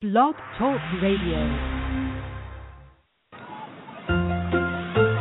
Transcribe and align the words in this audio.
Blog 0.00 0.32
Talk 0.56 0.80
Radio. 1.04 1.36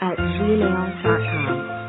at 0.00 0.16
gmail.com. 0.16 1.88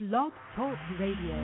Blog 0.00 0.32
Talk 0.56 0.78
Radio. 0.98 1.38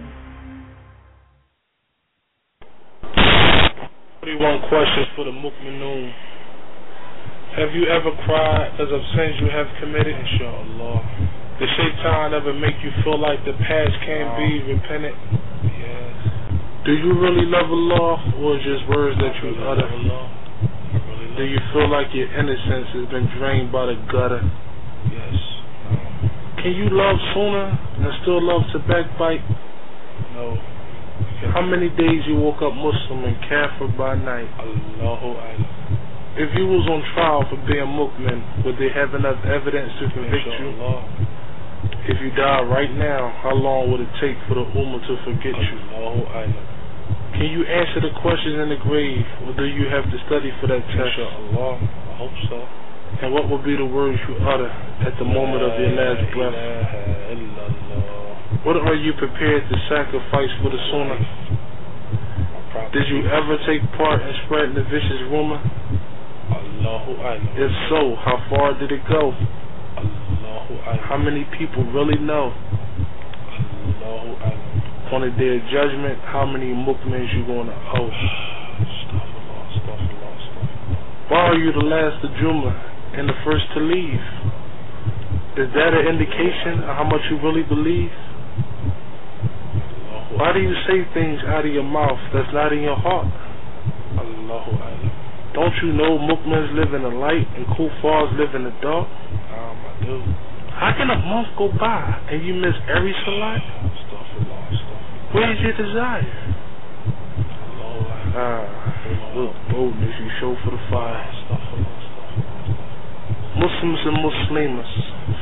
41 4.21 4.61
questions 4.69 5.07
for 5.15 5.25
the 5.25 5.31
Mukminoon. 5.31 6.13
Have 7.57 7.75
you 7.75 7.87
ever 7.87 8.11
cried 8.25 8.73
because 8.73 8.93
of 8.93 9.01
sins 9.17 9.35
you 9.41 9.49
have 9.51 9.67
committed? 9.81 10.15
Inshallah. 10.15 11.01
Did 11.59 11.69
shaitan 11.77 12.35
ever 12.35 12.55
make 12.55 12.75
you 12.83 12.91
feel 13.05 13.19
like 13.19 13.45
the 13.45 13.53
past 13.53 13.93
can't 14.07 14.37
be 14.39 14.73
repented? 14.73 15.15
Yes. 15.65 16.15
Do 16.87 16.93
you 16.93 17.19
really 17.19 17.47
love 17.47 17.67
Allah 17.71 18.33
or 18.39 18.57
just 18.59 18.89
words 18.89 19.19
that 19.19 19.35
you 19.43 19.55
utter? 19.65 20.38
Do 21.39 21.47
you 21.47 21.63
feel 21.71 21.87
like 21.87 22.11
your 22.11 22.27
innocence 22.35 22.91
has 22.99 23.07
been 23.15 23.31
drained 23.39 23.71
by 23.71 23.87
the 23.87 23.95
gutter? 24.11 24.43
Yes. 25.07 25.39
Can 26.59 26.75
you 26.75 26.91
love 26.91 27.15
Sunnah 27.31 27.79
and 28.03 28.11
still 28.27 28.43
love 28.43 28.67
to 28.75 28.83
backbite? 28.91 29.47
No. 30.35 30.59
How 31.55 31.63
many 31.63 31.95
days 31.95 32.27
you 32.27 32.35
woke 32.43 32.59
up 32.59 32.75
Muslim 32.75 33.23
and 33.23 33.39
kafir 33.47 33.87
by 33.95 34.19
night? 34.19 34.51
Allahu 34.59 35.39
Akbar. 35.39 36.43
If 36.43 36.51
you 36.59 36.67
was 36.67 36.83
on 36.91 37.07
trial 37.15 37.47
for 37.47 37.59
being 37.71 37.87
Mukmin, 37.87 38.67
would 38.67 38.75
they 38.75 38.91
have 38.91 39.15
enough 39.15 39.39
evidence 39.47 39.95
to 40.03 40.11
convict 40.11 40.43
you? 40.43 40.75
If 42.11 42.19
you 42.19 42.35
die 42.35 42.67
right 42.67 42.91
now, 42.99 43.31
how 43.47 43.55
long 43.55 43.95
would 43.95 44.03
it 44.03 44.11
take 44.19 44.35
for 44.51 44.59
the 44.59 44.67
Ummah 44.75 45.07
to 45.07 45.15
forget 45.23 45.55
you? 45.55 46.78
Can 47.39 47.55
you 47.55 47.63
answer 47.63 48.03
the 48.03 48.11
questions 48.19 48.59
in 48.59 48.69
the 48.69 48.83
grave, 48.83 49.23
or 49.47 49.55
do 49.55 49.63
you 49.63 49.87
have 49.87 50.03
to 50.11 50.19
study 50.27 50.51
for 50.59 50.67
that 50.67 50.83
test? 50.91 51.23
Allah, 51.23 51.79
I 51.79 52.15
hope 52.19 52.35
so. 52.51 52.59
And 53.23 53.31
what 53.31 53.47
will 53.47 53.63
be 53.63 53.79
the 53.79 53.87
words 53.87 54.19
you 54.27 54.35
utter 54.43 54.67
at 55.07 55.15
the 55.23 55.25
moment 55.25 55.63
of 55.63 55.71
your 55.79 55.95
last 55.95 56.27
breath? 56.35 56.59
What 58.67 58.77
are 58.77 58.99
you 58.99 59.15
prepared 59.15 59.71
to 59.71 59.77
sacrifice 59.87 60.51
for 60.59 60.71
the 60.75 60.83
Sunnah? 60.91 61.23
Did 62.91 63.07
you 63.07 63.23
ever 63.31 63.55
take 63.71 63.87
part 63.95 64.19
in 64.19 64.35
spreading 64.47 64.75
the 64.75 64.83
vicious 64.83 65.23
rumor? 65.31 65.63
If 67.55 67.71
so, 67.89 68.19
how 68.19 68.43
far 68.51 68.75
did 68.79 68.91
it 68.91 69.07
go? 69.09 69.31
How 71.07 71.17
many 71.17 71.47
people 71.57 71.85
really 71.95 72.19
know? 72.19 72.53
On 75.09 75.25
the 75.25 75.33
day 75.41 75.57
of 75.57 75.65
judgment, 75.73 76.21
how 76.29 76.45
many 76.45 76.69
mukmins 76.69 77.33
you 77.33 77.41
gonna 77.49 77.73
owe? 77.97 78.13
Why 81.33 81.49
are 81.49 81.57
you 81.57 81.73
the 81.73 81.81
last 81.81 82.21
to 82.21 82.29
Juma 82.37 82.77
and 83.17 83.25
the 83.25 83.33
first 83.41 83.65
to 83.73 83.81
leave? 83.81 84.21
Is 85.57 85.73
that 85.73 85.97
an 85.97 86.13
indication 86.13 86.85
of 86.85 86.93
how 86.93 87.09
much 87.09 87.25
you 87.33 87.41
really 87.41 87.65
believe? 87.65 88.13
Why 90.37 90.53
do 90.53 90.61
you 90.61 90.77
say 90.85 91.01
things 91.17 91.41
out 91.49 91.65
of 91.65 91.73
your 91.73 91.89
mouth 91.89 92.21
that's 92.37 92.53
not 92.53 92.77
in 92.77 92.85
your 92.85 93.01
heart? 93.01 93.33
Don't 95.57 95.75
you 95.81 95.97
know 95.97 96.21
Mukmins 96.21 96.77
live 96.77 96.93
in 96.93 97.01
the 97.01 97.17
light 97.17 97.49
and 97.57 97.65
Kufars 97.73 98.37
live 98.37 98.55
in 98.55 98.65
the 98.69 98.77
dark? 98.85 99.09
Um, 99.09 99.77
I 99.89 99.93
do. 100.05 100.21
How 100.77 100.93
can 100.95 101.09
a 101.09 101.17
month 101.17 101.49
go 101.57 101.73
by 101.81 102.29
and 102.31 102.45
you 102.47 102.53
miss 102.55 102.77
every 102.87 103.17
salat? 103.25 103.59
Where 105.33 105.53
is 105.53 105.59
your 105.61 105.77
desire? 105.77 106.25
Ah, 108.33 108.65
look, 109.37 109.53
boldness 109.71 110.15
you 110.21 110.31
show 110.41 110.57
for 110.65 110.71
the 110.71 110.81
fire. 110.91 111.21
Muslims 113.61 114.01
and 114.09 114.17
Muslimas, 114.25 114.89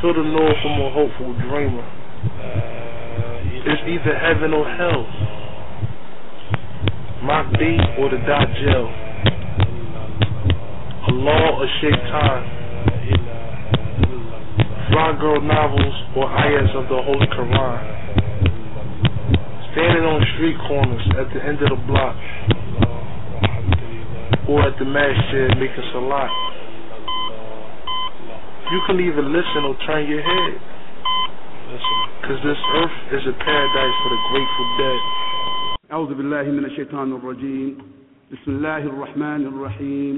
fill 0.00 0.14
the 0.14 0.24
north 0.26 0.56
from 0.62 0.80
a 0.80 0.90
hopeful 0.90 1.32
dreamer. 1.38 1.86
It's 3.64 3.82
either 3.86 4.18
heaven 4.18 4.54
or 4.54 4.66
hell. 4.66 5.06
Mahdi 7.22 7.78
or 8.02 8.10
the 8.10 8.16
Dajjal. 8.26 8.86
Allah 11.08 11.62
or 11.62 11.68
Shaitan. 11.80 12.42
Fly 14.90 15.12
girl 15.20 15.40
novels 15.42 15.94
or 16.16 16.26
ayahs 16.26 16.74
of 16.74 16.88
the 16.88 17.02
Holy 17.02 17.26
Quran 17.28 18.25
Standing 19.75 20.03
on 20.03 20.19
street 20.35 20.57
corners 20.67 21.05
at 21.19 21.27
the 21.33 21.41
end 21.43 21.61
of 21.63 21.69
the 21.69 21.81
block. 21.87 22.15
Or 24.49 24.61
at 24.67 24.75
the 24.79 24.85
masjid 24.85 25.47
making 25.57 25.85
salat. 25.93 26.31
You 28.71 28.79
can 28.87 28.99
either 28.99 29.23
listen 29.23 29.63
or 29.63 29.75
turn 29.87 30.07
your 30.09 30.21
head. 30.21 30.53
Because 32.21 32.39
this 32.43 32.59
earth 32.75 32.97
is 33.15 33.23
a 33.27 33.35
paradise 33.43 33.95
for 34.03 34.09
the 34.09 34.21
grateful 34.31 34.69
dead. 34.77 35.01
أعوذ 35.91 36.13
بالله 36.15 36.43
من 36.43 36.65
الشيطان 36.65 37.11
الرجيم 37.19 37.77
بسم 38.31 38.51
الله 38.51 38.77
الرحمن 38.77 39.41
الرحيم 39.47 40.15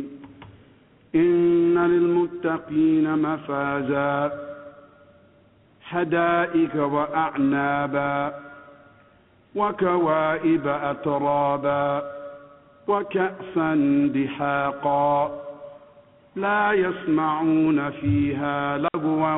إن 1.15 1.77
للمتقين 1.77 3.17
مفازا 3.17 4.31
حدائق 5.81 6.75
وأعنابا 6.75 8.33
وكوائب 9.58 10.68
أترابا 10.68 12.02
وكأسا 12.88 13.74
دحاقا 14.14 15.30
لا 16.36 16.72
يسمعون 16.72 17.90
فيها 17.90 18.78
لغوا 18.78 19.34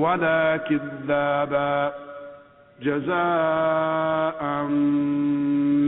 ولا 0.00 0.56
كذابا 0.56 1.92
جزاء 2.82 4.62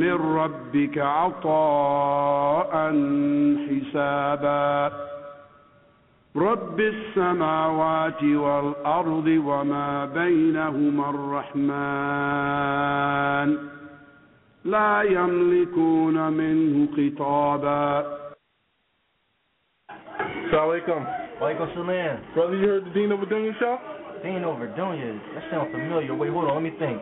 من 0.00 0.36
ربك 0.36 0.98
عطاء 0.98 2.72
حسابا 3.68 4.92
رب 6.36 6.80
السماوات 6.80 8.22
والأرض 8.22 9.26
وما 9.26 10.06
بينهما 10.06 11.10
الرحمن 11.10 11.68
لا 14.64 15.02
يملكون 15.02 16.32
منه 16.32 16.88
خطابا 16.96 18.20
Assalamualaikum. 20.50 21.00
Walaikum 21.38 21.66
salam. 21.78 22.18
Brother, 22.34 22.58
you 22.58 22.66
heard 22.66 22.84
the 22.84 22.90
Dean 22.90 23.12
over 23.14 23.22
Dunya 23.24 23.54
show? 23.62 23.78
Dean 24.22 24.42
over 24.42 24.66
Dunya. 24.74 25.14
That 25.34 25.46
sounds 25.50 25.70
familiar. 25.70 26.10
Wait, 26.14 26.30
hold 26.34 26.50
on. 26.50 26.54
Let 26.58 26.62
me 26.66 26.74
think. 26.74 26.98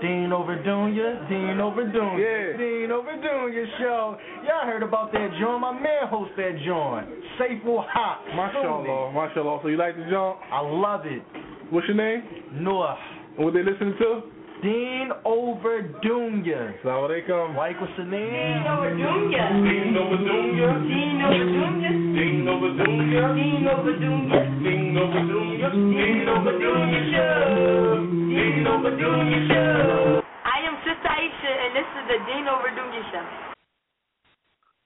Deen 0.00 0.32
over 0.32 0.56
Dunya. 0.56 1.28
Deen 1.28 1.60
over 1.60 1.84
Dunya. 1.84 2.18
Yeah. 2.18 2.56
Deen 2.56 2.90
over 2.90 3.10
Dunya 3.10 3.64
show. 3.78 4.16
Y'all 4.44 4.66
heard 4.66 4.82
about 4.82 5.12
that 5.12 5.28
joint. 5.40 5.60
My 5.60 5.72
man 5.72 6.06
hosts 6.08 6.34
that 6.36 6.52
joint. 6.64 7.08
Saiful 7.38 7.84
Haqq. 7.84 8.34
MashaAllah, 8.34 9.12
MashaAllah. 9.12 9.62
So 9.62 9.68
you 9.68 9.76
like 9.76 9.96
the 9.96 10.06
jump? 10.10 10.38
I 10.52 10.60
love 10.60 11.02
it. 11.04 11.22
What's 11.70 11.86
your 11.88 11.96
name? 11.96 12.22
Noah. 12.52 12.96
And 13.36 13.44
what 13.44 13.54
they 13.54 13.62
listening 13.62 13.94
to? 13.98 14.22
Deen 14.58 15.14
Overdunya. 15.22 16.74
Assalamu 16.74 17.06
alaikum. 17.06 17.54
Walaikum 17.54 17.86
salam. 17.94 18.10
Deen 18.10 18.66
Overdunya. 18.66 19.44
Deen 19.62 19.94
Overdunya. 19.94 20.70
Deen 20.82 21.22
Overdunya. 21.22 21.92
Deen 22.18 22.42
Overdunya. 22.50 23.22
Deen 23.38 23.62
Overdunya. 23.70 24.42
Deen 24.58 24.98
Overdunya. 24.98 25.68
Deen 25.70 26.26
Overdunya 26.26 27.00
Show. 27.14 28.02
Deen 28.34 28.66
Overdunya 28.66 29.38
Show. 29.46 30.26
I 30.42 30.58
am 30.66 30.74
Sister 30.82 31.06
Aisha, 31.06 31.52
and 31.54 31.72
this 31.78 31.86
is 31.94 32.04
the 32.10 32.18
Deen 32.26 32.50
Overdunya 32.50 33.02
Show. 33.14 33.26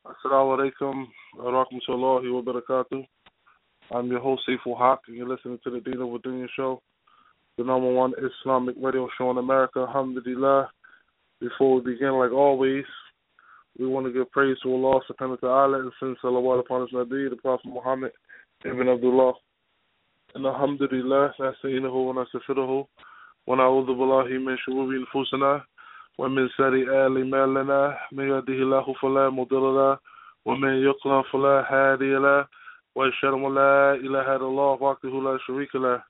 Assalamu 0.05 0.53
alaikum 0.61 1.09
wa 1.41 1.65
rahmatullahi 1.65 2.29
wa 2.29 2.43
barakatuh. 2.45 3.01
I'm 3.91 4.07
your 4.09 4.21
host, 4.21 4.43
Saiful 4.49 4.77
Haqq, 4.77 5.09
and 5.09 5.17
you're 5.17 5.29
listening 5.29 5.59
to 5.65 5.71
the 5.71 5.81
Deen 5.81 5.97
Overdunya 5.97 6.47
Show, 6.55 6.83
the 7.59 7.65
number 7.65 7.93
one 7.93 8.15
Islamic 8.19 8.77
radio 8.81 9.09
show 9.19 9.31
in 9.31 9.39
America, 9.39 9.81
alhamdulillah. 9.81 10.71
Before 11.41 11.81
we 11.81 11.93
begin, 11.93 12.13
like 12.13 12.33
always, 12.33 12.85
we 13.79 13.87
want 13.87 14.07
to 14.07 14.13
give 14.13 14.31
praise 14.31 14.57
to 14.63 14.73
Allah 14.73 15.01
subhanahu 15.11 15.43
wa 15.43 15.49
ta'ala 15.49 15.81
and 15.81 15.93
send 15.99 16.17
salawat 16.23 16.61
upon 16.61 16.83
his 16.83 16.91
Nabi, 16.91 17.29
the 17.29 17.37
Prophet 17.37 17.67
Muhammad 17.67 18.13
ibn 18.65 18.89
Abdullah. 18.89 19.33
And 20.35 20.47
alhamdulillah, 20.47 21.33
nasta'inuhu 21.39 22.15
wa 22.15 22.25
nastaghfiruhu 22.25 22.87
wa 23.47 23.57
na'udhu 23.57 23.97
billahi 23.97 24.45
min 24.45 24.57
shururi 24.67 25.03
anfusina 25.05 25.63
wa 26.19 26.29
min 26.29 26.49
sayyi'ati 26.59 27.21
a'malina 27.21 27.97
man 28.13 28.27
yahdihillahu 28.29 28.95
fala 29.01 29.31
mudilla 29.31 29.99
wa 30.45 30.57
min 30.57 30.81
yudlil 30.81 31.25
fala 31.31 31.67
hadiya 31.69 32.47
wa 32.95 33.09
ashhadu 33.09 33.47
an 33.47 33.55
la 33.55 33.95
ilaha 33.97 34.39
illallah 34.39 34.79
wahdahu 34.81 35.23
la 35.23 35.39
sharika 35.49 36.03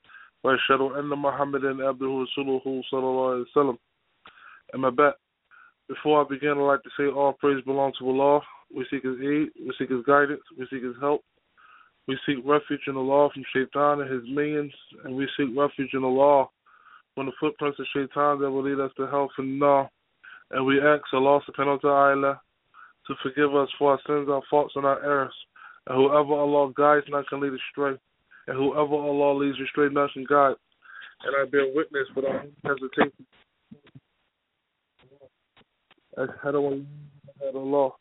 وأشهد 0.43 0.81
أن 0.81 1.09
محمدا 1.09 1.87
عبده 1.87 2.07
ورسوله 2.07 2.81
صلى 2.91 2.99
الله 2.99 3.31
عليه 3.31 3.41
وسلم 3.41 3.77
أما 4.75 4.89
بعد 4.89 5.13
before 5.89 6.25
I 6.25 6.27
begin, 6.27 6.57
I'd 6.57 6.67
like 6.67 6.83
to 6.83 6.89
say 6.97 7.07
all 7.07 7.31
praise 7.31 7.63
belongs 7.63 7.97
to 7.99 8.09
Allah. 8.09 8.41
We 8.75 8.85
seek 8.91 9.03
His 9.03 9.15
aid, 9.21 9.47
we 9.55 9.73
seek 9.79 9.89
His 9.89 10.03
guidance, 10.05 10.41
we 10.59 10.67
seek 10.69 10.83
His 10.83 10.95
help. 10.99 11.23
We 12.07 12.17
seek 12.25 12.37
refuge 12.45 12.81
in 12.87 12.95
Allah 12.95 13.29
from 13.33 13.43
Shaitan 13.53 13.99
and 13.99 14.09
his 14.09 14.23
minions, 14.33 14.71
and 15.03 15.13
we 15.15 15.27
seek 15.35 15.49
refuge 15.57 15.93
in 15.93 16.05
Allah 16.05 16.47
from 17.13 17.25
the 17.25 17.33
footprints 17.37 17.79
of 17.79 17.85
Shaitan 17.93 18.39
that 18.39 18.49
will 18.49 18.63
lead 18.63 18.79
us 18.79 18.91
to 18.95 19.07
hell 19.07 19.29
from 19.35 19.59
now. 19.59 19.89
And 20.51 20.65
we 20.65 20.79
ask 20.79 21.03
Allah 21.11 21.41
subhanahu 21.49 21.83
wa 21.83 21.89
ta'ala 21.89 22.41
to 23.07 23.15
forgive 23.21 23.53
us 23.55 23.67
for 23.77 23.91
our 23.91 23.99
sins, 24.07 24.29
our 24.29 24.41
faults, 24.49 24.73
and 24.77 24.85
our 24.85 25.03
errors. 25.03 25.33
And 25.87 25.97
whoever 25.97 26.33
Allah 26.33 26.71
guides, 26.77 27.05
none 27.09 27.25
can 27.29 27.41
lead 27.41 27.51
astray. 27.51 27.97
And 28.47 28.57
whoever 28.57 28.95
Allah 28.95 29.37
leads 29.37 29.59
astray, 29.59 29.89
none 29.91 30.09
can 30.13 30.25
guide. 30.27 30.55
And 31.23 31.35
I 31.35 31.49
bear 31.49 31.67
witness 31.73 32.07
without 32.15 32.45
hesitation. 32.63 33.25
أشهد 36.17 36.55
أن 36.55 36.87
لا 37.41 37.49
إله 37.49 37.51
إلا 37.51 37.61
الله 37.61 37.91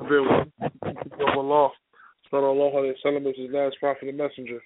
I 0.00 0.08
bear 0.08 0.22
witness 0.22 1.12
of 1.20 1.38
Allah 1.38 1.70
sallallahu 2.32 2.74
alayhi 2.74 2.94
wa 3.04 3.10
sallam 3.10 3.30
is 3.30 3.36
his 3.36 3.50
last 3.50 3.76
prophet 3.80 4.08
and 4.08 4.18
messenger. 4.18 4.60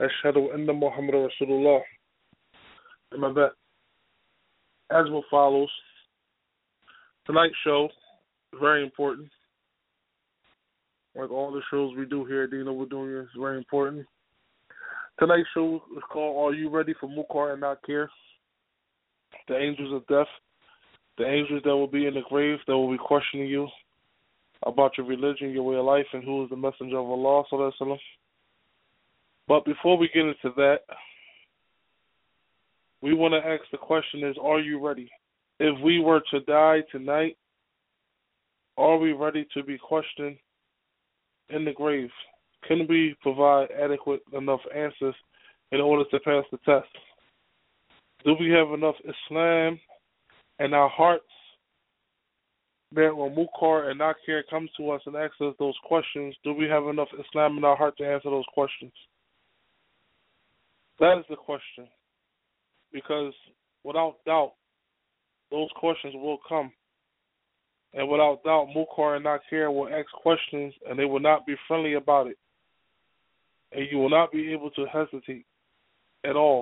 Ashhadu 0.00 0.54
anna 0.54 0.72
Muhammad 0.72 1.14
Rasulullah. 1.14 1.80
And 3.12 3.20
my 3.20 3.32
bet. 3.32 3.52
As 4.90 5.10
what 5.10 5.24
follows. 5.30 5.70
Tonight's 7.26 7.54
show 7.64 7.88
is 8.52 8.60
very 8.60 8.82
important. 8.82 9.28
Like 11.19 11.31
all 11.31 11.51
the 11.51 11.61
shows 11.69 11.93
we 11.97 12.05
do 12.05 12.23
here 12.23 12.43
at 12.43 12.51
Deen 12.51 12.69
over 12.69 12.85
Dunya 12.85 13.23
is 13.23 13.29
very 13.37 13.57
important. 13.57 14.05
Tonight's 15.19 15.49
show 15.53 15.81
is 15.97 16.03
called 16.09 16.37
Are 16.37 16.55
You 16.55 16.69
Ready 16.69 16.93
for 16.97 17.09
Munkar 17.09 17.51
and 17.51 17.61
Nakir? 17.61 18.09
The 19.49 19.57
angels 19.57 19.93
of 19.93 20.07
death. 20.07 20.31
The 21.17 21.25
angels 21.25 21.61
that 21.65 21.75
will 21.75 21.87
be 21.87 22.05
in 22.05 22.13
the 22.13 22.21
grave 22.29 22.59
that 22.67 22.77
will 22.77 22.89
be 22.89 22.97
questioning 22.97 23.47
you 23.47 23.67
about 24.65 24.97
your 24.97 25.07
religion, 25.07 25.51
your 25.51 25.63
way 25.63 25.75
of 25.75 25.83
life, 25.83 26.05
and 26.13 26.23
who 26.23 26.45
is 26.45 26.49
the 26.49 26.55
messenger 26.55 26.99
of 26.99 27.09
Allah. 27.09 27.43
But 29.45 29.65
before 29.65 29.97
we 29.97 30.09
get 30.13 30.25
into 30.25 30.55
that, 30.55 30.79
we 33.01 33.13
want 33.13 33.33
to 33.33 33.45
ask 33.45 33.63
the 33.73 33.77
question 33.77 34.23
is, 34.23 34.37
are 34.41 34.59
you 34.61 34.85
ready? 34.85 35.11
If 35.59 35.81
we 35.83 35.99
were 35.99 36.21
to 36.31 36.39
die 36.41 36.79
tonight, 36.93 37.35
are 38.77 38.97
we 38.97 39.11
ready 39.11 39.45
to 39.53 39.63
be 39.63 39.77
questioned 39.77 40.37
in 41.49 41.65
the 41.65 41.73
grave? 41.73 42.09
Can 42.67 42.85
we 42.87 43.15
provide 43.21 43.69
adequate 43.71 44.21
enough 44.33 44.61
answers 44.75 45.15
in 45.71 45.79
order 45.81 46.03
to 46.09 46.19
pass 46.19 46.43
the 46.51 46.57
test? 46.65 46.89
Do 48.25 48.35
we 48.39 48.49
have 48.49 48.71
enough 48.73 48.95
Islam 49.03 49.79
in 50.59 50.73
our 50.73 50.89
hearts 50.89 51.23
that 52.91 53.15
when 53.15 53.35
Munkar 53.35 53.89
and 53.89 53.99
Nakir 53.99 54.43
come 54.49 54.67
to 54.77 54.91
us 54.91 55.01
and 55.05 55.15
ask 55.15 55.33
us 55.41 55.53
those 55.59 55.75
questions, 55.85 56.35
do 56.43 56.53
we 56.53 56.65
have 56.65 56.85
enough 56.87 57.07
Islam 57.13 57.57
in 57.57 57.63
our 57.63 57.75
heart 57.75 57.95
to 57.97 58.05
answer 58.05 58.29
those 58.29 58.45
questions? 58.53 58.91
That 60.99 61.17
is 61.19 61.25
the 61.29 61.35
question. 61.35 61.87
Because 62.91 63.33
without 63.83 64.15
doubt, 64.25 64.53
those 65.51 65.69
questions 65.75 66.13
will 66.15 66.39
come. 66.47 66.71
And 67.93 68.07
without 68.07 68.43
doubt, 68.43 68.67
Munkar 68.75 69.15
and 69.15 69.23
Nakir 69.25 69.71
will 69.71 69.87
ask 69.87 70.09
questions 70.11 70.73
and 70.87 70.97
they 70.97 71.05
will 71.05 71.19
not 71.19 71.45
be 71.45 71.55
friendly 71.67 71.95
about 71.95 72.27
it. 72.27 72.37
And 73.71 73.87
you 73.91 73.97
will 73.97 74.09
not 74.09 74.31
be 74.31 74.51
able 74.53 74.69
to 74.71 74.85
hesitate 74.85 75.45
at 76.23 76.35
all. 76.35 76.61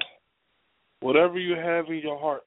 Whatever 1.01 1.37
you 1.37 1.55
have 1.55 1.87
in 1.87 1.99
your 1.99 2.19
heart, 2.19 2.41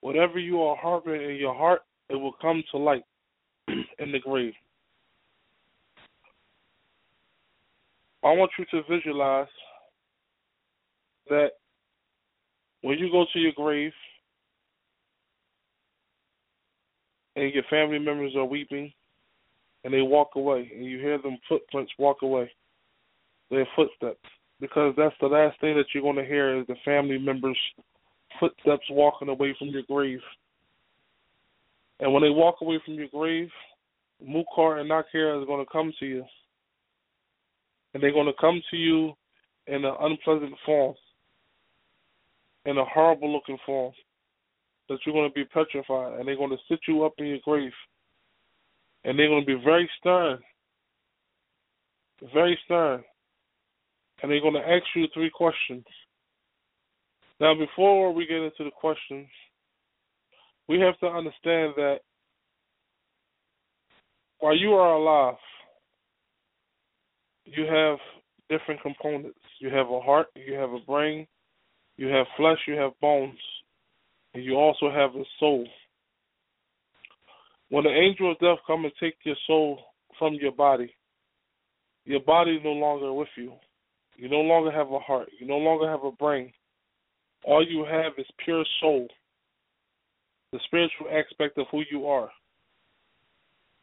whatever 0.00 0.38
you 0.38 0.62
are 0.62 0.76
harboring 0.76 1.30
in 1.30 1.36
your 1.36 1.54
heart, 1.54 1.82
it 2.08 2.14
will 2.14 2.32
come 2.40 2.62
to 2.70 2.78
light 2.78 3.04
in 3.68 4.12
the 4.12 4.18
grave. 4.18 4.54
I 8.22 8.32
want 8.32 8.50
you 8.58 8.64
to 8.72 8.82
visualize 8.88 9.48
that 11.28 11.50
when 12.82 12.98
you 12.98 13.10
go 13.10 13.24
to 13.32 13.38
your 13.38 13.52
grave 13.52 13.92
and 17.36 17.52
your 17.54 17.64
family 17.70 17.98
members 17.98 18.34
are 18.36 18.44
weeping 18.44 18.92
and 19.84 19.92
they 19.94 20.02
walk 20.02 20.30
away 20.36 20.70
and 20.74 20.84
you 20.84 20.98
hear 20.98 21.18
them 21.18 21.38
footprints 21.48 21.92
walk 21.98 22.22
away, 22.22 22.50
their 23.50 23.66
footsteps, 23.76 24.28
because 24.60 24.94
that's 24.96 25.14
the 25.20 25.26
last 25.26 25.60
thing 25.60 25.76
that 25.76 25.86
you're 25.94 26.02
going 26.02 26.16
to 26.16 26.24
hear 26.24 26.58
is 26.60 26.66
the 26.66 26.74
family 26.84 27.18
members' 27.18 27.56
footsteps 28.38 28.84
walking 28.90 29.28
away 29.28 29.54
from 29.58 29.68
your 29.68 29.82
grave. 29.88 30.20
And 32.00 32.12
when 32.12 32.22
they 32.22 32.30
walk 32.30 32.56
away 32.60 32.80
from 32.84 32.94
your 32.94 33.08
grave, 33.08 33.48
Munkar 34.22 34.80
and 34.80 34.88
Nakir 34.88 35.40
is 35.40 35.46
going 35.46 35.64
to 35.64 35.70
come 35.70 35.92
to 36.00 36.06
you. 36.06 36.24
And 37.92 38.02
they're 38.02 38.12
going 38.12 38.26
to 38.26 38.40
come 38.40 38.60
to 38.70 38.76
you 38.76 39.12
in 39.66 39.84
an 39.84 39.94
unpleasant 40.00 40.54
form, 40.64 40.94
in 42.64 42.78
a 42.78 42.84
horrible 42.84 43.32
looking 43.32 43.58
form, 43.66 43.92
that 44.90 44.98
you're 45.06 45.14
going 45.14 45.30
to 45.30 45.34
be 45.34 45.44
petrified. 45.44 46.18
And 46.18 46.26
they're 46.26 46.36
going 46.36 46.50
to 46.50 46.56
sit 46.68 46.80
you 46.86 47.04
up 47.04 47.14
in 47.18 47.26
your 47.26 47.38
grave. 47.44 47.72
And 49.04 49.18
they're 49.18 49.28
going 49.28 49.46
to 49.46 49.56
be 49.56 49.64
very 49.64 49.88
stern, 49.98 50.40
very 52.34 52.58
stern. 52.64 53.02
And 54.22 54.30
they're 54.30 54.42
going 54.42 54.54
to 54.54 54.60
ask 54.60 54.84
you 54.94 55.06
three 55.14 55.30
questions. 55.30 55.84
Now, 57.40 57.54
before 57.54 58.12
we 58.12 58.26
get 58.26 58.36
into 58.36 58.64
the 58.64 58.70
questions, 58.78 59.28
we 60.68 60.80
have 60.80 60.98
to 60.98 61.06
understand 61.06 61.72
that 61.76 62.00
while 64.40 64.56
you 64.56 64.72
are 64.72 64.94
alive, 64.94 65.38
you 67.44 67.64
have 67.64 67.98
different 68.50 68.82
components. 68.82 69.38
You 69.60 69.70
have 69.70 69.88
a 69.88 70.00
heart, 70.00 70.26
you 70.34 70.54
have 70.54 70.70
a 70.70 70.80
brain, 70.80 71.26
you 71.96 72.08
have 72.08 72.26
flesh, 72.36 72.58
you 72.66 72.74
have 72.74 72.92
bones, 73.00 73.38
and 74.34 74.44
you 74.44 74.54
also 74.54 74.90
have 74.90 75.14
a 75.14 75.24
soul. 75.38 75.66
When 77.68 77.84
the 77.84 77.90
angel 77.90 78.32
of 78.32 78.38
death 78.38 78.58
come 78.66 78.84
and 78.84 78.92
take 79.00 79.14
your 79.24 79.36
soul 79.46 79.78
from 80.18 80.34
your 80.34 80.52
body, 80.52 80.92
your 82.04 82.20
body 82.20 82.52
is 82.52 82.62
no 82.64 82.72
longer 82.72 83.12
with 83.12 83.28
you. 83.36 83.52
You 84.16 84.28
no 84.28 84.40
longer 84.40 84.70
have 84.70 84.90
a 84.90 84.98
heart. 84.98 85.28
You 85.38 85.46
no 85.46 85.56
longer 85.56 85.88
have 85.88 86.04
a 86.04 86.12
brain. 86.12 86.52
All 87.44 87.66
you 87.66 87.86
have 87.88 88.12
is 88.18 88.26
pure 88.44 88.64
soul 88.80 89.08
the 90.52 90.58
spiritual 90.64 91.06
aspect 91.10 91.58
of 91.58 91.66
who 91.70 91.82
you 91.90 92.06
are. 92.06 92.30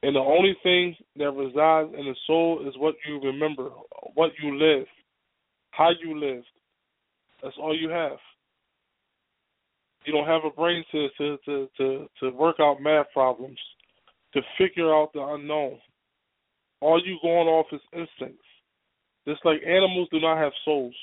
And 0.03 0.15
the 0.15 0.19
only 0.19 0.55
thing 0.63 0.95
that 1.15 1.31
resides 1.31 1.89
in 1.97 2.05
the 2.05 2.15
soul 2.27 2.65
is 2.67 2.73
what 2.77 2.95
you 3.07 3.19
remember, 3.21 3.69
what 4.13 4.31
you 4.41 4.57
live, 4.57 4.85
how 5.71 5.89
you 6.03 6.19
lived. 6.19 6.45
That's 7.41 7.55
all 7.59 7.75
you 7.75 7.89
have. 7.89 8.17
You 10.07 10.13
don't 10.13 10.25
have 10.25 10.45
a 10.45 10.55
brain 10.55 10.85
to 10.93 11.09
to 11.17 11.37
to 11.43 11.67
to, 11.77 12.07
to 12.21 12.29
work 12.29 12.55
out 12.61 12.81
math 12.81 13.07
problems, 13.11 13.59
to 14.33 14.41
figure 14.57 14.95
out 14.95 15.11
the 15.13 15.19
unknown. 15.19 15.79
All 16.79 17.01
you 17.05 17.17
going 17.21 17.49
off 17.49 17.65
is 17.73 17.81
instincts. 17.91 18.45
Just 19.27 19.43
like 19.43 19.59
animals 19.67 20.07
do 20.09 20.21
not 20.21 20.37
have 20.37 20.53
souls. 20.63 20.95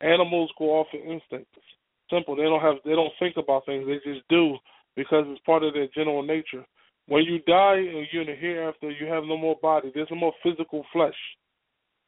Animals 0.00 0.50
go 0.58 0.80
off 0.80 0.88
of 0.92 1.00
instincts. 1.00 1.62
Simple. 2.10 2.34
They 2.34 2.42
don't 2.42 2.60
have. 2.60 2.78
They 2.84 2.94
don't 2.94 3.12
think 3.20 3.36
about 3.36 3.64
things. 3.64 3.86
They 3.86 4.12
just 4.12 4.26
do 4.28 4.56
because 4.96 5.24
it's 5.28 5.40
part 5.46 5.62
of 5.62 5.74
their 5.74 5.86
general 5.94 6.24
nature. 6.24 6.66
When 7.06 7.22
you 7.22 7.38
die 7.46 7.76
and 7.76 8.08
you're 8.10 8.22
in 8.22 8.28
the 8.28 8.34
hereafter, 8.34 8.90
you 8.90 9.06
have 9.06 9.22
no 9.22 9.36
more 9.36 9.56
body. 9.62 9.92
There's 9.94 10.10
no 10.10 10.16
more 10.16 10.34
physical 10.42 10.84
flesh. 10.92 11.14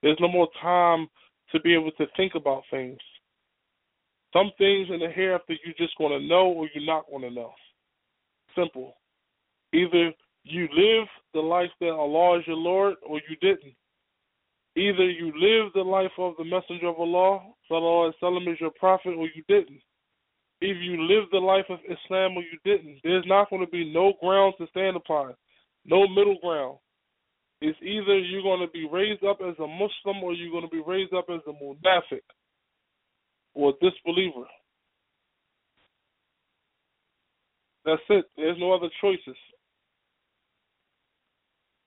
There's 0.03 0.19
no 0.19 0.27
more 0.27 0.49
time 0.61 1.07
to 1.53 1.61
be 1.61 1.75
able 1.75 1.93
to 1.93 2.07
think 2.17 2.33
about 2.35 2.65
things. 2.73 2.99
Some 4.33 4.51
things 4.59 4.89
in 4.93 5.01
the 5.01 5.09
hereafter 5.09 5.55
you're 5.65 5.75
just 5.79 5.97
going 5.97 6.19
to 6.19 6.27
know 6.27 6.47
or 6.49 6.69
you're 6.75 6.85
not 6.85 7.07
going 7.11 7.23
to 7.23 7.31
know. 7.31 7.53
Simple. 8.57 8.95
Either 9.73 10.13
you 10.45 10.69
live 10.75 11.09
the 11.35 11.41
life 11.41 11.71
that 11.81 11.91
Allah 11.91 12.39
is 12.39 12.47
your 12.47 12.57
Lord 12.57 12.97
or 13.07 13.21
you 13.29 13.37
didn't. 13.41 13.75
Either 14.77 15.11
you 15.11 15.33
live 15.37 15.73
the 15.75 15.81
life 15.81 16.13
of 16.19 16.35
the 16.39 16.45
Messenger 16.45 16.89
of 16.89 16.99
Allah, 16.99 17.41
Sallallahu 17.71 18.13
Alaihi 18.13 18.23
Wasallam 18.23 18.53
is 18.53 18.61
your 18.61 18.71
prophet, 18.79 19.15
or 19.17 19.27
you 19.35 19.43
didn't. 19.49 19.81
If 20.61 20.77
you 20.81 21.03
live 21.03 21.25
the 21.33 21.39
life 21.39 21.65
of 21.69 21.79
Islam 21.85 22.37
or 22.37 22.43
you 22.43 22.59
didn't, 22.65 23.01
there's 23.03 23.25
not 23.27 23.51
going 23.51 23.65
to 23.65 23.71
be 23.71 23.93
no 23.93 24.13
ground 24.21 24.55
to 24.59 24.67
stand 24.69 24.97
upon, 24.97 25.35
no 25.85 26.07
middle 26.07 26.37
ground. 26.43 26.79
It's 27.61 27.79
either 27.83 28.19
you're 28.19 28.43
going 28.43 28.61
to 28.61 28.73
be 28.73 28.89
raised 28.91 29.25
up 29.25 29.39
as 29.41 29.55
a 29.59 29.67
Muslim 29.67 30.23
or 30.23 30.33
you're 30.33 30.53
going 30.53 30.69
to 30.69 30.71
be 30.71 30.83
raised 30.87 31.13
up 31.13 31.27
as 31.29 31.41
a 31.47 31.53
munafiq 31.53 32.23
or 33.59 33.75
disbeliever. 33.83 34.47
That's 37.85 38.01
it. 38.09 38.27
There's 38.37 38.57
no 38.61 38.73
other 38.73 38.89
choices. 39.01 39.37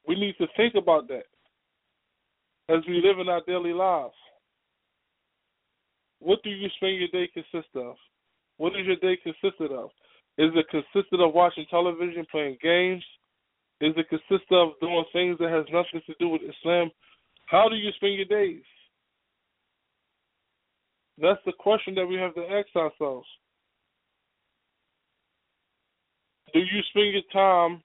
We 0.06 0.16
need 0.16 0.36
to 0.40 0.48
think 0.58 0.75
about 0.75 1.08
that 1.08 1.24
as 2.68 2.80
we 2.88 2.96
live 2.96 3.20
in 3.20 3.30
our 3.30 3.42
daily 3.48 3.72
lives. 3.72 4.13
What 6.20 6.44
do 6.44 6.50
you 6.50 6.68
spend 6.75 6.98
your 6.98 7.08
day 7.08 7.30
consist 7.34 7.70
of? 7.75 7.96
What 8.58 8.74
does 8.74 8.86
your 8.86 8.98
day 8.98 9.18
consisted 9.24 9.72
of? 9.72 9.92
Is 10.38 10.51
it 10.54 10.66
consisted 10.70 11.22
of 11.22 11.34
watching 11.34 11.66
television, 11.70 12.25
playing 12.30 12.58
games? 12.62 13.04
Is 13.80 13.94
it 13.96 14.10
consist 14.10 14.51
of 14.51 14.72
doing 14.82 15.06
things 15.13 15.38
that 15.40 15.50
has 15.50 15.66
nothing 15.72 16.01
to 16.06 16.13
do 16.20 16.28
with 16.28 16.42
Islam? 16.42 16.92
How 17.48 17.70
do 17.70 17.75
you 17.75 17.92
spend 17.96 18.16
your 18.16 18.25
days? 18.25 18.63
That's 21.22 21.40
the 21.46 21.54
question 21.58 21.96
that 21.96 22.06
we 22.06 22.16
have 22.16 22.34
to 22.36 22.42
ask 22.42 22.75
ourselves. 22.75 23.28
Do 26.54 26.60
you 26.60 26.82
spend 26.90 27.13
your 27.13 27.22
time 27.32 27.82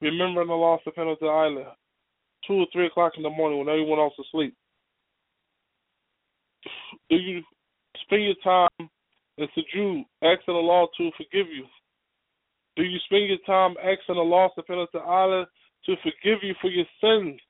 remembering 0.00 0.50
Allah 0.50 0.78
of 0.84 1.16
wa 1.20 1.42
Island? 1.42 1.66
two 2.46 2.54
or 2.54 2.66
three 2.72 2.86
o'clock 2.86 3.12
in 3.16 3.22
the 3.22 3.30
morning 3.30 3.58
when 3.58 3.68
everyone 3.68 3.98
else 3.98 4.14
is 4.18 4.26
asleep? 4.32 4.54
Do 7.08 7.16
you 7.16 7.42
spend 8.02 8.24
your 8.24 8.34
time 8.42 8.88
in 9.38 9.46
sujood 9.56 10.04
asking 10.22 10.54
Allah 10.54 10.86
to 10.98 11.10
forgive 11.16 11.46
you? 11.52 11.64
Do 12.76 12.82
you 12.82 12.98
spend 13.04 13.28
your 13.28 13.38
time 13.46 13.74
asking 13.78 14.16
Allah 14.16 14.48
subhanahu 14.58 14.86
wa 14.94 15.00
ta'ala 15.00 15.46
to 15.86 15.96
forgive 16.02 16.38
you 16.42 16.54
for 16.60 16.70
your 16.70 16.86
sins? 17.00 17.40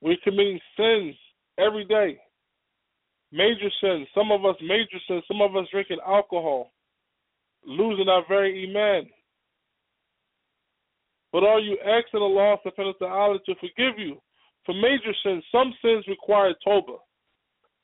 We're 0.00 0.16
committing 0.24 0.60
sins 0.76 1.14
every 1.58 1.84
day. 1.84 2.18
Major 3.32 3.70
sins. 3.80 4.06
Some 4.14 4.30
of 4.30 4.44
us 4.44 4.56
major 4.62 4.98
sins. 5.08 5.22
Some 5.28 5.40
of 5.40 5.56
us 5.56 5.66
drinking 5.70 5.98
alcohol. 6.06 6.72
Losing 7.64 8.08
our 8.08 8.24
very 8.28 8.68
iman. 8.68 9.08
But 11.32 11.44
are 11.44 11.60
you 11.60 11.76
asking 11.84 12.22
Allah 12.22 12.56
subhanahu 12.64 12.94
wa 13.00 13.08
ta'ala 13.08 13.38
to 13.46 13.54
forgive 13.56 13.98
you 13.98 14.16
for 14.64 14.74
major 14.74 15.12
sins? 15.22 15.44
Some 15.52 15.74
sins 15.82 16.04
require 16.08 16.54
tawbah. 16.66 16.98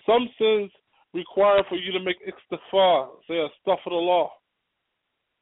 Some 0.07 0.29
sins 0.39 0.71
require 1.13 1.63
for 1.69 1.77
you 1.77 1.93
to 1.93 2.01
make 2.01 2.17
istighfar, 2.27 3.09
say 3.29 3.35
astaghfirullah, 3.35 4.29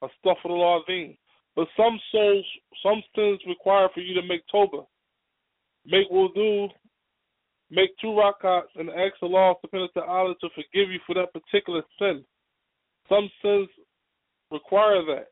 astaghfirullah 0.02 0.82
azim. 0.82 1.16
But 1.56 1.68
some 1.76 1.98
souls, 2.10 2.44
some 2.82 3.02
sins 3.14 3.40
require 3.46 3.88
for 3.94 4.00
you 4.00 4.14
to 4.14 4.26
make 4.26 4.42
tawbah, 4.52 4.86
make 5.86 6.10
wudu, 6.10 6.68
make 7.70 7.90
two 8.00 8.08
rakats, 8.08 8.74
and 8.76 8.90
ask 8.90 9.14
Allah 9.22 9.54
subhanahu 9.64 9.88
wa 9.94 10.02
ta'ala 10.02 10.34
to 10.40 10.48
forgive 10.54 10.90
you 10.90 11.00
for 11.06 11.14
that 11.14 11.32
particular 11.32 11.82
sin. 11.98 12.24
Some 13.08 13.30
sins 13.42 13.68
require 14.50 15.02
that. 15.06 15.28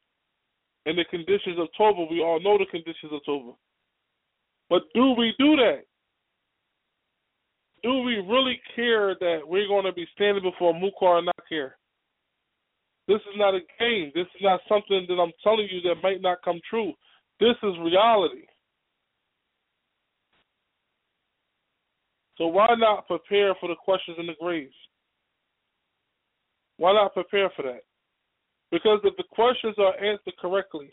And 0.86 0.96
the 0.96 1.04
conditions 1.10 1.58
of 1.58 1.68
tawbah, 1.78 2.10
we 2.10 2.22
all 2.22 2.40
know 2.40 2.56
the 2.56 2.66
conditions 2.66 3.12
of 3.12 3.20
tawbah. 3.28 3.56
But 4.70 4.82
do 4.94 5.14
we 5.16 5.34
do 5.38 5.56
that? 5.56 5.82
do 7.82 8.00
we 8.00 8.16
really 8.16 8.60
care 8.74 9.14
that 9.20 9.40
we're 9.46 9.68
going 9.68 9.84
to 9.84 9.92
be 9.92 10.06
standing 10.14 10.42
before 10.42 10.74
Munkar 10.74 11.18
and 11.18 11.26
Nakir? 11.26 11.76
This 13.06 13.20
is 13.20 13.36
not 13.36 13.54
a 13.54 13.60
game. 13.78 14.12
This 14.14 14.26
is 14.34 14.42
not 14.42 14.60
something 14.68 15.06
that 15.08 15.14
I'm 15.14 15.32
telling 15.42 15.68
you 15.70 15.80
that 15.82 16.02
might 16.02 16.20
not 16.20 16.38
come 16.44 16.60
true. 16.68 16.92
This 17.40 17.54
is 17.62 17.72
reality. 17.80 18.46
So 22.38 22.46
why 22.46 22.68
not 22.78 23.06
prepare 23.06 23.54
for 23.60 23.68
the 23.68 23.74
questions 23.74 24.16
in 24.18 24.26
the 24.26 24.34
graves? 24.40 24.74
Why 26.78 26.92
not 26.92 27.12
prepare 27.12 27.50
for 27.54 27.62
that? 27.62 27.82
Because 28.70 29.00
if 29.04 29.16
the 29.16 29.24
questions 29.30 29.74
are 29.78 29.94
answered 30.02 30.36
correctly, 30.40 30.90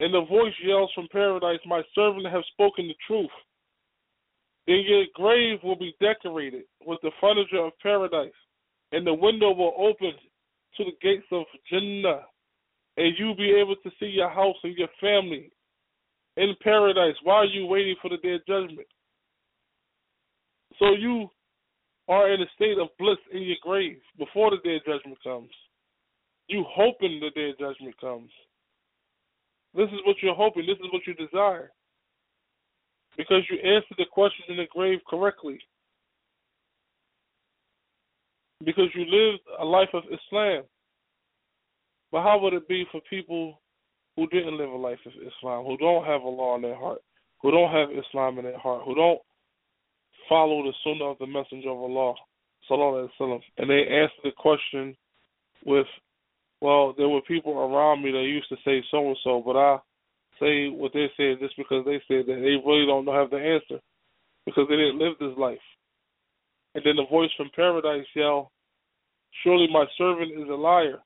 and 0.00 0.12
the 0.12 0.24
voice 0.24 0.54
yells 0.64 0.90
from 0.94 1.06
paradise, 1.12 1.60
My 1.66 1.82
servant 1.94 2.26
has 2.26 2.42
spoken 2.54 2.88
the 2.88 2.94
truth 3.06 3.30
then 4.66 4.82
your 4.86 5.04
grave 5.14 5.58
will 5.62 5.76
be 5.76 5.94
decorated 6.00 6.64
with 6.86 7.00
the 7.02 7.10
furniture 7.20 7.64
of 7.64 7.72
paradise, 7.82 8.30
and 8.92 9.06
the 9.06 9.14
window 9.14 9.52
will 9.52 9.74
open 9.76 10.12
to 10.76 10.84
the 10.84 10.92
gates 11.02 11.26
of 11.32 11.44
Jannah, 11.68 12.22
and 12.96 13.14
you'll 13.18 13.36
be 13.36 13.50
able 13.50 13.76
to 13.76 13.90
see 13.98 14.06
your 14.06 14.30
house 14.30 14.56
and 14.62 14.76
your 14.76 14.88
family 15.00 15.50
in 16.36 16.54
paradise 16.62 17.16
while 17.24 17.48
you're 17.48 17.66
waiting 17.66 17.96
for 18.00 18.08
the 18.08 18.18
day 18.18 18.34
of 18.34 18.46
judgment. 18.46 18.86
So 20.78 20.92
you 20.92 21.28
are 22.08 22.32
in 22.32 22.40
a 22.42 22.46
state 22.54 22.78
of 22.78 22.88
bliss 22.98 23.18
in 23.32 23.42
your 23.42 23.56
grave 23.62 23.98
before 24.18 24.50
the 24.50 24.58
day 24.64 24.76
of 24.76 24.84
judgment 24.84 25.18
comes. 25.22 25.50
You 26.48 26.64
hoping 26.68 27.20
the 27.20 27.30
day 27.30 27.50
of 27.50 27.58
judgment 27.58 27.98
comes. 28.00 28.30
This 29.74 29.88
is 29.88 30.00
what 30.04 30.16
you're 30.22 30.34
hoping. 30.34 30.66
This 30.66 30.78
is 30.78 30.92
what 30.92 31.06
you 31.06 31.14
desire 31.14 31.70
because 33.16 33.42
you 33.50 33.58
answered 33.58 33.96
the 33.98 34.06
questions 34.10 34.46
in 34.48 34.56
the 34.56 34.66
grave 34.70 34.98
correctly. 35.08 35.58
Because 38.64 38.88
you 38.94 39.04
lived 39.04 39.42
a 39.60 39.64
life 39.64 39.88
of 39.92 40.04
Islam. 40.04 40.64
But 42.10 42.22
how 42.22 42.38
would 42.40 42.52
it 42.52 42.68
be 42.68 42.84
for 42.92 43.00
people 43.08 43.60
who 44.16 44.26
didn't 44.28 44.56
live 44.56 44.70
a 44.70 44.76
life 44.76 44.98
of 45.06 45.12
Islam, 45.12 45.64
who 45.64 45.76
don't 45.78 46.04
have 46.04 46.22
Allah 46.22 46.56
in 46.56 46.62
their 46.62 46.76
heart, 46.76 47.00
who 47.40 47.50
don't 47.50 47.72
have 47.72 47.88
Islam 47.90 48.38
in 48.38 48.44
their 48.44 48.58
heart, 48.58 48.82
who 48.84 48.94
don't 48.94 49.20
follow 50.28 50.62
the 50.62 50.72
Sunnah 50.84 51.10
of 51.10 51.18
the 51.18 51.26
Messenger 51.26 51.70
of 51.70 51.78
Allah, 51.78 52.14
sallallahu 52.70 53.08
alaihi 53.08 53.10
wasallam, 53.20 53.40
and 53.58 53.70
they 53.70 53.86
answer 53.86 54.20
the 54.24 54.32
question 54.32 54.96
with, 55.64 55.86
"Well, 56.60 56.92
there 56.92 57.08
were 57.08 57.22
people 57.22 57.58
around 57.58 58.02
me 58.02 58.10
that 58.12 58.22
used 58.22 58.48
to 58.48 58.56
say 58.64 58.82
so 58.90 59.08
and 59.08 59.18
so, 59.24 59.40
but 59.40 59.56
I 59.56 59.78
say 60.40 60.68
what 60.68 60.92
they 60.92 61.10
said 61.16 61.40
just 61.40 61.56
because 61.56 61.84
they 61.84 62.00
said 62.08 62.26
that 62.26 62.40
they 62.40 62.56
really 62.64 62.86
don't 62.86 63.06
have 63.06 63.30
the 63.30 63.38
answer 63.38 63.80
because 64.44 64.66
they 64.68 64.76
didn't 64.76 64.98
live 64.98 65.14
this 65.18 65.36
life. 65.38 65.58
And 66.74 66.82
then 66.84 66.96
the 66.96 67.06
voice 67.06 67.30
from 67.36 67.50
paradise 67.54 68.06
yell, 68.14 68.50
Surely 69.42 69.66
my 69.72 69.84
servant 69.96 70.32
is 70.32 70.48
a 70.48 70.54
liar. 70.54 70.98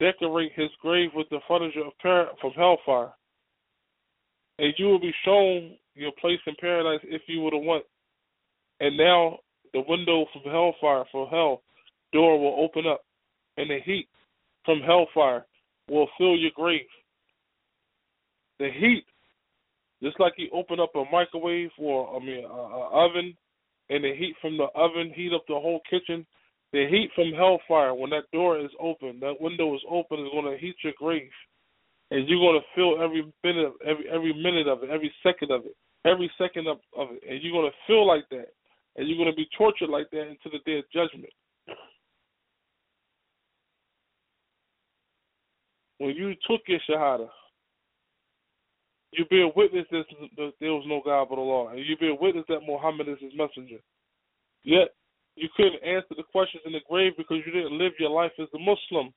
Decorate 0.00 0.52
his 0.54 0.70
grave 0.80 1.10
with 1.14 1.28
the 1.30 1.40
furniture 1.46 1.84
of 1.84 1.92
par- 2.00 2.30
from 2.40 2.52
hellfire. 2.52 3.12
And 4.58 4.72
you 4.78 4.86
will 4.86 5.00
be 5.00 5.14
shown 5.24 5.76
your 5.94 6.12
place 6.20 6.40
in 6.46 6.54
paradise 6.60 7.00
if 7.04 7.22
you 7.26 7.40
would 7.40 7.52
have 7.52 7.62
want. 7.62 7.84
And 8.80 8.96
now 8.96 9.38
the 9.72 9.82
window 9.86 10.26
from 10.32 10.50
hellfire, 10.50 11.04
from 11.10 11.28
hell, 11.28 11.62
door 12.12 12.38
will 12.38 12.64
open 12.64 12.86
up, 12.86 13.02
and 13.56 13.70
the 13.70 13.78
heat 13.84 14.08
from 14.64 14.80
hellfire 14.80 15.46
will 15.88 16.08
fill 16.18 16.36
your 16.36 16.50
grave 16.54 16.86
the 18.58 18.68
heat, 18.78 19.04
just 20.02 20.18
like 20.20 20.34
you 20.36 20.48
open 20.52 20.80
up 20.80 20.94
a 20.94 21.04
microwave 21.10 21.70
or 21.78 22.16
I 22.16 22.24
mean 22.24 22.44
a, 22.44 22.48
oven, 22.48 23.36
and 23.90 24.04
the 24.04 24.14
heat 24.16 24.34
from 24.40 24.56
the 24.56 24.68
oven 24.74 25.12
heat 25.14 25.32
up 25.34 25.44
the 25.48 25.54
whole 25.54 25.80
kitchen. 25.88 26.26
The 26.72 26.86
heat 26.90 27.10
from 27.14 27.32
hellfire, 27.32 27.94
when 27.94 28.10
that 28.10 28.30
door 28.32 28.58
is 28.58 28.70
open, 28.80 29.20
that 29.20 29.40
window 29.40 29.74
is 29.74 29.82
open, 29.88 30.20
is 30.20 30.32
going 30.32 30.50
to 30.50 30.58
heat 30.58 30.74
your 30.82 30.92
grave, 30.98 31.30
and 32.14 32.28
you're 32.28 32.52
to 32.52 32.60
feel 32.76 33.02
every 33.02 33.26
minute, 33.42 33.72
every 33.84 34.08
every 34.08 34.32
minute 34.32 34.68
of 34.68 34.84
it, 34.84 34.90
every 34.90 35.12
second 35.22 35.50
of 35.50 35.66
it, 35.66 35.74
every 36.04 36.30
second 36.38 36.68
of, 36.68 36.78
of 36.96 37.08
it, 37.10 37.22
and 37.28 37.42
you're 37.42 37.62
to 37.62 37.76
feel 37.88 38.06
like 38.06 38.28
that, 38.30 38.48
and 38.96 39.08
you're 39.08 39.24
to 39.26 39.34
be 39.34 39.48
tortured 39.58 39.90
like 39.90 40.08
that 40.10 40.22
until 40.22 40.52
the 40.52 40.60
day 40.64 40.78
of 40.78 40.84
judgment. 40.92 41.32
When 45.98 46.14
you 46.14 46.34
took 46.48 46.60
your 46.68 46.78
shahada, 46.88 47.28
you 49.12 49.24
be 49.26 49.42
a 49.42 49.50
witness 49.56 49.86
that 49.90 50.04
there 50.60 50.72
was 50.72 50.84
no 50.86 51.02
God 51.04 51.26
but 51.28 51.38
Allah, 51.38 51.72
and 51.72 51.84
you 51.84 51.96
be 51.96 52.10
a 52.10 52.14
witness 52.14 52.44
that 52.48 52.60
Muhammad 52.64 53.08
is 53.08 53.18
his 53.20 53.32
messenger. 53.36 53.78
Yet 54.62 54.94
You 55.36 55.48
couldn't 55.56 55.82
answer 55.82 56.14
the 56.16 56.22
questions 56.22 56.62
in 56.64 56.72
the 56.72 56.80
grave 56.88 57.12
because 57.16 57.38
you 57.44 57.52
didn't 57.52 57.78
live 57.78 57.92
your 57.98 58.10
life 58.10 58.32
as 58.38 58.48
a 58.54 58.58
Muslim. 58.58 59.12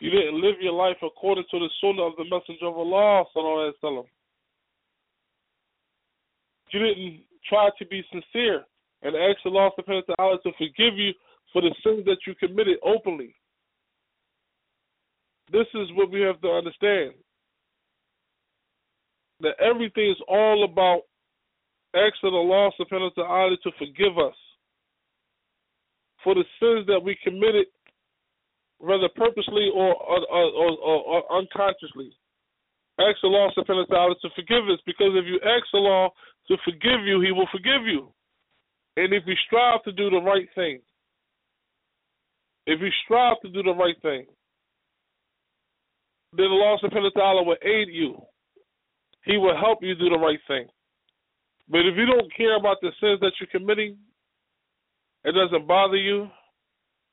You 0.00 0.10
didn't 0.10 0.40
live 0.40 0.56
your 0.60 0.72
life 0.72 0.96
according 1.02 1.44
to 1.50 1.58
the 1.58 1.68
sunnah 1.80 2.02
of 2.02 2.16
the 2.16 2.24
Messenger 2.24 2.66
of 2.66 2.78
Allah. 2.78 3.24
Sallallahu 3.36 4.06
you 6.72 6.80
didn't 6.80 7.20
try 7.48 7.68
to 7.78 7.86
be 7.86 8.04
sincere 8.12 8.64
and 9.02 9.16
ask 9.16 9.38
Allah 9.44 9.70
subhanahu 9.78 10.02
wa 10.08 10.14
ta'ala 10.14 10.38
to 10.42 10.52
forgive 10.56 10.96
you 10.96 11.12
for 11.52 11.62
the 11.62 11.74
sins 11.82 12.04
that 12.04 12.18
you 12.26 12.34
committed 12.34 12.78
openly. 12.84 13.34
This 15.50 15.66
is 15.74 15.88
what 15.94 16.10
we 16.10 16.20
have 16.20 16.40
to 16.42 16.48
understand. 16.48 17.14
That 19.40 19.58
everything 19.60 20.10
is 20.10 20.22
all 20.28 20.64
about 20.64 21.02
asking 21.94 22.34
Allah 22.34 22.70
subhanahu 22.78 23.10
wa 23.16 23.24
ta'ala 23.24 23.56
to 23.56 23.70
forgive 23.78 24.18
us 24.18 24.36
for 26.22 26.34
the 26.34 26.44
sins 26.60 26.86
that 26.86 27.00
we 27.02 27.16
committed, 27.24 27.66
whether 28.80 29.08
purposely 29.14 29.70
or, 29.74 29.94
or, 29.94 30.20
or, 30.32 30.98
or 31.04 31.38
unconsciously. 31.38 32.12
Ask 32.98 33.22
Allah 33.22 33.50
subhanahu 33.56 33.86
to 34.20 34.28
forgive 34.34 34.68
us 34.72 34.80
because 34.84 35.12
if 35.14 35.24
you 35.26 35.36
ask 35.44 35.64
the 35.72 35.78
Allah 35.78 36.10
to 36.48 36.56
forgive 36.64 37.04
you, 37.06 37.20
He 37.20 37.32
will 37.32 37.48
forgive 37.52 37.86
you. 37.86 38.12
And 38.96 39.12
if 39.12 39.22
you 39.26 39.34
strive 39.46 39.82
to 39.84 39.92
do 39.92 40.10
the 40.10 40.20
right 40.20 40.48
thing, 40.54 40.80
if 42.66 42.80
you 42.80 42.88
strive 43.04 43.40
to 43.42 43.48
do 43.48 43.62
the 43.62 43.74
right 43.74 43.96
thing, 44.02 44.26
then 46.36 46.46
Allah 46.46 46.78
subhanahu 46.82 47.10
wa 47.14 47.20
ta'ala 47.20 47.42
will 47.42 47.56
aid 47.62 47.88
you. 47.90 48.20
He 49.24 49.36
will 49.36 49.56
help 49.56 49.78
you 49.82 49.94
do 49.94 50.08
the 50.08 50.18
right 50.18 50.38
thing. 50.48 50.66
But 51.68 51.80
if 51.80 51.96
you 51.96 52.06
don't 52.06 52.34
care 52.36 52.56
about 52.56 52.78
the 52.80 52.90
sins 53.00 53.20
that 53.20 53.32
you're 53.40 53.50
committing, 53.50 53.96
it 55.24 55.32
doesn't 55.32 55.66
bother 55.66 55.96
you, 55.96 56.28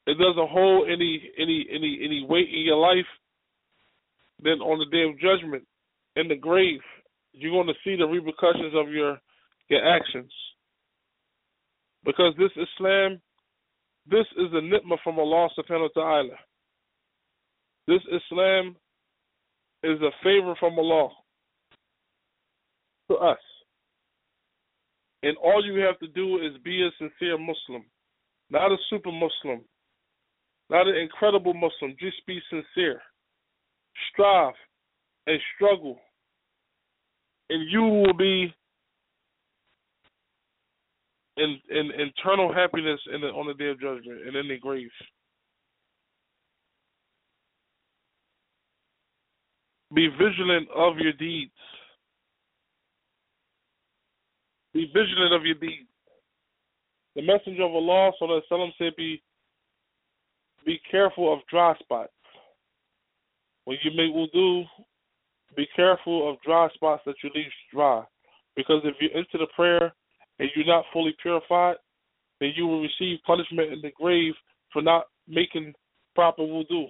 it 0.08 0.18
doesn't 0.18 0.50
hold 0.50 0.90
any 0.90 1.30
any 1.38 1.68
any 1.70 2.00
any 2.02 2.26
weight 2.28 2.48
in 2.50 2.62
your 2.62 2.78
life, 2.78 3.06
then 4.42 4.60
on 4.62 4.80
the 4.80 4.86
day 4.86 5.04
of 5.04 5.20
judgment, 5.20 5.68
in 6.16 6.30
the 6.30 6.36
grave, 6.36 6.80
you're 7.34 7.52
going 7.52 7.68
to 7.68 7.74
see 7.84 7.98
the 7.98 8.08
repercussions 8.08 8.74
of 8.74 8.90
your 8.90 9.20
your 9.70 9.86
actions. 9.86 10.32
Because 12.06 12.34
this 12.38 12.52
Islam, 12.56 13.20
this 14.10 14.26
is 14.38 14.48
a 14.54 14.62
ni'mah 14.62 14.96
from 15.04 15.20
Allah 15.20 15.50
subhanahu 15.60 15.90
wa 15.94 16.02
ta'ala. 16.02 16.36
This 17.86 18.02
Islam 18.08 18.78
is 19.84 20.00
a 20.02 20.12
favor 20.24 20.56
from 20.58 20.80
Allah 20.80 21.10
to 23.12 23.18
us. 23.18 23.40
And 25.24 25.36
all 25.38 25.66
you 25.66 25.82
have 25.82 26.00
to 26.00 26.08
do 26.08 26.38
is 26.38 26.54
be 26.64 26.82
a 26.82 26.92
sincere 26.98 27.38
Muslim, 27.38 27.84
not 28.50 28.72
a 28.72 28.78
super 28.90 29.12
Muslim, 29.12 29.66
not 30.70 30.88
an 30.88 30.96
incredible 30.96 31.54
Muslim. 31.54 31.96
Just 32.00 32.26
be 32.26 32.40
sincere. 32.50 33.02
Strive 34.12 34.54
and 35.28 35.40
struggle. 35.56 36.00
And 37.50 37.72
you 37.72 37.82
will 37.82 38.14
be 38.14 38.54
in, 41.38 41.60
in 41.70 41.92
internal 41.92 42.54
happiness 42.54 43.00
in 43.14 43.22
the, 43.22 43.28
on 43.28 43.48
the 43.48 43.54
day 43.54 43.70
of 43.70 43.80
judgment 43.80 44.28
and 44.28 44.36
in 44.36 44.48
the 44.48 44.58
grave. 44.58 44.90
Be 49.94 50.10
vigilant 50.10 50.68
of 50.76 50.98
your 50.98 51.14
deeds. 51.14 51.52
Be 54.74 54.92
vigilant 54.94 55.34
of 55.34 55.46
your 55.46 55.56
deeds. 55.56 55.88
The 57.16 57.22
Messenger 57.22 57.64
of 57.64 57.72
Allah, 57.72 58.12
Sallallahu 58.22 58.42
Alaihi 58.42 58.52
Wasallam, 58.52 58.72
said, 58.78 58.94
Be 58.98 59.24
be 60.68 60.80
careful 60.92 61.34
of 61.34 61.40
dry 61.50 61.74
spots. 61.80 62.12
When 63.64 63.78
you 63.84 63.92
make 63.92 64.14
wudu, 64.14 64.66
be 65.56 65.66
careful 65.74 66.30
of 66.30 66.42
dry 66.46 66.68
spots 66.76 67.04
that 67.06 67.16
you 67.24 67.32
leave 67.34 67.46
dry, 67.74 68.04
because 68.58 68.82
if 68.84 68.96
you 69.00 69.08
enter 69.16 69.38
the 69.40 69.48
prayer 69.56 69.94
and 70.40 70.50
you're 70.54 70.68
not 70.68 70.84
fully 70.92 71.16
purified, 71.22 71.78
then 72.42 72.52
you 72.56 72.68
will 72.68 72.82
receive 72.82 73.18
punishment 73.26 73.72
in 73.72 73.82
the 73.82 73.92
grave 73.98 74.34
for 74.74 74.82
not 74.82 75.06
making 75.28 75.74
proper 76.16 76.44
wudu. 76.44 76.88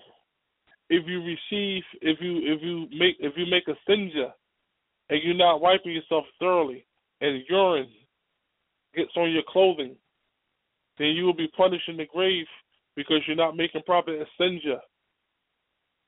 If 0.90 1.06
you 1.08 1.20
receive, 1.20 1.84
if 2.02 2.18
you 2.20 2.40
if 2.44 2.62
you 2.64 2.88
make 2.98 3.18
if 3.20 3.34
you 3.36 3.46
make 3.46 3.68
a 3.68 3.78
sinja 3.90 4.32
and 5.10 5.20
you're 5.24 5.36
not 5.36 5.62
wiping 5.62 5.92
yourself 5.92 6.26
thoroughly, 6.40 6.86
and 7.22 7.44
urine 7.48 7.90
gets 8.96 9.12
on 9.16 9.32
your 9.32 9.44
clothing, 9.48 9.96
then 10.98 11.10
you 11.10 11.26
will 11.26 11.36
be 11.36 11.52
punished 11.56 11.88
in 11.88 11.98
the 11.98 12.06
grave 12.06 12.48
because 12.98 13.22
you're 13.28 13.38
not 13.38 13.56
making 13.56 13.84
proper 13.86 14.12
istinja. 14.12 14.80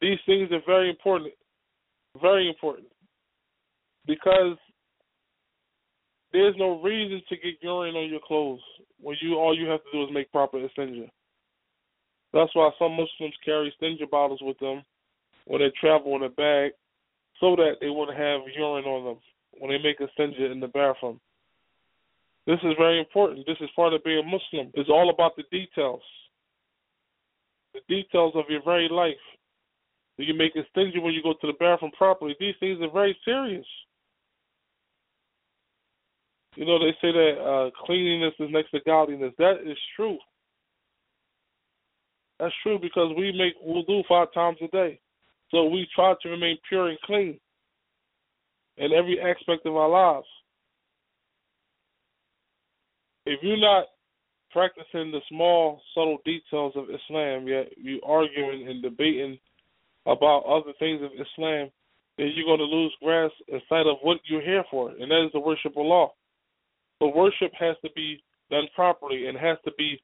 These 0.01 0.17
things 0.25 0.51
are 0.51 0.61
very 0.65 0.89
important, 0.89 1.33
very 2.19 2.49
important, 2.49 2.87
because 4.07 4.57
there's 6.33 6.55
no 6.57 6.81
reason 6.81 7.21
to 7.29 7.35
get 7.35 7.61
urine 7.61 7.95
on 7.95 8.09
your 8.09 8.19
clothes 8.27 8.59
when 8.99 9.15
you 9.21 9.35
all 9.35 9.57
you 9.57 9.67
have 9.67 9.83
to 9.83 9.91
do 9.93 10.03
is 10.03 10.09
make 10.11 10.31
proper 10.31 10.57
istinja. 10.57 11.07
That's 12.33 12.53
why 12.55 12.71
some 12.79 12.91
Muslims 12.91 13.35
carry 13.45 13.71
istinja 13.71 14.09
bottles 14.09 14.41
with 14.41 14.57
them 14.59 14.83
when 15.45 15.61
they 15.61 15.71
travel 15.79 16.15
in 16.15 16.23
a 16.23 16.29
bag, 16.29 16.71
so 17.39 17.55
that 17.55 17.75
they 17.81 17.89
won't 17.89 18.15
have 18.15 18.41
urine 18.55 18.85
on 18.85 19.05
them 19.05 19.17
when 19.59 19.71
they 19.71 19.77
make 19.77 19.99
a 19.99 20.07
istinja 20.07 20.51
in 20.51 20.59
the 20.59 20.67
bathroom. 20.67 21.19
This 22.47 22.59
is 22.63 22.73
very 22.79 22.99
important. 22.99 23.45
This 23.45 23.57
is 23.61 23.69
part 23.75 23.93
of 23.93 24.03
being 24.03 24.19
a 24.19 24.23
Muslim. 24.23 24.71
It's 24.73 24.89
all 24.89 25.11
about 25.11 25.35
the 25.35 25.43
details. 25.51 26.01
The 27.87 27.95
details 27.95 28.33
of 28.35 28.45
your 28.49 28.63
very 28.63 28.89
life. 28.89 29.15
Do 30.17 30.25
you 30.25 30.33
make 30.33 30.53
it 30.55 30.65
istinja 30.75 31.01
when 31.01 31.13
you 31.13 31.23
go 31.23 31.33
to 31.33 31.47
the 31.47 31.53
bathroom 31.59 31.91
properly? 31.97 32.35
These 32.39 32.55
things 32.59 32.79
are 32.81 32.91
very 32.91 33.17
serious. 33.23 33.65
You 36.55 36.65
know, 36.65 36.79
they 36.79 36.91
say 37.01 37.11
that 37.11 37.35
uh, 37.39 37.85
cleanliness 37.85 38.33
is 38.39 38.49
next 38.51 38.71
to 38.71 38.79
godliness. 38.85 39.33
That 39.37 39.59
is 39.65 39.77
true. 39.95 40.17
That's 42.39 42.53
true 42.63 42.79
because 42.79 43.13
we 43.17 43.31
make 43.31 43.53
wudu 43.65 44.03
five 44.07 44.33
times 44.33 44.57
a 44.61 44.67
day. 44.67 44.99
So 45.51 45.65
we 45.65 45.87
try 45.95 46.13
to 46.21 46.29
remain 46.29 46.57
pure 46.67 46.89
and 46.89 46.99
clean 47.01 47.39
in 48.77 48.93
every 48.93 49.19
aspect 49.19 49.65
of 49.65 49.75
our 49.75 49.89
lives. 49.89 50.27
If 53.25 53.39
you're 53.43 53.57
not 53.57 53.85
practicing 54.51 55.11
the 55.11 55.21
small, 55.29 55.81
subtle 55.93 56.17
details 56.25 56.73
of 56.75 56.85
Islam, 56.89 57.47
yet 57.47 57.69
you 57.77 57.99
arguing 58.05 58.67
and 58.67 58.81
debating 58.81 59.37
about 60.05 60.45
other 60.45 60.73
things 60.79 61.01
of 61.01 61.11
Islam, 61.13 61.69
then 62.17 62.31
you're 62.35 62.45
going 62.45 62.59
to 62.59 62.65
lose 62.65 62.93
grasp 63.01 63.33
in 63.47 63.61
sight 63.69 63.87
of 63.87 63.97
what 64.01 64.17
you're 64.25 64.41
here 64.41 64.63
for, 64.69 64.89
and 64.89 65.11
that 65.11 65.25
is 65.25 65.31
the 65.33 65.39
worship 65.39 65.73
of 65.73 65.77
Allah. 65.77 66.07
But 66.99 67.15
worship 67.15 67.51
has 67.59 67.75
to 67.83 67.89
be 67.95 68.21
done 68.51 68.67
properly 68.75 69.27
and 69.27 69.37
has 69.37 69.57
to 69.65 69.71
be 69.77 70.01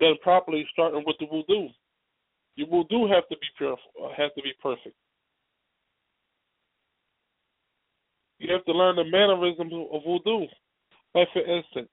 done 0.00 0.14
properly, 0.22 0.66
starting 0.72 1.02
with 1.06 1.16
the 1.18 1.26
wudu. 1.26 1.68
Your 2.56 2.68
wudu 2.68 3.12
have 3.12 3.26
to 3.28 3.36
be 3.36 3.46
pure, 3.58 3.76
uh, 4.02 4.08
have 4.16 4.34
to 4.34 4.42
be 4.42 4.52
perfect. 4.62 4.94
You 8.38 8.52
have 8.52 8.64
to 8.66 8.72
learn 8.72 8.96
the 8.96 9.04
mannerisms 9.04 9.72
of 9.92 10.02
wudu. 10.02 10.46
Like 11.14 11.28
for 11.32 11.40
instance, 11.40 11.88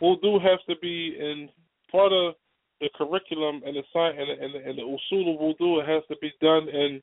wudu 0.00 0.40
has 0.40 0.60
to 0.68 0.74
be 0.80 1.16
in 1.18 1.48
part 1.90 2.12
of 2.12 2.34
the 2.80 2.88
curriculum 2.94 3.62
and 3.66 3.76
the 3.76 3.82
science 3.92 4.16
and, 4.18 4.30
and, 4.30 4.54
and 4.54 4.78
the 4.78 4.82
usul 4.82 5.34
of 5.34 5.40
wudu. 5.40 5.82
It 5.82 5.88
has 5.88 6.02
to 6.08 6.16
be 6.20 6.32
done 6.40 6.68
in 6.68 7.02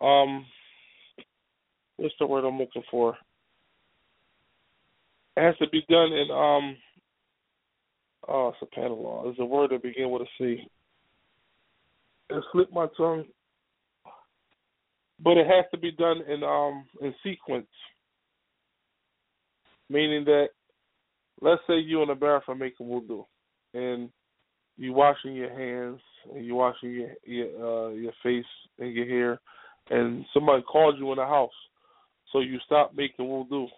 um, 0.00 0.44
what's 1.96 2.14
the 2.18 2.26
word 2.26 2.44
I'm 2.44 2.58
looking 2.58 2.82
for? 2.90 3.16
It 5.36 5.42
has 5.42 5.56
to 5.58 5.68
be 5.68 5.82
done 5.88 6.12
in 6.12 6.30
um, 6.30 6.76
oh, 8.28 8.52
subhanallah. 8.62 9.24
There's 9.24 9.36
a 9.38 9.44
word 9.44 9.70
that 9.70 9.82
begins 9.82 10.10
with 10.10 10.22
a 10.22 10.26
C. 10.38 10.68
It 12.28 12.44
slipped 12.52 12.72
my 12.72 12.86
tongue 12.96 13.24
but 15.22 15.36
it 15.36 15.46
has 15.46 15.64
to 15.72 15.78
be 15.78 15.92
done 15.92 16.22
in 16.28 16.42
um 16.42 16.84
in 17.00 17.14
sequence. 17.22 17.66
Meaning 19.88 20.24
that 20.24 20.48
let's 21.40 21.62
say 21.66 21.74
you 21.78 22.02
in 22.02 22.08
the 22.08 22.14
bathroom 22.14 22.58
making 22.58 22.86
wudu 22.86 23.24
and 23.74 24.10
you 24.76 24.92
washing 24.92 25.34
your 25.34 25.50
hands 25.50 26.00
and 26.34 26.44
you 26.44 26.54
washing 26.54 26.92
your 26.92 27.10
your 27.24 27.48
uh 27.48 27.88
your 27.90 28.12
face 28.22 28.44
and 28.78 28.92
your 28.94 29.06
hair 29.06 29.40
and 29.90 30.24
somebody 30.34 30.62
calls 30.62 30.96
you 30.98 31.10
in 31.12 31.18
the 31.18 31.24
house. 31.24 31.50
So 32.32 32.40
you 32.40 32.58
stop 32.66 32.92
making 32.94 33.26
wudu. 33.26 33.68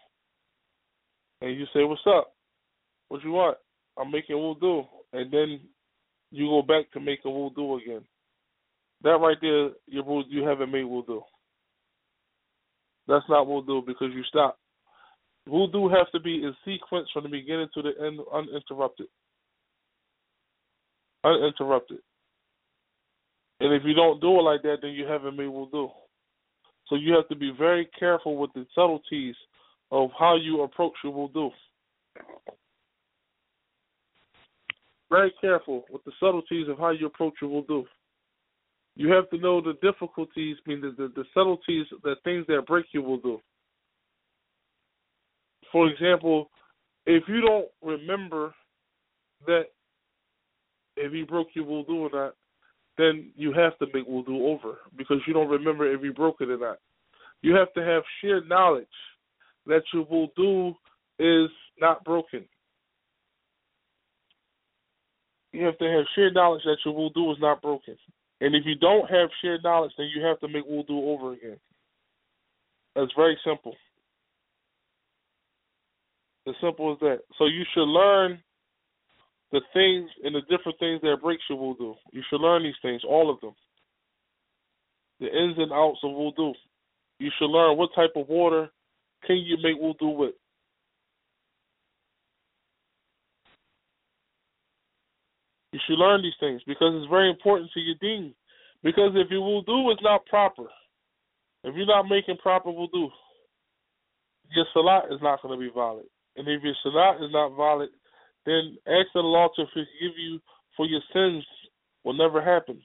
And 1.40 1.56
you 1.56 1.66
say, 1.74 1.84
What's 1.84 2.00
up? 2.06 2.32
What 3.08 3.22
you 3.22 3.32
want? 3.32 3.58
I'm 3.98 4.10
making 4.10 4.36
wudu 4.36 4.86
and 5.12 5.32
then 5.32 5.60
you 6.30 6.46
go 6.46 6.62
back 6.62 6.90
to 6.92 7.00
making 7.00 7.32
wudu 7.32 7.82
again. 7.82 8.02
That 9.02 9.18
right 9.18 9.36
there, 9.40 9.70
you 9.86 10.22
you 10.28 10.42
haven't 10.42 10.72
made 10.72 10.84
wudu. 10.84 11.22
That's 13.06 13.24
not 13.28 13.46
wudu 13.46 13.86
because 13.86 14.08
you 14.14 14.22
stop. 14.24 14.58
Wudu 15.48 15.90
has 15.90 16.06
to 16.12 16.20
be 16.20 16.42
in 16.44 16.54
sequence 16.64 17.08
from 17.12 17.24
the 17.24 17.28
beginning 17.30 17.68
to 17.74 17.82
the 17.82 17.92
end, 18.04 18.20
uninterrupted. 18.32 19.06
uninterrupted. 21.24 21.98
And 23.60 23.74
if 23.74 23.82
you 23.84 23.94
don't 23.94 24.20
do 24.20 24.38
it 24.38 24.42
like 24.42 24.62
that, 24.62 24.78
then 24.82 24.92
you 24.92 25.04
haven't 25.06 25.36
made 25.36 25.48
wudu. 25.48 25.90
So 26.86 26.94
you 26.94 27.12
have 27.14 27.28
to 27.28 27.36
be 27.36 27.52
very 27.56 27.88
careful 27.98 28.36
with 28.36 28.52
the 28.54 28.66
subtleties 28.74 29.34
of 29.90 30.10
how 30.18 30.36
you 30.36 30.62
approach 30.62 30.92
your 31.02 31.12
wudu. 31.12 31.50
Very 35.10 35.32
careful 35.40 35.84
with 35.90 36.04
the 36.04 36.12
subtleties 36.20 36.68
of 36.68 36.78
how 36.78 36.90
you 36.90 37.06
approach 37.06 37.34
your 37.40 37.50
wudu. 37.50 37.84
You 38.94 39.10
have 39.12 39.30
to 39.30 39.38
know 39.38 39.60
the 39.60 39.74
difficulties, 39.82 40.56
mean 40.66 40.80
the, 40.80 40.94
the, 40.96 41.12
the 41.14 41.24
subtleties, 41.32 41.86
the 42.02 42.16
things 42.24 42.44
that 42.48 42.66
break 42.66 42.86
your 42.92 43.04
wudu. 43.04 43.40
For 45.72 45.88
example, 45.88 46.50
if 47.06 47.24
you 47.28 47.40
don't 47.40 47.68
remember 47.82 48.54
that 49.46 49.64
if 50.96 51.12
you 51.12 51.26
broke 51.26 51.48
your 51.54 51.64
wudu 51.64 51.90
or 51.90 52.10
not, 52.12 52.34
then 52.96 53.30
you 53.36 53.52
have 53.52 53.78
to 53.78 53.86
make 53.94 54.08
wudu 54.08 54.40
over 54.40 54.78
because 54.96 55.18
you 55.26 55.32
don't 55.32 55.48
remember 55.48 55.90
if 55.92 56.02
you 56.02 56.12
broke 56.12 56.40
it 56.40 56.50
or 56.50 56.58
not. 56.58 56.78
You 57.42 57.54
have 57.54 57.72
to 57.74 57.80
have 57.80 58.02
sheer 58.20 58.44
knowledge 58.44 58.86
that 59.66 59.82
your 59.92 60.04
wudu 60.06 60.74
is 61.18 61.50
not 61.80 62.04
broken. 62.04 62.44
You 65.52 65.64
have 65.64 65.78
to 65.78 65.84
have 65.84 66.04
sheer 66.14 66.32
knowledge 66.32 66.62
that 66.64 66.78
your 66.84 66.94
wudu 66.94 67.32
is 67.32 67.38
not 67.40 67.62
broken. 67.62 67.96
And 68.40 68.54
if 68.54 68.64
you 68.66 68.74
don't 68.74 69.08
have 69.10 69.30
sheer 69.40 69.58
knowledge, 69.62 69.92
then 69.96 70.08
you 70.14 70.22
have 70.24 70.40
to 70.40 70.48
make 70.48 70.68
wudu 70.68 70.90
over 70.90 71.32
again. 71.32 71.58
That's 72.94 73.12
very 73.16 73.38
simple. 73.44 73.74
As 76.48 76.54
simple 76.62 76.92
as 76.92 76.98
that. 77.00 77.18
So 77.38 77.46
you 77.46 77.62
should 77.74 77.88
learn 77.88 78.40
the 79.52 79.60
things 79.74 80.08
and 80.24 80.34
the 80.34 80.40
different 80.42 80.78
things 80.78 81.00
that 81.02 81.16
breaks 81.22 81.42
your 81.48 81.58
wudu. 81.58 81.94
You 82.12 82.22
should 82.28 82.40
learn 82.40 82.62
these 82.62 82.74
things, 82.80 83.02
all 83.06 83.30
of 83.30 83.40
them. 83.40 83.54
The 85.20 85.26
ins 85.26 85.58
and 85.58 85.72
outs 85.72 85.98
of 86.02 86.10
wudu. 86.10 86.54
You 87.18 87.30
should 87.38 87.50
learn 87.50 87.76
what 87.76 87.90
type 87.94 88.12
of 88.16 88.28
water 88.28 88.70
can 89.26 89.36
you 89.36 89.56
make 89.62 89.80
wudu 89.80 90.16
with. 90.16 90.34
You 95.72 95.80
should 95.86 95.98
learn 95.98 96.22
these 96.22 96.32
things 96.40 96.62
because 96.66 96.94
it's 96.94 97.10
very 97.10 97.28
important 97.28 97.70
to 97.74 97.80
your 97.80 97.96
deen. 98.00 98.34
Because 98.82 99.10
if 99.14 99.30
your 99.30 99.42
wudu 99.42 99.92
is 99.92 99.98
not 100.02 100.24
proper, 100.26 100.64
if 101.64 101.74
you're 101.74 101.86
not 101.86 102.08
making 102.08 102.36
proper 102.38 102.70
wudu, 102.70 103.08
your 104.54 104.64
salat 104.72 105.12
is 105.12 105.20
not 105.20 105.42
going 105.42 105.58
to 105.58 105.62
be 105.62 105.70
valid. 105.74 106.06
And 106.38 106.46
if 106.48 106.62
your 106.62 106.74
salat 106.82 107.16
is 107.16 107.32
not 107.32 107.56
valid, 107.56 107.90
then 108.46 108.78
ask 108.86 109.08
Allah 109.14 109.48
to 109.56 109.64
forgive 109.74 110.16
you 110.16 110.38
for 110.76 110.86
your 110.86 111.00
sins 111.12 111.44
will 112.04 112.14
never 112.14 112.42
happen. 112.42 112.80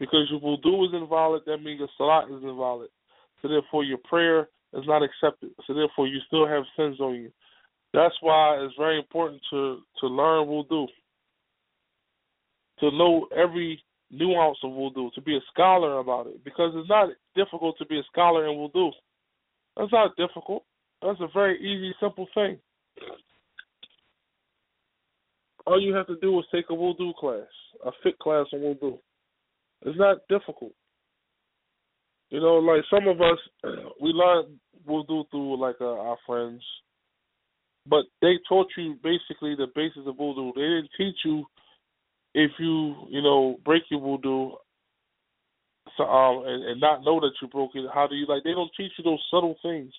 Because 0.00 0.30
your 0.30 0.40
wudu 0.40 0.86
is 0.86 0.94
invalid, 0.94 1.42
that 1.46 1.58
means 1.58 1.78
your 1.78 1.88
salat 1.96 2.30
is 2.30 2.42
invalid. 2.42 2.88
So 3.40 3.48
therefore 3.48 3.84
your 3.84 3.98
prayer 3.98 4.48
is 4.72 4.84
not 4.86 5.02
accepted. 5.02 5.50
So 5.66 5.74
therefore 5.74 6.06
you 6.08 6.18
still 6.26 6.46
have 6.46 6.64
sins 6.76 6.98
on 7.00 7.14
you. 7.14 7.30
That's 7.92 8.14
why 8.20 8.56
it's 8.60 8.74
very 8.78 8.98
important 8.98 9.40
to, 9.50 9.80
to 10.00 10.06
learn 10.06 10.48
wudu. 10.48 10.86
To 12.80 12.90
know 12.90 13.26
every 13.36 13.82
nuance 14.10 14.58
of 14.64 14.70
wudu, 14.70 15.12
to 15.14 15.20
be 15.20 15.36
a 15.36 15.40
scholar 15.52 15.98
about 15.98 16.26
it. 16.26 16.42
Because 16.44 16.72
it's 16.74 16.88
not 16.88 17.10
difficult 17.34 17.76
to 17.78 17.86
be 17.86 17.98
a 17.98 18.02
scholar 18.10 18.46
in 18.46 18.56
wudu. 18.56 18.90
That's 19.76 19.92
not 19.92 20.16
difficult. 20.16 20.64
That's 21.02 21.20
a 21.20 21.28
very 21.32 21.58
easy, 21.58 21.94
simple 22.00 22.26
thing. 22.34 22.58
All 25.66 25.80
you 25.80 25.94
have 25.94 26.06
to 26.06 26.16
do 26.20 26.38
is 26.38 26.44
take 26.54 26.66
a 26.70 26.72
wudu 26.72 27.14
class, 27.14 27.48
a 27.84 27.90
fiqh 28.06 28.18
class 28.18 28.46
on 28.52 28.60
wudu. 28.60 28.98
It's 29.82 29.98
not 29.98 30.18
difficult. 30.28 30.72
You 32.30 32.40
know, 32.40 32.54
like 32.56 32.82
some 32.90 33.08
of 33.08 33.20
us, 33.20 33.38
we 34.00 34.10
learn 34.10 34.58
wudu 34.88 35.28
through 35.30 35.60
like 35.60 35.76
uh, 35.80 35.98
our 35.98 36.16
friends, 36.26 36.62
but 37.88 38.04
they 38.22 38.34
taught 38.48 38.68
you 38.76 38.96
basically 39.02 39.54
the 39.56 39.66
basis 39.74 40.02
of 40.06 40.16
wudu. 40.16 40.54
They 40.54 40.60
didn't 40.60 40.90
teach 40.96 41.16
you 41.24 41.44
if 42.34 42.50
you, 42.58 42.94
you 43.08 43.22
know, 43.22 43.56
break 43.64 43.82
your 43.90 44.00
wudu, 44.00 44.52
so, 45.96 46.04
um, 46.04 46.44
and, 46.46 46.64
and 46.64 46.80
not 46.80 47.04
know 47.04 47.20
that 47.20 47.32
you 47.40 47.48
broke 47.48 47.70
it. 47.74 47.86
How 47.92 48.06
do 48.06 48.14
you 48.14 48.26
like? 48.26 48.44
They 48.44 48.52
don't 48.52 48.70
teach 48.76 48.92
you 48.98 49.04
those 49.04 49.22
subtle 49.30 49.56
things. 49.62 49.92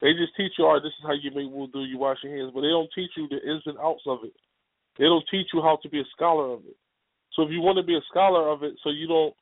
They 0.00 0.12
just 0.14 0.34
teach 0.36 0.52
you, 0.58 0.64
all 0.64 0.74
right, 0.74 0.82
this 0.82 0.96
is 0.96 1.04
how 1.04 1.12
you 1.12 1.30
make 1.30 1.52
wudu. 1.52 1.86
You 1.86 1.98
wash 1.98 2.18
your 2.24 2.34
hands, 2.36 2.52
but 2.54 2.62
they 2.62 2.72
don't 2.72 2.88
teach 2.94 3.10
you 3.16 3.28
the 3.28 3.36
ins 3.36 3.62
and 3.66 3.78
outs 3.78 4.02
of 4.06 4.20
it. 4.24 4.32
They 4.98 5.04
don't 5.04 5.24
teach 5.30 5.48
you 5.52 5.60
how 5.60 5.78
to 5.82 5.88
be 5.88 6.00
a 6.00 6.08
scholar 6.16 6.52
of 6.54 6.60
it. 6.64 6.76
So 7.34 7.42
if 7.42 7.50
you 7.50 7.60
want 7.60 7.76
to 7.76 7.84
be 7.84 7.96
a 7.96 8.08
scholar 8.10 8.48
of 8.48 8.62
it, 8.62 8.74
so 8.82 8.90
you 8.90 9.06
don't, 9.06 9.34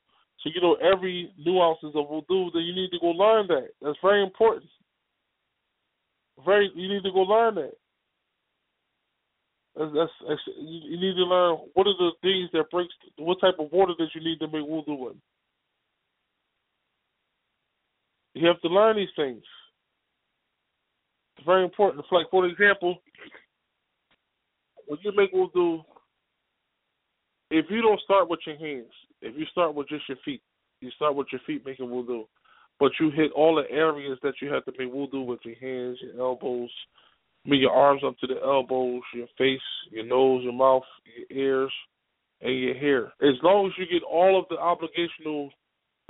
so 0.43 0.49
you 0.53 0.61
know 0.61 0.75
every 0.75 1.31
nuances 1.37 1.95
of 1.95 2.07
wudu, 2.07 2.51
then 2.53 2.63
you 2.63 2.75
need 2.75 2.91
to 2.91 2.99
go 2.99 3.07
learn 3.07 3.47
that. 3.47 3.69
That's 3.81 3.97
very 4.01 4.21
important. 4.21 4.69
Very, 6.45 6.71
you 6.75 6.87
need 6.87 7.03
to 7.03 7.11
go 7.11 7.21
learn 7.21 7.55
that. 7.55 7.73
That's, 9.75 9.91
that's, 9.95 10.11
that's 10.27 10.41
you, 10.57 10.99
need 10.99 11.15
to 11.15 11.23
learn 11.23 11.57
what 11.73 11.87
are 11.87 11.97
the 11.97 12.11
things 12.21 12.49
that 12.53 12.69
breaks, 12.69 12.93
what 13.17 13.39
type 13.39 13.55
of 13.59 13.71
water 13.71 13.93
that 13.97 14.09
you 14.13 14.21
need 14.21 14.39
to 14.39 14.47
make 14.47 14.67
wudu 14.67 14.97
with. 14.97 15.15
You 18.33 18.47
have 18.47 18.61
to 18.61 18.67
learn 18.67 18.97
these 18.97 19.07
things. 19.15 19.43
It's 21.39 21.45
very 21.45 21.63
important. 21.63 22.03
Like 22.11 22.29
for 22.29 22.45
example, 22.45 22.97
when 24.87 24.99
you 25.03 25.13
make 25.15 25.33
wudu, 25.33 25.85
if 27.49 27.65
you 27.69 27.81
don't 27.81 28.01
start 28.01 28.29
with 28.29 28.41
your 28.45 28.57
hands, 28.57 28.91
if 29.21 29.37
you 29.37 29.45
start 29.45 29.73
with 29.73 29.87
just 29.87 30.03
your 30.09 30.17
feet, 30.25 30.41
you 30.81 30.91
start 30.97 31.15
with 31.15 31.27
your 31.31 31.39
feet 31.47 31.65
making 31.65 31.87
wudu, 31.87 32.25
but 32.77 32.91
you 32.99 33.09
hit 33.11 33.31
all 33.31 33.55
the 33.55 33.73
areas 33.73 34.19
that 34.21 34.33
you 34.41 34.51
have 34.51 34.65
to 34.65 34.73
make 34.77 34.91
wudu 34.91 35.25
with 35.25 35.39
your 35.45 35.55
hands, 35.55 35.97
your 36.01 36.21
elbows, 36.21 36.69
I 37.45 37.49
mean 37.49 37.61
your 37.61 37.71
arms 37.71 38.01
up 38.05 38.17
to 38.17 38.27
the 38.27 38.41
elbows, 38.43 39.01
your 39.13 39.27
face, 39.37 39.61
your 39.91 40.05
nose, 40.05 40.43
your 40.43 40.51
mouth, 40.51 40.83
your 41.05 41.39
ears, 41.39 41.71
and 42.41 42.59
your 42.59 42.75
hair. 42.75 43.13
As 43.21 43.35
long 43.43 43.67
as 43.67 43.73
you 43.77 43.85
get 43.85 44.05
all 44.05 44.37
of 44.37 44.43
the 44.49 44.57
obligational 44.57 45.51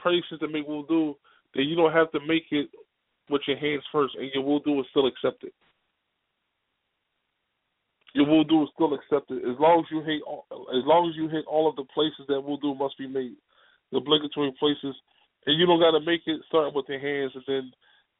places 0.02 0.39
to 0.39 0.48
make 0.48 0.68
wudu, 0.68 1.13
then 1.54 1.65
you 1.65 1.76
don't 1.76 1.94
have 1.94 2.12
to 2.13 2.20
make 2.28 2.46
it 2.50 2.70
with 3.30 3.42
your 3.48 3.58
hands 3.58 3.84
first, 3.92 4.15
and 4.15 4.30
your 4.34 4.44
wudu 4.44 4.80
is 4.80 4.88
still 4.89 5.08
accepted. 5.08 5.52
Your 8.13 8.26
wudu 8.26 8.63
is 8.63 8.70
still 8.74 8.94
accepted 8.94 9.39
as 9.46 9.58
long 9.60 9.86
as 9.86 9.92
you 9.92 10.02
hit 10.02 10.22
all, 10.26 10.46
as 10.50 10.84
long 10.86 11.10
as 11.10 11.15
you 11.15 11.30
hit 11.30 11.46
all 11.46 11.70
of 11.70 11.76
the 11.76 11.86
places 11.94 12.26
that 12.28 12.42
wudu 12.42 12.78
must 12.78 12.98
be 12.98 13.08
made, 13.08 13.38
the 13.92 13.98
obligatory 13.98 14.54
places, 14.60 14.96
and 15.46 15.60
you 15.60 15.65
don't 15.65 15.80
got 15.80 15.98
to 15.98 16.04
make 16.04 16.22
it 16.26 16.42
starting 16.48 16.74
with 16.74 16.89
your 16.89 17.00
hands 17.00 17.32
and 17.36 17.44
then 17.48 17.72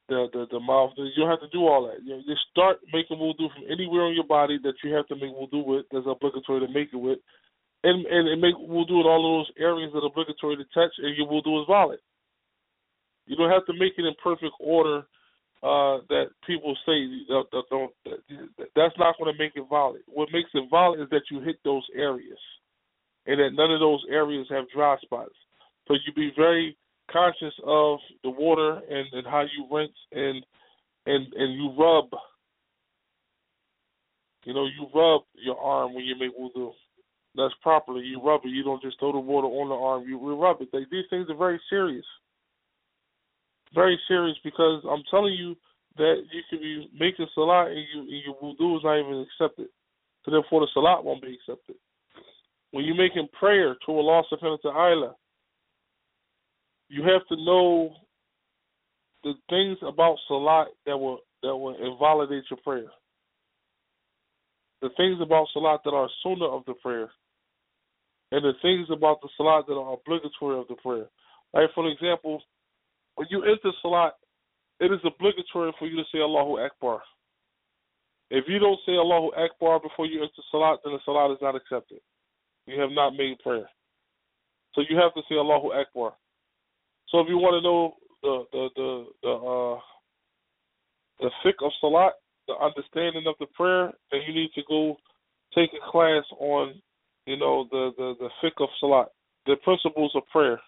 the 0.10 0.28
the, 0.34 0.46
the 0.52 0.60
mouth. 0.60 0.92
You 0.98 1.24
don't 1.26 1.30
have 1.30 1.42
to 1.42 1.50
do 1.50 1.66
all 1.66 1.90
that. 1.90 2.04
You 2.04 2.18
know, 2.18 2.22
just 2.28 2.46
start 2.52 2.80
making 2.94 3.18
wudu 3.18 3.50
from 3.54 3.66
anywhere 3.70 4.10
on 4.10 4.14
your 4.14 4.30
body 4.30 4.60
that 4.64 4.78
you 4.84 4.94
have 4.94 5.08
to 5.08 5.16
make 5.16 5.34
wudu 5.34 5.66
with. 5.66 5.86
That's 5.92 6.06
obligatory 6.06 6.66
to 6.66 6.74
make 6.74 6.90
it 6.94 7.02
with, 7.02 7.20
and 7.84 8.06
and, 8.06 8.28
and 8.30 8.42
make 8.42 8.56
wudu 8.56 9.02
in 9.02 9.10
all 9.10 9.26
those 9.26 9.50
areas 9.58 9.90
that 9.94 10.06
are 10.06 10.14
obligatory 10.14 10.58
to 10.58 10.66
touch, 10.74 10.94
and 10.98 11.18
your 11.18 11.28
wudu 11.28 11.62
is 11.62 11.68
valid. 11.70 12.00
You 13.30 13.36
don't 13.36 13.52
have 13.52 13.66
to 13.68 13.74
make 13.74 13.94
it 13.96 14.06
in 14.06 14.14
perfect 14.24 14.54
order 14.60 15.06
uh, 15.62 16.02
that 16.10 16.30
people 16.48 16.76
say 16.84 17.06
that, 17.30 17.44
don't. 17.70 17.92
That, 18.06 18.70
that's 18.76 18.98
not 18.98 19.18
going 19.20 19.32
to 19.32 19.38
make 19.38 19.52
it 19.56 19.66
valid. 19.70 20.02
What 20.08 20.30
makes 20.34 20.50
it 20.56 20.64
valid 20.72 21.00
is 21.00 21.10
that 21.12 21.22
you 21.30 21.40
hit 21.42 21.58
those 21.64 21.86
areas, 21.96 22.40
and 23.28 23.40
that 23.40 23.52
none 23.54 23.72
of 23.72 23.80
those 23.80 24.04
areas 24.10 24.48
have 24.50 24.66
dry 24.74 24.98
spots. 25.04 25.36
So 25.88 25.94
you 25.94 26.14
be 26.16 26.32
very 26.36 26.76
conscious 27.12 27.54
of 27.66 28.00
the 28.24 28.32
water 28.32 28.82
and, 28.90 29.06
and 29.14 29.28
how 29.28 29.42
you 29.42 29.68
rinse 29.72 29.92
and 30.12 30.44
and 31.06 31.32
and 31.34 31.54
you 31.54 31.72
rub. 31.78 32.10
You 34.46 34.56
know, 34.56 34.66
you 34.66 34.88
rub 34.96 35.22
your 35.36 35.60
arm 35.60 35.94
when 35.94 36.06
you 36.06 36.16
make 36.18 36.36
wudu. 36.36 36.72
That's 37.36 37.54
properly. 37.62 38.02
You 38.02 38.24
rub 38.24 38.42
it. 38.44 38.50
You 38.50 38.64
don't 38.64 38.82
just 38.82 38.98
throw 39.00 39.12
the 39.12 39.20
water 39.20 39.48
on 39.48 39.70
the 39.70 39.76
arm. 39.76 40.06
You 40.08 40.42
rub 40.42 40.62
it. 40.62 40.70
Like, 40.74 40.90
these 40.90 41.06
things 41.12 41.28
are 41.30 41.36
very 41.36 41.62
serious 41.70 42.06
very 43.74 44.00
serious 44.08 44.38
because 44.44 44.84
I'm 44.90 45.04
telling 45.10 45.34
you 45.34 45.56
that 45.98 46.24
you 46.32 46.42
could 46.50 46.62
be 46.62 46.90
making 46.98 47.28
salat 47.36 47.68
and, 47.68 47.86
you, 47.94 48.02
and 48.02 48.24
your 48.26 48.36
wudu 48.42 48.78
is 48.78 48.84
not 48.84 49.00
even 49.00 49.26
accepted. 49.28 49.68
So 50.24 50.32
therefore 50.32 50.62
the 50.62 50.68
salat 50.74 51.04
won't 51.04 51.22
be 51.22 51.36
accepted. 51.36 51.76
When 52.72 52.86
you're 52.86 52.96
making 52.96 53.28
prayer 53.38 53.76
to 53.86 53.92
Allah 53.92 54.24
subhanahu 54.32 54.60
wa 54.64 54.72
ta'ala, 54.72 55.16
you 56.90 57.04
have 57.04 57.26
to 57.28 57.36
know 57.44 57.94
the 59.24 59.34
things 59.50 59.78
about 59.86 60.18
salat 60.28 60.68
that 60.86 60.98
will 60.98 61.20
that 61.42 61.56
will 61.56 61.76
invalidate 61.76 62.44
your 62.50 62.60
prayer. 62.64 62.90
The 64.82 64.90
things 64.98 65.20
about 65.22 65.48
salat 65.54 65.82
that 65.86 65.92
are 65.92 66.10
sunnah 66.24 66.46
of 66.46 66.64
the 66.66 66.74
prayer. 66.74 67.10
And 68.32 68.44
the 68.46 68.54
things 68.62 68.88
about 68.92 69.22
the 69.22 69.30
salat 69.38 69.66
that 69.68 69.74
are 69.74 69.94
obligatory 69.94 70.60
of 70.60 70.68
the 70.68 70.76
prayer. 70.76 71.06
Like 71.54 71.70
for 71.74 71.88
example, 71.90 72.42
when 73.16 73.28
you 73.30 73.44
enter 73.44 73.72
Salat, 73.82 74.14
it 74.80 74.92
is 74.92 75.00
obligatory 75.04 75.74
for 75.78 75.88
you 75.88 75.98
to 75.98 76.04
say 76.12 76.20
Allahu 76.20 76.60
Akbar. 76.60 77.02
If 78.30 78.46
you 78.48 78.60
don't 78.60 78.80
say 78.86 78.94
Allahu 78.94 79.32
Akbar 79.36 79.80
before 79.80 80.06
you 80.06 80.22
enter 80.22 80.44
Salat, 80.52 80.80
then 80.84 80.94
the 80.94 81.00
Salat 81.06 81.32
is 81.32 81.42
not 81.42 81.56
accepted. 81.56 82.00
You 82.66 82.80
have 82.80 82.92
not 82.92 83.12
made 83.12 83.40
prayer. 83.40 83.70
So 84.76 84.82
you 84.88 84.98
have 84.98 85.14
to 85.16 85.22
say 85.28 85.36
Allahu 85.36 85.74
Akbar. 85.74 86.14
So 87.10 87.20
if 87.20 87.28
you 87.28 87.38
want 87.38 87.58
to 87.58 87.62
know 87.62 87.96
the 88.22 88.44
the 88.52 88.70
the 88.76 89.06
the 89.24 89.30
uh 89.30 89.80
the 91.20 91.66
of 91.66 91.72
salat, 91.82 92.14
the 92.48 92.56
understanding 92.56 93.26
of 93.28 93.36
the 93.40 93.48
prayer, 93.48 93.92
then 94.12 94.22
you 94.28 94.34
need 94.34 94.52
to 94.56 94.62
go 94.68 94.98
take 95.56 95.70
a 95.74 95.92
class 95.92 96.24
on, 96.40 96.82
you 97.26 97.38
know, 97.38 97.68
the 97.72 97.92
the 97.98 98.14
the 98.20 98.30
fiqh 98.42 98.64
of 98.64 98.70
salat, 98.80 99.08
the 99.46 99.56
principles 99.64 100.12
of 100.16 100.24
prayer. 100.32 100.60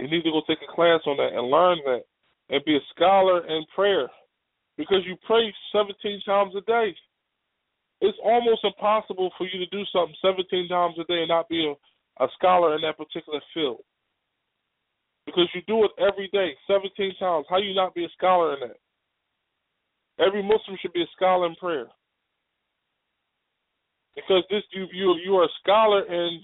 You 0.00 0.08
need 0.08 0.22
to 0.24 0.30
go 0.30 0.42
take 0.46 0.58
a 0.62 0.74
class 0.74 1.00
on 1.06 1.16
that 1.16 1.32
and 1.32 1.50
learn 1.50 1.78
that 1.86 2.02
and 2.50 2.64
be 2.64 2.76
a 2.76 2.80
scholar 2.94 3.46
in 3.46 3.64
prayer 3.74 4.08
because 4.76 5.00
you 5.06 5.16
pray 5.26 5.52
17 5.72 6.22
times 6.26 6.54
a 6.56 6.60
day. 6.62 6.94
It's 8.02 8.18
almost 8.22 8.60
impossible 8.62 9.30
for 9.38 9.46
you 9.46 9.58
to 9.58 9.66
do 9.66 9.82
something 9.92 10.14
17 10.20 10.68
times 10.68 10.96
a 11.00 11.04
day 11.04 11.20
and 11.20 11.28
not 11.28 11.48
be 11.48 11.64
a, 11.64 12.24
a 12.24 12.28
scholar 12.36 12.74
in 12.74 12.82
that 12.82 12.98
particular 12.98 13.40
field. 13.54 13.80
Because 15.24 15.48
you 15.54 15.62
do 15.66 15.84
it 15.84 15.90
every 15.98 16.28
day, 16.32 16.52
17 16.68 17.16
times. 17.18 17.46
How 17.48 17.56
you 17.56 17.74
not 17.74 17.94
be 17.94 18.04
a 18.04 18.08
scholar 18.16 18.54
in 18.54 18.68
that? 18.68 18.76
Every 20.24 20.42
Muslim 20.42 20.76
should 20.80 20.92
be 20.92 21.02
a 21.02 21.16
scholar 21.16 21.46
in 21.46 21.54
prayer. 21.56 21.86
Because 24.14 24.44
this 24.50 24.62
you 24.72 24.86
you 24.92 25.14
you 25.24 25.36
are 25.36 25.44
a 25.44 25.58
scholar 25.62 26.04
in 26.06 26.40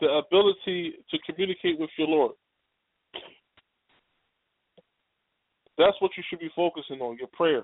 the 0.00 0.08
ability 0.08 0.94
to 1.10 1.18
communicate 1.26 1.78
with 1.78 1.90
your 1.98 2.08
Lord. 2.08 2.32
That's 5.78 5.96
what 6.00 6.12
you 6.16 6.22
should 6.28 6.40
be 6.40 6.50
focusing 6.56 7.00
on, 7.00 7.18
your 7.18 7.28
prayer. 7.32 7.62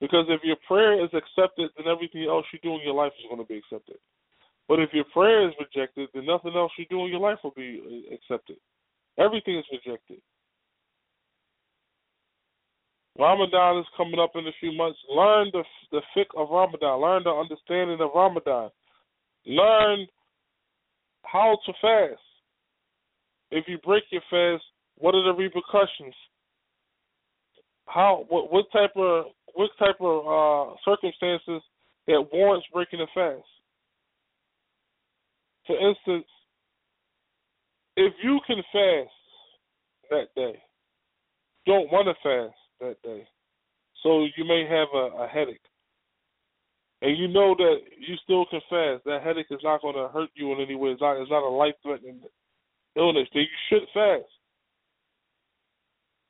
Because 0.00 0.26
if 0.28 0.40
your 0.44 0.56
prayer 0.66 1.02
is 1.02 1.10
accepted, 1.12 1.70
then 1.76 1.86
everything 1.86 2.26
else 2.28 2.46
you 2.52 2.58
do 2.62 2.74
in 2.74 2.82
your 2.84 2.94
life 2.94 3.12
is 3.18 3.26
going 3.28 3.42
to 3.42 3.48
be 3.48 3.58
accepted. 3.58 3.96
But 4.68 4.80
if 4.80 4.90
your 4.92 5.04
prayer 5.12 5.48
is 5.48 5.54
rejected, 5.58 6.08
then 6.14 6.26
nothing 6.26 6.52
else 6.54 6.72
you 6.78 6.86
do 6.90 7.04
in 7.04 7.10
your 7.10 7.20
life 7.20 7.38
will 7.42 7.56
be 7.56 8.06
accepted. 8.12 8.56
Everything 9.18 9.58
is 9.58 9.64
rejected. 9.72 10.20
Ramadan 13.18 13.78
is 13.78 13.86
coming 13.96 14.20
up 14.20 14.32
in 14.36 14.46
a 14.46 14.52
few 14.60 14.72
months. 14.72 14.98
Learn 15.10 15.50
the 15.52 15.64
the 15.90 16.02
fiqh 16.16 16.30
of 16.36 16.50
Ramadan. 16.50 17.00
Learn 17.00 17.24
the 17.24 17.30
understanding 17.30 17.98
of 18.00 18.10
Ramadan. 18.14 18.70
Learn 19.44 20.06
how 21.24 21.58
to 21.66 21.72
fast. 21.80 22.20
If 23.50 23.64
you 23.66 23.78
break 23.78 24.04
your 24.10 24.22
fast, 24.30 24.62
what 24.98 25.16
are 25.16 25.24
the 25.24 25.36
repercussions? 25.36 26.14
How 27.88 28.26
what 28.28 28.52
what 28.52 28.66
type 28.72 28.92
of 28.96 29.26
what 29.54 29.70
type 29.78 29.96
of 30.00 30.26
uh, 30.26 30.74
circumstances 30.84 31.62
that 32.06 32.28
warrants 32.32 32.66
breaking 32.72 33.00
a 33.00 33.06
fast? 33.14 33.48
For 35.66 35.76
instance, 35.76 36.26
if 37.96 38.12
you 38.22 38.40
can 38.46 38.58
fast 38.72 39.10
that 40.10 40.34
day, 40.36 40.58
don't 41.66 41.90
want 41.90 42.06
to 42.08 42.14
fast 42.22 42.56
that 42.80 42.96
day, 43.02 43.26
so 44.02 44.24
you 44.36 44.44
may 44.44 44.66
have 44.68 44.88
a, 44.94 45.24
a 45.24 45.28
headache, 45.28 45.60
and 47.02 47.16
you 47.18 47.28
know 47.28 47.54
that 47.56 47.76
you 47.98 48.16
still 48.22 48.46
can 48.50 48.60
fast. 48.70 49.04
That 49.04 49.22
headache 49.22 49.50
is 49.50 49.60
not 49.62 49.82
going 49.82 49.96
to 49.96 50.08
hurt 50.12 50.30
you 50.34 50.52
in 50.52 50.60
any 50.60 50.74
way. 50.74 50.90
It's 50.90 51.00
not. 51.00 51.20
It's 51.20 51.30
not 51.30 51.42
a 51.42 51.48
life-threatening 51.48 52.20
illness. 52.96 53.28
Then 53.32 53.42
you 53.42 53.48
should 53.68 53.88
fast. 53.92 54.37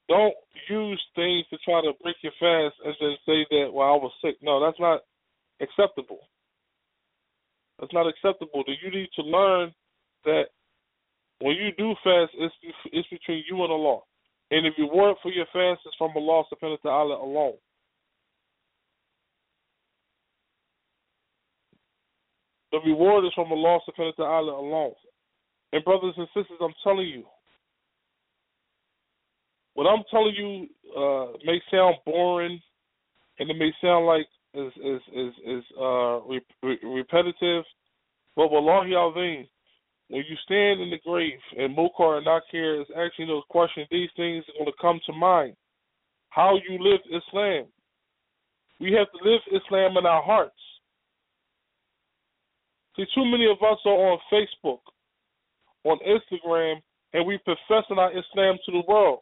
Don't 0.09 0.35
use 0.71 1.03
things 1.15 1.45
to 1.51 1.59
try 1.65 1.83
to 1.83 1.93
break 2.03 2.17
your 2.23 2.33
fast 2.41 2.77
and 2.85 2.95
then 3.01 3.17
say 3.27 3.47
that, 3.51 3.71
well, 3.73 3.89
I 3.89 3.97
was 3.97 4.13
sick. 4.25 4.37
No, 4.43 4.65
that's 4.65 4.81
not 4.81 5.03
acceptable. 5.61 6.21
That's 7.79 7.93
not 7.93 8.09
acceptable. 8.09 8.65
You 8.67 8.91
need 8.91 9.09
to 9.17 9.23
learn 9.23 9.73
that 10.25 10.45
when 11.41 11.57
you 11.57 11.71
do 11.77 11.95
fast, 12.03 12.33
it's 12.39 12.55
it's 12.87 13.09
between 13.09 13.45
you 13.49 13.63
and 13.63 13.73
Allah. 13.73 14.01
And 14.51 14.67
if 14.67 14.75
you 14.77 14.89
reward 14.89 15.17
for 15.23 15.31
your 15.31 15.47
fast 15.53 15.87
is 15.87 15.95
from 15.99 16.13
Allah 16.17 16.45
subhanahu 16.51 16.79
wa 16.83 16.91
ta'ala 16.91 17.23
alone. 17.23 17.59
The 22.73 22.81
reward 22.85 23.25
is 23.25 23.33
from 23.35 23.53
Allah 23.53 23.79
subhanahu 23.89 24.19
wa 24.19 24.25
ta'ala 24.25 24.53
alone. 24.53 24.95
And 25.73 25.85
brothers 25.85 26.15
and 26.17 26.27
sisters, 26.35 26.59
I'm 26.61 26.75
telling 26.83 27.07
you, 27.07 27.25
what 29.79 29.87
I'm 29.87 30.03
telling 30.11 30.35
you 30.35 30.67
uh, 31.01 31.39
may 31.45 31.63
sound 31.71 31.99
boring, 32.05 32.61
and 33.39 33.49
it 33.49 33.57
may 33.57 33.73
sound 33.81 34.07
like 34.07 34.27
is 34.53 34.73
is 34.85 35.01
is 35.15 35.33
is 35.47 35.65
uh, 35.81 36.19
re- 36.27 36.81
repetitive, 36.83 37.63
but 38.35 38.51
wallahi 38.51 38.97
alvin, 38.97 39.47
when 40.09 40.25
you 40.29 40.37
stand 40.43 40.81
in 40.81 40.91
the 40.91 40.99
grave 41.07 41.39
and 41.57 41.77
Munkar 41.77 42.17
and 42.17 42.27
Nakir 42.27 42.81
is 42.81 42.89
asking 42.97 43.29
those 43.29 43.45
questions, 43.51 43.87
these 43.93 44.11
things 44.17 44.45
are 44.49 44.65
going 44.65 44.67
to 44.67 44.83
come 44.83 44.99
to 45.07 45.13
mind. 45.13 45.55
How 46.31 46.57
you 46.57 46.83
live 46.83 47.01
Islam. 47.07 47.67
We 48.81 48.91
have 48.95 49.07
to 49.13 49.31
live 49.31 49.43
Islam 49.47 49.97
in 49.97 50.07
our 50.07 50.25
hearts. 50.25 50.59
See, 52.97 53.07
too 53.15 53.25
many 53.25 53.47
of 53.47 53.59
us 53.59 53.79
are 53.87 54.11
on 54.11 54.19
Facebook, 54.33 54.81
on 55.85 55.99
Instagram, 56.01 56.83
and 57.13 57.25
we 57.25 57.39
professing 57.45 57.99
our 57.99 58.11
Islam 58.11 58.57
to 58.67 58.73
the 58.73 58.83
world. 58.89 59.21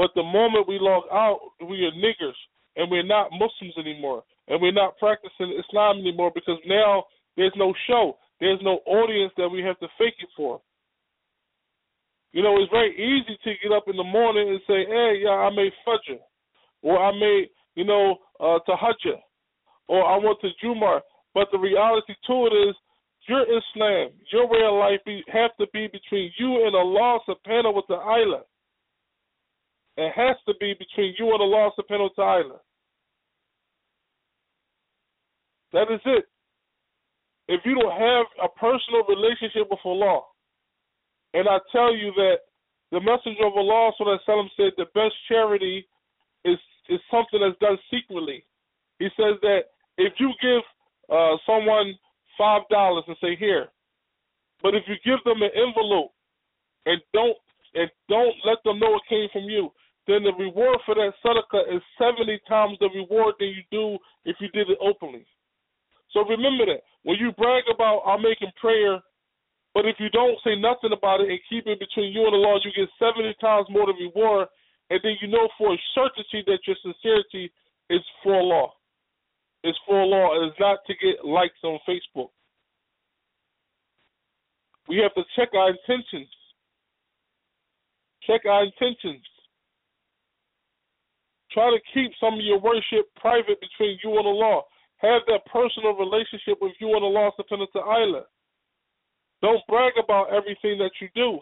But 0.00 0.12
the 0.14 0.22
moment 0.22 0.66
we 0.66 0.78
log 0.80 1.04
out, 1.12 1.40
we 1.60 1.84
are 1.84 1.92
niggers 1.92 2.38
and 2.74 2.90
we're 2.90 3.02
not 3.02 3.32
Muslims 3.32 3.76
anymore. 3.78 4.22
And 4.48 4.58
we're 4.62 4.72
not 4.72 4.96
practicing 4.96 5.52
Islam 5.60 5.98
anymore 5.98 6.32
because 6.34 6.56
now 6.66 7.04
there's 7.36 7.52
no 7.54 7.74
show. 7.86 8.16
There's 8.40 8.60
no 8.62 8.80
audience 8.86 9.30
that 9.36 9.50
we 9.50 9.60
have 9.60 9.78
to 9.80 9.88
fake 9.98 10.14
it 10.20 10.30
for. 10.34 10.62
You 12.32 12.42
know, 12.42 12.56
it's 12.62 12.72
very 12.72 12.94
easy 12.96 13.36
to 13.44 13.50
get 13.62 13.76
up 13.76 13.88
in 13.88 13.96
the 13.96 14.02
morning 14.02 14.48
and 14.48 14.60
say, 14.66 14.86
hey, 14.88 15.20
yeah, 15.22 15.36
I 15.36 15.50
made 15.50 15.72
Fajr. 15.86 16.16
Or 16.80 16.98
I 16.98 17.12
made, 17.12 17.50
you 17.74 17.84
know, 17.84 18.16
uh, 18.40 18.58
Tahajjud. 18.66 19.20
Or 19.86 20.02
I 20.02 20.16
went 20.16 20.38
to 20.40 20.48
Jumar. 20.64 21.00
But 21.34 21.48
the 21.52 21.58
reality 21.58 22.14
to 22.26 22.46
it 22.46 22.70
is, 22.70 22.74
your 23.28 23.42
Islam, 23.42 24.12
your 24.32 24.48
way 24.48 24.60
of 24.64 24.78
life 24.80 25.00
be, 25.04 25.22
have 25.28 25.50
to 25.60 25.66
be 25.74 25.88
between 25.88 26.32
you 26.38 26.64
and 26.66 26.74
Allah 26.74 27.18
subhanahu 27.28 27.74
wa 27.74 27.82
ta'ala. 27.82 28.42
It 30.00 30.12
has 30.16 30.36
to 30.48 30.54
be 30.58 30.72
between 30.72 31.14
you 31.18 31.30
and 31.34 31.42
Allah 31.42 31.68
of 31.76 31.84
wa 31.90 32.08
ta'ala. 32.16 32.56
That 35.74 35.92
is 35.92 36.00
it. 36.06 36.24
If 37.48 37.60
you 37.66 37.74
don't 37.74 37.92
have 37.92 38.26
a 38.42 38.48
personal 38.48 39.04
relationship 39.06 39.68
with 39.70 39.80
Allah, 39.84 40.22
and 41.34 41.46
I 41.46 41.58
tell 41.70 41.94
you 41.94 42.12
that 42.16 42.36
the 42.92 43.00
Messenger 43.00 43.44
of 43.44 43.52
Allah 43.52 43.92
said 44.26 44.72
the 44.78 44.86
best 44.94 45.12
charity 45.28 45.86
is 46.46 46.56
is 46.88 47.00
something 47.10 47.38
that's 47.38 47.58
done 47.60 47.76
secretly. 47.90 48.42
He 49.00 49.08
says 49.18 49.36
that 49.42 49.64
if 49.98 50.14
you 50.18 50.32
give 50.40 50.62
uh, 51.12 51.36
someone 51.44 51.92
five 52.38 52.62
dollars 52.70 53.04
and 53.06 53.18
say 53.20 53.36
here, 53.36 53.68
but 54.62 54.74
if 54.74 54.84
you 54.88 54.94
give 55.04 55.22
them 55.24 55.42
an 55.42 55.50
envelope 55.54 56.12
and 56.86 57.02
don't 57.12 57.36
and 57.74 57.90
don't 58.08 58.34
let 58.46 58.64
them 58.64 58.78
know 58.78 58.96
it 58.96 59.02
came 59.06 59.28
from 59.30 59.44
you, 59.44 59.70
then 60.10 60.24
the 60.24 60.34
reward 60.34 60.78
for 60.84 60.94
that 60.94 61.12
sadaqah 61.24 61.74
is 61.74 61.82
70 61.98 62.40
times 62.48 62.76
the 62.80 62.90
reward 62.94 63.34
that 63.38 63.46
you 63.46 63.62
do 63.70 63.98
if 64.24 64.36
you 64.40 64.48
did 64.50 64.68
it 64.68 64.78
openly. 64.80 65.26
So 66.12 66.26
remember 66.26 66.66
that. 66.66 66.82
When 67.02 67.16
you 67.18 67.32
brag 67.32 67.64
about 67.72 68.02
I'm 68.06 68.22
making 68.22 68.50
prayer, 68.60 69.00
but 69.74 69.86
if 69.86 69.96
you 69.98 70.10
don't 70.10 70.38
say 70.42 70.58
nothing 70.58 70.92
about 70.92 71.20
it 71.20 71.30
and 71.30 71.38
keep 71.48 71.66
it 71.66 71.78
between 71.78 72.12
you 72.12 72.24
and 72.24 72.34
the 72.34 72.42
Lord, 72.42 72.62
you 72.64 72.72
get 72.74 72.90
70 72.98 73.34
times 73.40 73.66
more 73.70 73.86
the 73.86 73.94
reward, 73.94 74.48
and 74.90 75.00
then 75.02 75.14
you 75.22 75.28
know 75.28 75.48
for 75.56 75.72
a 75.72 75.78
certainty 75.94 76.42
that 76.46 76.66
your 76.66 76.76
sincerity 76.82 77.52
is 77.88 78.02
for 78.22 78.34
Allah. 78.34 78.68
It's 79.62 79.78
for 79.86 80.00
Allah. 80.00 80.48
It's 80.48 80.58
not 80.58 80.78
to 80.86 80.94
get 80.94 81.24
likes 81.24 81.62
on 81.62 81.78
Facebook. 81.88 82.30
We 84.88 84.96
have 84.98 85.14
to 85.14 85.22
check 85.36 85.50
our 85.54 85.70
intentions. 85.70 86.28
Check 88.26 88.42
our 88.46 88.64
intentions. 88.64 89.22
Try 91.52 91.70
to 91.70 91.80
keep 91.92 92.12
some 92.20 92.34
of 92.34 92.44
your 92.44 92.60
worship 92.60 93.10
private 93.16 93.58
between 93.60 93.98
you 94.04 94.16
and 94.18 94.26
Allah. 94.26 94.62
Have 94.98 95.22
that 95.26 95.46
personal 95.50 95.96
relationship 95.96 96.58
with 96.60 96.72
you 96.78 96.94
and 96.94 97.04
Allah 97.04 97.32
subhanahu 97.38 97.66
wa 97.74 97.80
ta'ala. 97.82 98.22
Don't 99.42 99.66
brag 99.66 99.94
about 100.02 100.32
everything 100.32 100.78
that 100.78 100.92
you 101.00 101.08
do. 101.14 101.40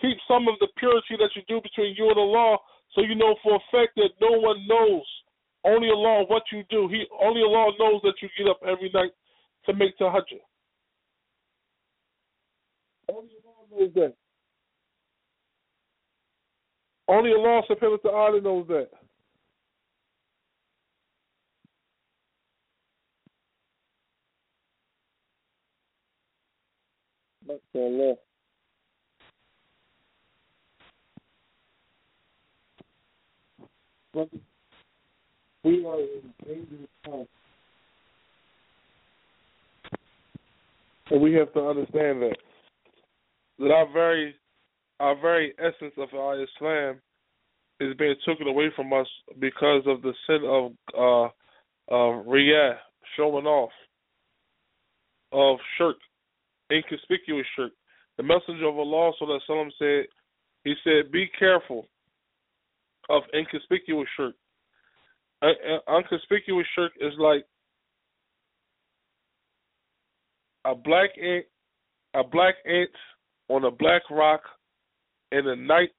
Keep 0.00 0.18
some 0.28 0.46
of 0.46 0.54
the 0.60 0.68
purity 0.76 1.16
that 1.18 1.30
you 1.34 1.42
do 1.48 1.60
between 1.62 1.94
you 1.96 2.10
and 2.10 2.18
Allah 2.18 2.58
so 2.94 3.00
you 3.00 3.14
know 3.14 3.34
for 3.42 3.56
a 3.56 3.60
fact 3.72 3.96
that 3.96 4.10
no 4.20 4.38
one 4.38 4.66
knows. 4.68 5.04
Only 5.64 5.88
Allah 5.88 6.24
what 6.28 6.42
you 6.52 6.62
do. 6.70 6.86
He 6.88 7.04
only 7.20 7.42
Allah 7.42 7.72
knows 7.78 8.00
that 8.04 8.14
you 8.22 8.28
get 8.38 8.48
up 8.48 8.60
every 8.62 8.90
night 8.94 9.10
to 9.64 9.74
make 9.74 9.98
tahajjud. 9.98 10.44
Only 13.08 13.32
Allah 13.44 13.80
knows 13.80 13.90
that. 13.94 14.14
Only 17.08 17.32
Allah 17.32 17.62
subhanahu 17.68 17.98
wa 18.04 18.10
ta'ala 18.10 18.40
knows 18.40 18.68
that. 18.68 18.90
MashaAllah. 27.46 28.16
Brothers, 34.12 34.40
we 35.64 35.84
are 35.84 36.00
in 36.00 36.34
dangerous 36.44 36.88
times. 37.04 37.28
And 41.10 41.20
we 41.20 41.34
have 41.34 41.52
to 41.52 41.60
understand 41.60 42.22
that. 42.22 42.36
That 43.58 43.70
our 43.70 43.92
very 43.92 44.34
our 44.98 45.14
very 45.20 45.54
essence 45.58 45.94
of 45.98 46.08
our 46.14 46.42
Islam 46.42 47.00
is 47.80 47.94
being 47.98 48.14
taken 48.26 48.48
away 48.48 48.70
from 48.74 48.92
us 48.92 49.06
because 49.38 49.82
of 49.86 50.02
the 50.02 50.12
sin 50.26 50.42
of 50.46 50.72
uh 50.96 51.26
uh 51.94 52.22
riyah, 52.24 52.76
showing 53.16 53.46
off, 53.46 53.70
of 55.32 55.58
shirk, 55.76 55.96
inconspicuous 56.72 57.46
shirk. 57.56 57.72
The 58.16 58.22
messenger 58.22 58.66
of 58.66 58.78
Allah 58.78 59.12
sallallahu 59.20 59.70
said, 59.78 60.06
he 60.64 60.74
said, 60.82 61.12
be 61.12 61.28
careful 61.38 61.86
of 63.08 63.22
inconspicuous 63.34 64.08
shirk. 64.16 64.34
Inconspicuous 65.88 66.66
shirk 66.74 66.92
is 67.00 67.12
like 67.18 67.44
a 70.64 70.74
black 70.74 71.10
ant, 71.22 71.44
a 72.14 72.24
black 72.24 72.54
ant 72.66 72.90
on 73.48 73.64
a 73.64 73.70
black 73.70 74.02
rock 74.10 74.40
in 75.30 75.44
the 75.44 75.54
night. 75.54 75.90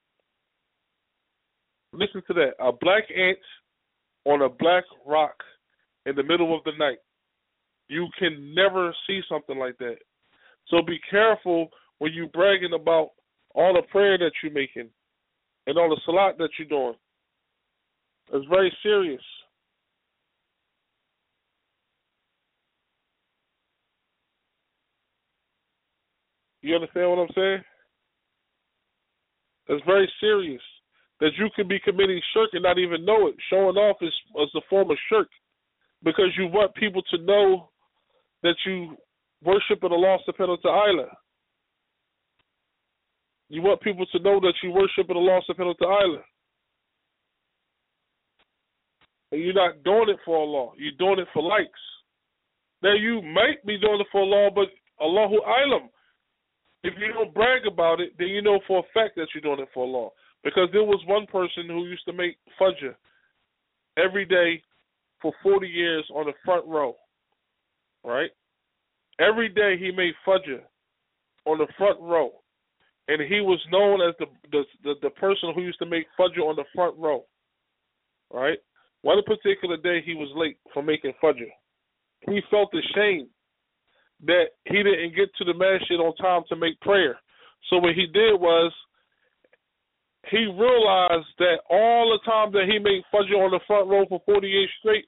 Listen 1.92 2.22
to 2.26 2.34
that. 2.34 2.52
A 2.58 2.72
black 2.72 3.04
ant 3.16 3.38
on 4.26 4.42
a 4.42 4.48
black 4.48 4.84
rock 5.06 5.34
in 6.04 6.14
the 6.16 6.22
middle 6.22 6.54
of 6.54 6.62
the 6.64 6.72
night. 6.78 6.98
You 7.88 8.08
can 8.18 8.54
never 8.54 8.94
see 9.06 9.22
something 9.30 9.56
like 9.56 9.78
that. 9.78 9.96
So 10.70 10.82
be 10.82 10.98
careful 11.10 11.68
when 11.98 12.12
you 12.12 12.28
bragging 12.28 12.74
about 12.74 13.10
all 13.54 13.74
the 13.74 13.82
prayer 13.90 14.18
that 14.18 14.32
you're 14.42 14.52
making 14.52 14.88
and 15.66 15.78
all 15.78 15.88
the 15.88 16.00
salat 16.04 16.38
that 16.38 16.50
you're 16.58 16.68
doing. 16.68 16.94
It's 18.32 18.46
very 18.48 18.72
serious. 18.82 19.22
You 26.60 26.74
understand 26.74 27.10
what 27.10 27.18
I'm 27.18 27.28
saying? 27.34 27.64
It's 29.68 29.84
very 29.86 30.10
serious 30.20 30.60
that 31.20 31.30
you 31.38 31.48
could 31.56 31.68
be 31.68 31.80
committing 31.80 32.20
shirk 32.32 32.50
and 32.52 32.62
not 32.62 32.78
even 32.78 33.04
know 33.04 33.28
it. 33.28 33.34
Showing 33.50 33.76
off 33.76 33.96
is, 34.00 34.12
is 34.40 34.50
a 34.54 34.60
form 34.68 34.90
of 34.90 34.98
shirk 35.08 35.28
because 36.02 36.28
you 36.36 36.46
want 36.46 36.74
people 36.74 37.02
to 37.10 37.18
know 37.18 37.70
that 38.42 38.54
you 38.66 38.96
worship 39.42 39.80
the 39.80 39.88
Allah 39.88 40.18
subhanahu 40.28 40.58
wa 40.64 40.70
ta'ala. 40.70 41.06
You 43.48 43.62
want 43.62 43.80
people 43.80 44.06
to 44.06 44.18
know 44.18 44.40
that 44.40 44.54
you 44.62 44.70
worship 44.70 45.06
the 45.08 45.14
Allah 45.14 45.40
subhanahu 45.48 45.74
wa 45.80 45.86
ta'ala. 45.86 46.22
And 49.32 49.42
you're 49.42 49.54
not 49.54 49.82
doing 49.84 50.08
it 50.08 50.18
for 50.24 50.36
Allah. 50.36 50.72
You're 50.76 50.98
doing 50.98 51.18
it 51.18 51.28
for 51.32 51.42
likes. 51.42 51.68
Now 52.82 52.94
you 52.94 53.20
might 53.22 53.64
be 53.66 53.78
doing 53.78 54.00
it 54.00 54.06
for 54.12 54.22
Allah, 54.22 54.50
but 54.54 54.68
Allahu 55.02 55.36
Alam. 55.46 55.88
If 56.84 56.94
you 56.98 57.12
don't 57.12 57.34
brag 57.34 57.66
about 57.66 58.00
it, 58.00 58.12
then 58.18 58.28
you 58.28 58.40
know 58.40 58.60
for 58.66 58.80
a 58.80 58.92
fact 58.94 59.16
that 59.16 59.28
you're 59.34 59.42
doing 59.42 59.60
it 59.60 59.68
for 59.74 59.84
Allah. 59.84 60.10
Because 60.44 60.68
there 60.72 60.84
was 60.84 61.02
one 61.06 61.26
person 61.26 61.66
who 61.66 61.86
used 61.86 62.04
to 62.06 62.12
make 62.12 62.36
fajr 62.60 62.94
every 63.96 64.24
day 64.24 64.62
for 65.20 65.32
40 65.42 65.66
years 65.66 66.04
on 66.14 66.26
the 66.26 66.32
front 66.44 66.64
row, 66.66 66.94
right? 68.04 68.30
Every 69.18 69.48
day 69.48 69.76
he 69.78 69.90
made 69.90 70.14
fajr 70.26 70.60
on 71.44 71.58
the 71.58 71.66
front 71.76 71.98
row, 72.00 72.30
and 73.08 73.20
he 73.22 73.40
was 73.40 73.60
known 73.70 74.00
as 74.00 74.14
the 74.18 74.26
the 74.52 74.62
the, 74.84 74.94
the 75.02 75.10
person 75.10 75.52
who 75.54 75.62
used 75.62 75.78
to 75.80 75.86
make 75.86 76.06
fajr 76.18 76.40
on 76.40 76.56
the 76.56 76.64
front 76.74 76.96
row, 76.98 77.24
right? 78.32 78.58
One 79.02 79.22
particular 79.24 79.76
day 79.76 80.02
he 80.04 80.14
was 80.14 80.28
late 80.34 80.58
for 80.72 80.82
making 80.82 81.12
fajr. 81.22 81.50
He 82.28 82.40
felt 82.50 82.72
ashamed 82.74 83.28
that 84.24 84.46
he 84.64 84.82
didn't 84.82 85.14
get 85.14 85.28
to 85.38 85.44
the 85.44 85.54
masjid 85.54 86.00
on 86.00 86.14
time 86.16 86.42
to 86.48 86.56
make 86.56 86.80
prayer. 86.80 87.18
So 87.70 87.78
what 87.78 87.94
he 87.94 88.06
did 88.06 88.34
was 88.40 88.72
he 90.30 90.46
realized 90.46 91.30
that 91.38 91.58
all 91.70 92.10
the 92.10 92.30
time 92.30 92.52
that 92.52 92.68
he 92.68 92.78
made 92.78 93.02
fajr 93.12 93.38
on 93.38 93.50
the 93.50 93.60
front 93.66 93.88
row 93.88 94.04
for 94.08 94.20
48 94.26 94.68
straight, 94.80 95.04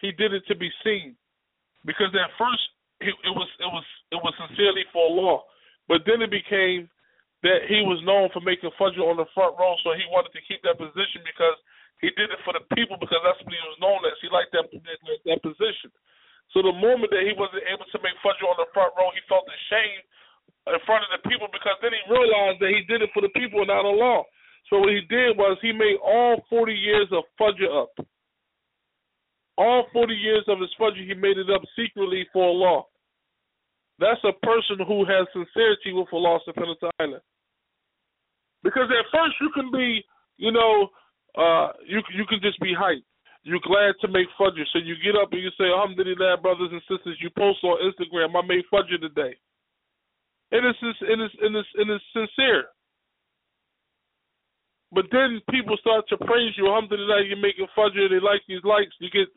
he 0.00 0.12
did 0.12 0.32
it 0.32 0.44
to 0.48 0.54
be 0.54 0.70
seen. 0.84 1.16
Because 1.84 2.14
at 2.14 2.30
first 2.38 2.62
it, 3.00 3.14
it 3.14 3.34
was 3.34 3.48
it 3.62 3.70
was 3.70 3.86
it 4.10 4.20
was 4.20 4.34
sincerely 4.38 4.84
for 4.90 5.06
Allah, 5.06 5.46
but 5.86 6.02
then 6.06 6.22
it 6.22 6.30
became 6.30 6.90
that 7.46 7.70
he 7.70 7.86
was 7.86 8.02
known 8.02 8.26
for 8.34 8.42
making 8.42 8.74
fajr 8.74 8.98
on 8.98 9.14
the 9.14 9.30
front 9.30 9.54
row, 9.54 9.78
so 9.86 9.94
he 9.94 10.02
wanted 10.10 10.34
to 10.34 10.42
keep 10.50 10.58
that 10.66 10.74
position 10.74 11.22
because 11.22 11.54
he 12.02 12.10
did 12.18 12.34
it 12.34 12.40
for 12.42 12.50
the 12.54 12.62
people 12.74 12.98
because 12.98 13.22
that's 13.22 13.38
what 13.42 13.54
he 13.54 13.62
was 13.62 13.78
known 13.78 14.02
as. 14.06 14.18
He 14.18 14.30
liked 14.30 14.50
that 14.54 14.66
that, 14.70 14.98
that 15.22 15.40
position. 15.42 15.94
So 16.50 16.64
the 16.64 16.74
moment 16.74 17.12
that 17.14 17.22
he 17.28 17.36
wasn't 17.36 17.68
able 17.68 17.86
to 17.86 17.98
make 18.02 18.16
fajr 18.24 18.42
on 18.48 18.58
the 18.58 18.70
front 18.74 18.90
row, 18.98 19.12
he 19.14 19.22
felt 19.30 19.46
ashamed 19.46 20.04
in 20.74 20.80
front 20.88 21.04
of 21.06 21.10
the 21.14 21.22
people 21.28 21.46
because 21.52 21.76
then 21.84 21.94
he 21.94 22.02
realized 22.10 22.58
that 22.58 22.72
he 22.72 22.82
did 22.88 23.04
it 23.04 23.12
for 23.14 23.22
the 23.22 23.32
people 23.36 23.62
and 23.62 23.70
not 23.70 23.86
Allah. 23.86 24.24
So 24.68 24.80
what 24.82 24.92
he 24.92 25.04
did 25.08 25.36
was 25.36 25.56
he 25.62 25.72
made 25.72 25.96
all 26.02 26.44
40 26.50 26.74
years 26.74 27.08
of 27.12 27.24
fajr 27.38 27.68
up. 27.70 27.92
All 29.58 29.90
40 29.92 30.14
years 30.14 30.44
of 30.46 30.60
his 30.60 30.70
fajr, 30.78 31.02
he 31.02 31.14
made 31.14 31.36
it 31.36 31.50
up 31.50 31.62
secretly 31.74 32.24
for 32.32 32.46
Allah. 32.46 32.86
That's 33.98 34.22
a 34.22 34.32
person 34.46 34.78
who 34.86 35.04
has 35.04 35.26
sincerity 35.34 35.90
with 35.90 36.06
Allah 36.12 36.38
subhanahu 36.46 36.78
wa 36.78 36.90
ta'ala. 36.94 37.18
Because 38.62 38.86
at 38.86 39.10
first 39.10 39.34
you 39.42 39.50
can 39.50 39.70
be, 39.74 40.04
you 40.36 40.52
know, 40.52 40.88
uh, 41.34 41.74
you 41.82 41.98
you 42.14 42.24
can 42.30 42.38
just 42.40 42.60
be 42.60 42.70
hyped. 42.70 43.02
You're 43.42 43.62
glad 43.66 43.98
to 44.00 44.06
make 44.06 44.30
fajr. 44.38 44.62
So 44.72 44.78
you 44.78 44.94
get 45.02 45.18
up 45.18 45.32
and 45.32 45.42
you 45.42 45.50
say, 45.58 45.66
Alhamdulillah, 45.66 46.38
brothers 46.38 46.70
and 46.70 46.82
sisters, 46.86 47.18
you 47.18 47.30
post 47.34 47.58
on 47.64 47.82
Instagram, 47.82 48.38
I 48.38 48.46
made 48.46 48.62
fajr 48.72 49.00
today. 49.00 49.34
And 50.54 50.66
it's, 50.66 50.78
and 50.82 51.18
it's, 51.22 51.34
and 51.42 51.56
it's, 51.56 51.68
and 51.74 51.90
it's 51.90 52.04
sincere. 52.14 52.70
But 54.92 55.06
then 55.12 55.40
people 55.50 55.76
start 55.80 56.08
to 56.08 56.16
praise 56.16 56.54
you. 56.56 56.66
Alhamdulillah, 56.66 57.26
you're 57.26 57.42
making 57.42 57.66
fajr. 57.76 58.08
They 58.08 58.22
like 58.22 58.42
these 58.46 58.62
likes. 58.62 58.94
You 58.98 59.10
get 59.10 59.28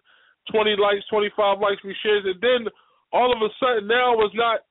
20 0.49 0.75
likes, 0.81 1.05
25 1.09 1.59
likes, 1.59 1.83
we 1.83 1.95
shares. 2.01 2.25
And 2.25 2.41
then 2.41 2.71
all 3.13 3.29
of 3.29 3.41
a 3.43 3.51
sudden 3.61 3.87
now 3.87 4.17
it's 4.25 4.33
not 4.33 4.65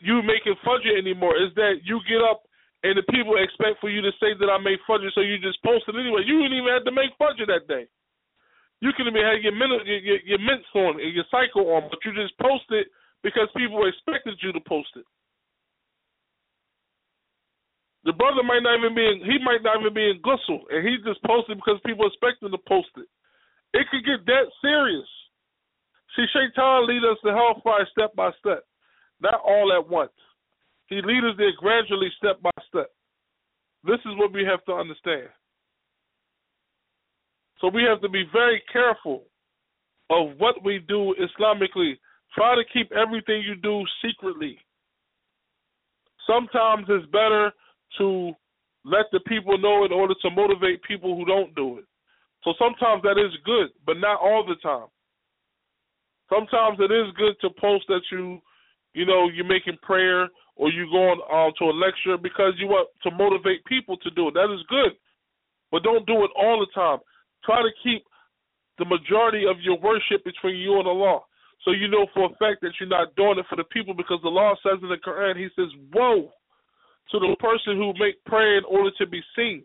you 0.00 0.22
making 0.22 0.58
fajr 0.66 0.96
anymore. 0.98 1.36
It's 1.36 1.54
that 1.54 1.84
you 1.84 2.00
get 2.08 2.22
up 2.22 2.48
and 2.82 2.94
the 2.94 3.06
people 3.10 3.34
expect 3.38 3.82
for 3.82 3.90
you 3.90 4.02
to 4.02 4.14
say 4.22 4.38
that 4.38 4.50
I 4.50 4.58
made 4.62 4.78
fajr, 4.86 5.10
so 5.14 5.20
you 5.20 5.38
just 5.42 5.62
post 5.62 5.86
it 5.90 5.98
anyway. 5.98 6.22
You 6.22 6.38
didn't 6.38 6.58
even 6.58 6.70
have 6.70 6.86
to 6.86 6.94
make 6.94 7.10
fajr 7.18 7.46
that 7.50 7.66
day. 7.66 7.90
You 8.80 8.94
even 8.94 9.14
have 9.18 9.42
your 9.42 9.54
minute, 9.58 9.82
your, 9.86 9.98
your, 9.98 10.20
your 10.22 10.38
mints 10.38 10.70
on, 10.74 11.02
and 11.02 11.10
your 11.10 11.26
cycle 11.34 11.74
on, 11.74 11.90
but 11.90 11.98
you 12.06 12.14
just 12.14 12.38
post 12.38 12.70
it 12.70 12.86
because 13.26 13.50
people 13.58 13.82
expected 13.86 14.38
you 14.38 14.52
to 14.54 14.62
post 14.62 14.94
it. 14.94 15.04
The 18.06 18.14
brother 18.14 18.46
might 18.46 18.62
not 18.62 18.78
even 18.78 18.94
be 18.94 19.02
in, 19.02 19.18
he 19.26 19.42
might 19.42 19.66
not 19.66 19.80
even 19.82 19.92
be 19.92 20.14
in 20.14 20.22
ghusl, 20.22 20.62
and 20.70 20.86
he 20.86 21.02
just 21.02 21.18
posted 21.26 21.58
because 21.58 21.82
people 21.84 22.06
expect 22.06 22.42
him 22.42 22.54
to 22.54 22.62
post 22.68 22.94
it. 22.96 23.10
It 23.74 23.86
could 23.90 24.04
get 24.04 24.24
that 24.26 24.46
serious. 24.62 25.06
See, 26.16 26.24
Shaitan 26.32 26.86
lead 26.86 27.04
us 27.04 27.18
to 27.24 27.32
hellfire 27.32 27.86
step 27.92 28.14
by 28.14 28.30
step, 28.38 28.64
not 29.20 29.40
all 29.46 29.72
at 29.72 29.88
once. 29.88 30.12
He 30.86 30.96
leads 30.96 31.26
us 31.26 31.36
there 31.36 31.52
gradually, 31.58 32.10
step 32.16 32.40
by 32.40 32.50
step. 32.66 32.90
This 33.84 34.00
is 34.06 34.16
what 34.16 34.32
we 34.32 34.44
have 34.44 34.64
to 34.64 34.72
understand. 34.72 35.28
So 37.60 37.68
we 37.68 37.82
have 37.84 38.00
to 38.02 38.08
be 38.08 38.24
very 38.32 38.62
careful 38.72 39.24
of 40.10 40.30
what 40.38 40.64
we 40.64 40.78
do 40.88 41.14
Islamically. 41.20 41.98
Try 42.34 42.54
to 42.54 42.62
keep 42.72 42.90
everything 42.92 43.42
you 43.42 43.56
do 43.56 43.84
secretly. 44.02 44.58
Sometimes 46.26 46.86
it's 46.88 47.06
better 47.06 47.52
to 47.98 48.32
let 48.84 49.06
the 49.12 49.20
people 49.20 49.58
know 49.58 49.84
in 49.84 49.92
order 49.92 50.14
to 50.22 50.30
motivate 50.30 50.82
people 50.82 51.16
who 51.16 51.24
don't 51.24 51.54
do 51.54 51.78
it. 51.78 51.84
So 52.48 52.54
sometimes 52.56 53.02
that 53.02 53.20
is 53.20 53.36
good, 53.44 53.68
but 53.84 54.00
not 54.00 54.20
all 54.24 54.40
the 54.40 54.56
time. 54.64 54.88
Sometimes 56.32 56.80
it 56.80 56.88
is 56.88 57.12
good 57.12 57.36
to 57.42 57.50
post 57.60 57.84
that 57.88 58.00
you, 58.10 58.40
you 58.94 59.04
know, 59.04 59.28
you're 59.28 59.44
making 59.44 59.76
prayer 59.82 60.28
or 60.56 60.72
you're 60.72 60.88
going 60.88 61.20
uh, 61.28 61.52
to 61.58 61.64
a 61.68 61.76
lecture 61.76 62.16
because 62.16 62.54
you 62.56 62.66
want 62.66 62.88
to 63.02 63.10
motivate 63.10 63.62
people 63.66 63.98
to 63.98 64.08
do 64.12 64.28
it. 64.28 64.34
That 64.34 64.48
is 64.48 64.64
good, 64.70 64.96
but 65.70 65.82
don't 65.82 66.06
do 66.06 66.24
it 66.24 66.30
all 66.40 66.58
the 66.58 66.72
time. 66.72 67.00
Try 67.44 67.60
to 67.60 67.68
keep 67.84 68.02
the 68.78 68.86
majority 68.86 69.44
of 69.44 69.60
your 69.60 69.78
worship 69.78 70.24
between 70.24 70.56
you 70.56 70.78
and 70.78 70.88
Allah. 70.88 71.20
So 71.66 71.72
you 71.72 71.86
know 71.86 72.06
for 72.14 72.32
a 72.32 72.36
fact 72.40 72.62
that 72.62 72.72
you're 72.80 72.88
not 72.88 73.14
doing 73.14 73.38
it 73.38 73.44
for 73.50 73.56
the 73.56 73.64
people 73.64 73.92
because 73.92 74.20
the 74.22 74.32
law 74.32 74.54
says 74.62 74.80
in 74.80 74.88
the 74.88 74.96
Quran, 74.96 75.36
He 75.36 75.48
says, 75.54 75.68
Woe 75.92 76.32
to 77.10 77.18
the 77.18 77.36
person 77.40 77.76
who 77.76 77.92
make 78.00 78.24
prayer 78.24 78.56
in 78.56 78.64
order 78.64 78.90
to 78.96 79.06
be 79.06 79.20
seen. 79.36 79.64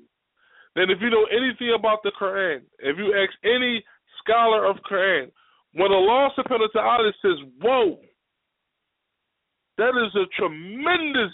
Then 0.76 0.90
if 0.90 1.00
you 1.02 1.10
know 1.10 1.26
anything 1.32 1.74
about 1.78 2.00
the 2.04 2.12
Quran, 2.20 2.62
if 2.80 2.98
you 2.98 3.14
ask 3.14 3.32
any 3.44 3.84
scholar 4.20 4.66
of 4.66 4.78
Quran, 4.90 5.32
when 5.74 5.92
Allah 5.92 6.30
subhanahu 6.38 6.70
wa 6.74 6.82
ta'ala 6.82 7.12
says, 7.22 7.38
Woe, 7.62 7.98
That 9.78 9.90
is 9.90 10.16
a 10.16 10.26
tremendous 10.38 11.34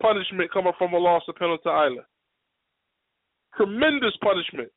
punishment 0.00 0.52
coming 0.52 0.72
from 0.78 0.94
Allah 0.94 1.20
subhanahu 1.28 1.58
wa 1.64 1.70
ta'ala. 1.72 2.02
Tremendous 3.56 4.16
punishment. 4.22 4.70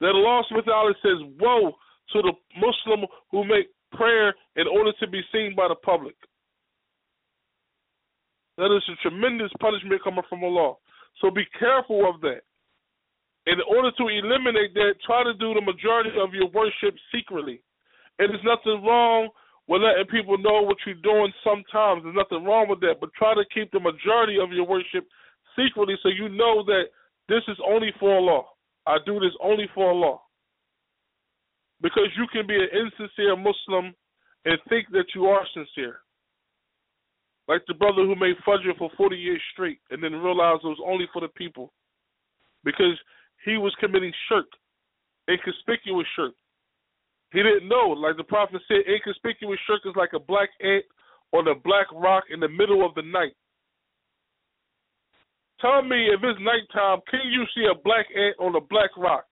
That 0.00 0.08
Allah 0.08 0.42
subhanahu 0.50 0.66
wa 0.66 0.72
ta'ala 0.72 0.94
says, 1.02 1.18
Woe 1.40 1.72
to 2.12 2.22
the 2.22 2.32
Muslim 2.56 3.06
who 3.30 3.44
make 3.44 3.68
prayer 3.92 4.34
in 4.56 4.66
order 4.66 4.92
to 5.00 5.06
be 5.06 5.20
seen 5.32 5.54
by 5.56 5.68
the 5.68 5.76
public. 5.76 6.16
That 8.60 8.76
is 8.76 8.84
a 8.92 9.00
tremendous 9.00 9.48
punishment 9.56 10.04
coming 10.04 10.20
from 10.28 10.44
Allah. 10.44 10.76
So 11.24 11.30
be 11.32 11.48
careful 11.58 12.04
of 12.04 12.20
that. 12.20 12.44
In 13.48 13.56
order 13.64 13.88
to 13.88 14.04
eliminate 14.12 14.76
that, 14.76 15.00
try 15.00 15.24
to 15.24 15.32
do 15.32 15.56
the 15.56 15.64
majority 15.64 16.12
of 16.20 16.36
your 16.36 16.52
worship 16.52 16.92
secretly. 17.08 17.64
And 18.20 18.28
there's 18.28 18.44
nothing 18.44 18.84
wrong 18.84 19.32
with 19.66 19.80
letting 19.80 20.12
people 20.12 20.36
know 20.36 20.60
what 20.60 20.76
you're 20.84 21.00
doing 21.00 21.32
sometimes. 21.40 22.04
There's 22.04 22.20
nothing 22.20 22.44
wrong 22.44 22.68
with 22.68 22.84
that. 22.84 23.00
But 23.00 23.16
try 23.16 23.32
to 23.32 23.48
keep 23.48 23.72
the 23.72 23.80
majority 23.80 24.36
of 24.36 24.52
your 24.52 24.68
worship 24.68 25.08
secretly 25.56 25.96
so 26.02 26.12
you 26.12 26.28
know 26.28 26.60
that 26.68 26.92
this 27.32 27.40
is 27.48 27.56
only 27.64 27.96
for 27.98 28.12
Allah. 28.12 28.44
I 28.86 28.98
do 29.06 29.20
this 29.20 29.32
only 29.40 29.72
for 29.72 29.88
Allah. 29.88 30.20
Because 31.80 32.12
you 32.12 32.28
can 32.28 32.46
be 32.46 32.60
an 32.60 32.68
insincere 32.76 33.40
Muslim 33.40 33.96
and 34.44 34.60
think 34.68 34.92
that 34.92 35.16
you 35.16 35.32
are 35.32 35.48
sincere. 35.56 36.04
Like 37.50 37.66
the 37.66 37.74
brother 37.74 38.06
who 38.06 38.14
made 38.14 38.36
Fajr 38.46 38.78
for 38.78 38.90
40 38.96 39.16
years 39.16 39.42
straight 39.52 39.80
and 39.90 39.98
then 40.00 40.12
realized 40.12 40.62
it 40.62 40.68
was 40.68 40.78
only 40.86 41.06
for 41.12 41.20
the 41.20 41.26
people. 41.34 41.72
Because 42.62 42.94
he 43.44 43.56
was 43.56 43.74
committing 43.80 44.12
shirk, 44.28 44.46
inconspicuous 45.28 46.06
shirk. 46.14 46.34
He 47.32 47.42
didn't 47.42 47.66
know. 47.66 47.88
Like 47.88 48.16
the 48.16 48.22
Prophet 48.22 48.62
said, 48.68 48.86
inconspicuous 48.86 49.58
shirk 49.66 49.80
is 49.84 49.96
like 49.96 50.12
a 50.14 50.20
black 50.20 50.50
ant 50.60 50.84
on 51.32 51.48
a 51.48 51.54
black 51.56 51.90
rock 51.92 52.22
in 52.30 52.38
the 52.38 52.48
middle 52.48 52.86
of 52.86 52.94
the 52.94 53.02
night. 53.02 53.34
Tell 55.60 55.82
me 55.82 56.06
if 56.06 56.20
it's 56.22 56.38
nighttime, 56.38 57.00
can 57.10 57.26
you 57.34 57.42
see 57.56 57.66
a 57.66 57.74
black 57.74 58.06
ant 58.14 58.36
on 58.38 58.54
a 58.54 58.60
black 58.60 58.90
rock? 58.96 59.26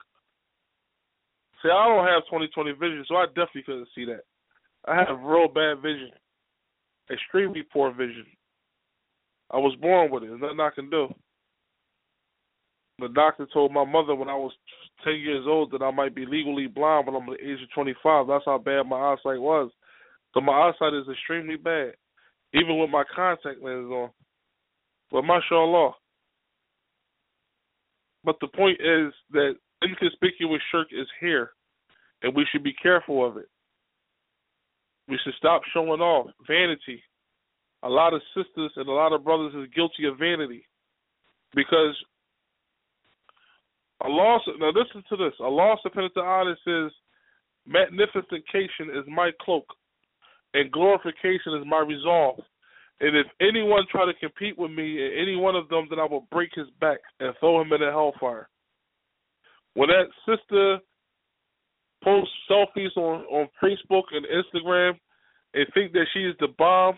See, 1.62 1.70
I 1.70 1.86
don't 1.86 2.06
have 2.06 2.26
20/20 2.26 2.72
vision, 2.80 3.04
so 3.06 3.14
I 3.14 3.26
definitely 3.26 3.62
couldn't 3.62 3.88
see 3.94 4.06
that. 4.06 4.24
I 4.86 4.96
have 4.96 5.22
real 5.22 5.46
bad 5.46 5.78
vision, 5.82 6.10
extremely 7.10 7.62
poor 7.62 7.92
vision. 7.92 8.26
I 9.50 9.56
was 9.56 9.76
born 9.80 10.10
with 10.10 10.24
it. 10.24 10.26
There's 10.28 10.40
nothing 10.40 10.60
I 10.60 10.70
can 10.74 10.90
do. 10.90 11.08
The 12.98 13.08
doctor 13.08 13.46
told 13.52 13.72
my 13.72 13.84
mother 13.84 14.14
when 14.14 14.28
I 14.28 14.34
was 14.34 14.52
10 15.04 15.14
years 15.14 15.44
old 15.46 15.70
that 15.70 15.82
I 15.82 15.90
might 15.90 16.14
be 16.14 16.26
legally 16.26 16.66
blind 16.66 17.06
when 17.06 17.14
I'm 17.14 17.26
the 17.26 17.34
age 17.34 17.62
of 17.62 17.70
25. 17.74 18.26
That's 18.26 18.44
how 18.44 18.58
bad 18.58 18.82
my 18.88 19.12
eyesight 19.12 19.40
was. 19.40 19.70
So 20.34 20.40
my 20.40 20.52
eyesight 20.52 20.94
is 20.94 21.08
extremely 21.10 21.56
bad, 21.56 21.92
even 22.52 22.78
with 22.78 22.90
my 22.90 23.04
contact 23.14 23.62
lenses 23.62 23.90
on. 23.90 24.10
But 25.10 25.22
mashallah. 25.22 25.92
But 28.24 28.36
the 28.40 28.48
point 28.48 28.80
is 28.80 29.14
that 29.30 29.54
inconspicuous 29.82 30.60
shirk 30.70 30.88
is 30.92 31.06
here, 31.20 31.52
and 32.22 32.34
we 32.34 32.44
should 32.50 32.64
be 32.64 32.74
careful 32.74 33.26
of 33.26 33.36
it. 33.36 33.48
We 35.08 35.18
should 35.24 35.34
stop 35.34 35.62
showing 35.72 36.00
off 36.00 36.30
vanity. 36.46 37.02
A 37.82 37.88
lot 37.88 38.12
of 38.12 38.20
sisters 38.34 38.72
and 38.76 38.88
a 38.88 38.92
lot 38.92 39.12
of 39.12 39.24
brothers 39.24 39.54
is 39.54 39.72
guilty 39.74 40.04
of 40.04 40.18
vanity 40.18 40.66
because 41.54 41.96
a 44.00 44.04
Allah. 44.04 44.40
Now 44.58 44.68
listen 44.68 45.02
to 45.08 45.16
this. 45.16 45.34
Allah 45.40 45.76
subhanahu 45.84 46.10
wa 46.14 46.22
taala 46.22 46.56
says, 46.64 46.92
"Magnification 47.66 48.90
is 48.90 49.06
my 49.06 49.30
cloak, 49.40 49.66
and 50.54 50.70
glorification 50.70 51.54
is 51.54 51.66
my 51.66 51.80
resolve." 51.80 52.44
And 53.00 53.16
if 53.16 53.26
anyone 53.40 53.86
try 53.86 54.04
to 54.06 54.14
compete 54.14 54.58
with 54.58 54.72
me 54.72 55.04
in 55.04 55.12
any 55.12 55.36
one 55.36 55.54
of 55.54 55.68
them, 55.68 55.86
then 55.88 56.00
I 56.00 56.04
will 56.04 56.26
break 56.32 56.52
his 56.54 56.68
back 56.80 56.98
and 57.20 57.34
throw 57.38 57.60
him 57.60 57.72
in 57.72 57.80
the 57.80 57.90
hellfire. 57.90 58.48
When 59.74 59.88
that 59.88 60.10
sister 60.26 60.80
posts 62.02 62.34
selfies 62.50 62.96
on, 62.96 63.24
on 63.26 63.48
Facebook 63.62 64.04
and 64.12 64.26
Instagram 64.26 64.98
and 65.54 65.66
think 65.74 65.92
that 65.92 66.06
she 66.12 66.20
is 66.20 66.34
the 66.40 66.48
bomb, 66.58 66.94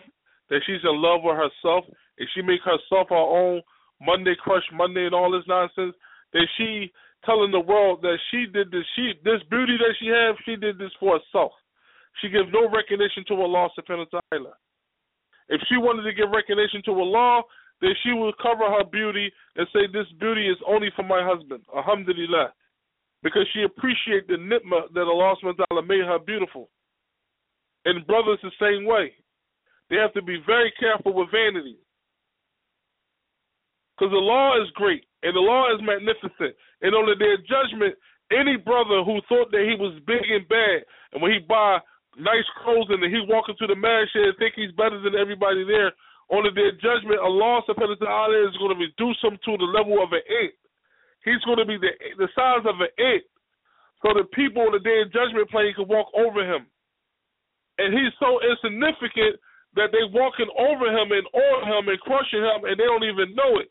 that 0.49 0.61
she's 0.65 0.83
in 0.83 1.01
love 1.01 1.21
with 1.23 1.35
herself, 1.35 1.85
and 2.19 2.27
she 2.33 2.41
make 2.41 2.61
herself 2.61 3.07
her 3.09 3.15
own 3.15 3.61
Monday 4.01 4.35
crush 4.41 4.63
Monday 4.73 5.05
and 5.05 5.15
all 5.15 5.31
this 5.31 5.47
nonsense, 5.47 5.95
then 6.33 6.43
she 6.57 6.91
telling 7.25 7.51
the 7.51 7.59
world 7.59 8.01
that 8.01 8.17
she 8.31 8.45
did 8.51 8.71
this 8.71 8.85
she 8.95 9.13
this 9.23 9.41
beauty 9.49 9.77
that 9.77 9.93
she 9.99 10.07
has, 10.07 10.35
she 10.45 10.55
did 10.55 10.77
this 10.77 10.91
for 10.99 11.19
herself. 11.19 11.51
She 12.21 12.29
gives 12.29 12.49
no 12.51 12.67
recognition 12.69 13.23
to 13.27 13.35
Allah 13.35 13.69
subhanahu 13.77 14.07
wa 14.11 14.19
ta'ala. 14.31 14.53
If 15.49 15.61
she 15.69 15.77
wanted 15.77 16.03
to 16.03 16.13
give 16.13 16.29
recognition 16.31 16.81
to 16.85 16.91
Allah, 16.91 17.43
then 17.79 17.91
she 18.03 18.13
would 18.13 18.37
cover 18.37 18.65
her 18.65 18.83
beauty 18.83 19.31
and 19.55 19.67
say, 19.73 19.87
This 19.91 20.07
beauty 20.19 20.47
is 20.47 20.57
only 20.67 20.89
for 20.95 21.03
my 21.03 21.23
husband. 21.23 21.63
Alhamdulillah. 21.75 22.53
Because 23.23 23.47
she 23.53 23.63
appreciates 23.63 24.27
the 24.27 24.35
nitma 24.35 24.91
that 24.93 25.05
Allah 25.05 25.35
subhanahu 25.43 25.87
made 25.87 26.05
her 26.05 26.19
beautiful. 26.19 26.69
And 27.85 28.05
brothers 28.05 28.39
the 28.41 28.51
same 28.59 28.85
way. 28.85 29.13
They 29.89 29.97
have 29.97 30.13
to 30.13 30.21
be 30.21 30.37
very 30.45 30.71
careful 30.79 31.13
with 31.13 31.29
vanity. 31.31 31.77
Because 33.97 34.11
the 34.11 34.23
law 34.23 34.57
is 34.61 34.69
great 34.73 35.05
and 35.21 35.35
the 35.35 35.39
law 35.39 35.69
is 35.73 35.81
magnificent. 35.81 36.55
And 36.81 36.95
on 36.95 37.05
the 37.05 37.15
day 37.15 37.33
of 37.37 37.45
judgment, 37.45 37.93
any 38.31 38.57
brother 38.57 39.03
who 39.03 39.21
thought 39.29 39.51
that 39.51 39.67
he 39.67 39.75
was 39.77 39.99
big 40.07 40.23
and 40.31 40.47
bad, 40.47 40.87
and 41.13 41.21
when 41.21 41.31
he 41.31 41.39
buy 41.39 41.79
nice 42.17 42.47
clothes 42.63 42.89
and 42.89 43.03
he 43.03 43.21
walk 43.27 43.47
into 43.47 43.67
the 43.67 43.75
marriage 43.75 44.09
and 44.15 44.35
think 44.37 44.55
he's 44.55 44.73
better 44.75 44.99
than 44.99 45.15
everybody 45.15 45.63
there. 45.63 45.91
On 46.31 46.43
the 46.43 46.51
day 46.51 46.71
of 46.71 46.79
judgment, 46.79 47.19
Allah 47.19 47.59
subhanahu 47.67 47.99
wa 47.99 48.07
ta'ala 48.07 48.47
is 48.47 48.55
going 48.55 48.71
to 48.71 48.79
reduce 48.79 49.19
him 49.19 49.35
to 49.35 49.53
the 49.59 49.67
level 49.67 49.99
of 49.99 50.11
an 50.15 50.23
ant. 50.23 50.55
He's 51.23 51.41
going 51.45 51.61
to 51.61 51.69
be 51.69 51.77
the 51.77 51.93
the 52.17 52.29
size 52.33 52.65
of 52.65 52.81
an 52.81 52.91
ant. 52.97 53.25
So 54.01 54.17
the 54.17 54.25
people 54.33 54.65
on 54.65 54.73
the 54.73 54.81
day 54.81 55.01
of 55.05 55.13
judgment 55.13 55.49
plane 55.49 55.73
can 55.77 55.87
walk 55.87 56.09
over 56.17 56.41
him. 56.41 56.65
And 57.77 57.93
he's 57.93 58.13
so 58.17 58.41
insignificant 58.41 59.37
that 59.77 59.93
they 59.93 60.03
walking 60.09 60.49
over 60.57 60.89
him 60.89 61.13
and 61.13 61.25
on 61.31 61.59
him 61.69 61.87
and 61.87 61.99
crushing 62.01 62.41
him 62.41 62.65
and 62.65 62.75
they 62.75 62.87
don't 62.89 63.05
even 63.05 63.37
know 63.37 63.61
it. 63.61 63.69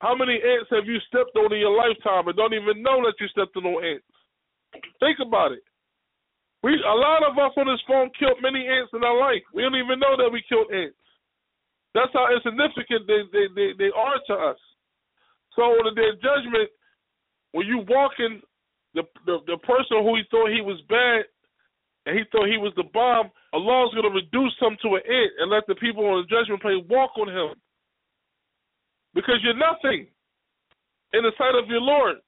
How 0.00 0.16
many 0.16 0.40
ants 0.40 0.72
have 0.72 0.88
you 0.88 0.96
stepped 1.06 1.36
on 1.36 1.52
in 1.52 1.60
your 1.60 1.76
lifetime 1.76 2.26
and 2.26 2.36
don't 2.36 2.56
even 2.56 2.80
know 2.80 3.04
that 3.04 3.20
you 3.20 3.28
stepped 3.28 3.54
on 3.56 3.68
ants? 3.84 4.08
Think 4.98 5.20
about 5.20 5.52
it. 5.52 5.62
We 6.64 6.76
a 6.76 6.96
lot 6.96 7.24
of 7.24 7.36
us 7.36 7.52
on 7.56 7.68
this 7.68 7.80
phone 7.88 8.10
killed 8.16 8.40
many 8.40 8.64
ants 8.64 8.92
in 8.92 9.04
our 9.04 9.16
life. 9.16 9.44
We 9.52 9.62
don't 9.62 9.76
even 9.76 10.00
know 10.00 10.16
that 10.16 10.32
we 10.32 10.44
killed 10.48 10.72
ants. 10.72 10.96
That's 11.92 12.12
how 12.12 12.32
insignificant 12.32 13.04
they 13.04 13.20
they, 13.32 13.46
they, 13.52 13.68
they 13.76 13.90
are 13.92 14.16
to 14.28 14.34
us. 14.56 14.60
So 15.60 15.76
on 15.76 15.84
the 15.84 15.92
day 15.92 16.08
of 16.08 16.16
judgment, 16.24 16.72
when 17.52 17.68
you 17.68 17.84
walking 17.84 18.40
the, 18.96 19.04
the 19.28 19.44
the 19.44 19.60
person 19.60 20.00
who 20.00 20.16
he 20.16 20.24
thought 20.32 20.48
he 20.48 20.64
was 20.64 20.80
bad 20.88 21.28
and 22.08 22.16
he 22.16 22.24
thought 22.32 22.48
he 22.48 22.56
was 22.56 22.72
the 22.80 22.88
bomb, 22.96 23.28
Allah's 23.52 23.92
gonna 23.92 24.08
reduce 24.08 24.56
him 24.56 24.80
to 24.80 24.96
an 24.96 25.04
ant 25.04 25.32
and 25.36 25.52
let 25.52 25.68
the 25.68 25.76
people 25.76 26.08
on 26.08 26.24
the 26.24 26.32
judgment 26.32 26.64
plane 26.64 26.88
walk 26.88 27.12
on 27.20 27.28
him. 27.28 27.60
Because 29.12 29.36
you're 29.44 29.52
nothing 29.52 30.08
in 31.12 31.28
the 31.28 31.32
sight 31.36 31.52
of 31.52 31.68
your 31.68 31.84
Lord. 31.84 32.24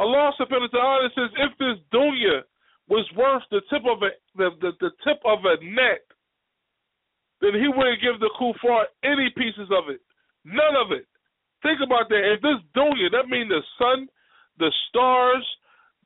Allah 0.00 0.32
subhanahu 0.40 0.72
wa 0.72 0.80
ta'ala 0.80 1.08
says, 1.12 1.28
if 1.44 1.52
this 1.60 1.76
dunya 1.92 2.40
was 2.88 3.04
worth 3.20 3.44
the 3.50 3.60
tip 3.68 3.84
of 3.84 4.00
a 4.00 4.16
the, 4.32 4.48
the, 4.64 4.72
the 4.80 4.92
tip 5.04 5.20
of 5.28 5.44
a 5.44 5.60
net, 5.60 6.08
then 7.44 7.52
he 7.52 7.68
wouldn't 7.68 8.00
give 8.00 8.16
the 8.16 8.32
kuffar 8.40 8.88
any 9.04 9.28
pieces 9.36 9.68
of 9.68 9.92
it. 9.92 10.00
None 10.46 10.72
of 10.72 10.96
it. 10.96 11.04
Think 11.62 11.80
about 11.84 12.08
that. 12.08 12.22
If 12.22 12.42
this 12.42 12.60
dunya, 12.76 13.10
that 13.12 13.28
means 13.28 13.48
the 13.48 13.62
sun, 13.78 14.08
the 14.58 14.72
stars, 14.88 15.46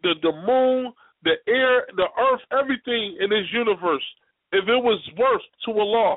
the 0.03 0.15
the 0.23 0.33
moon, 0.33 0.93
the 1.23 1.37
air, 1.47 1.87
the 1.97 2.09
earth, 2.19 2.41
everything 2.53 3.19
in 3.21 3.31
this 3.31 3.47
universe, 3.53 4.05
if 4.53 4.69
it 4.69 4.83
was 4.83 5.01
worth 5.17 5.43
to 5.67 5.71
Allah, 5.79 6.17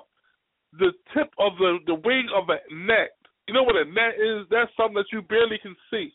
the 0.73 0.91
tip 1.13 1.31
of 1.39 1.53
the, 1.57 1.79
the 1.85 1.95
wing 1.95 2.27
of 2.35 2.49
a 2.49 2.59
net. 2.73 3.15
You 3.47 3.53
know 3.53 3.63
what 3.63 3.75
a 3.75 3.85
net 3.85 4.15
is? 4.19 4.47
That's 4.49 4.71
something 4.75 4.95
that 4.95 5.11
you 5.13 5.21
barely 5.21 5.59
can 5.61 5.75
see 5.91 6.11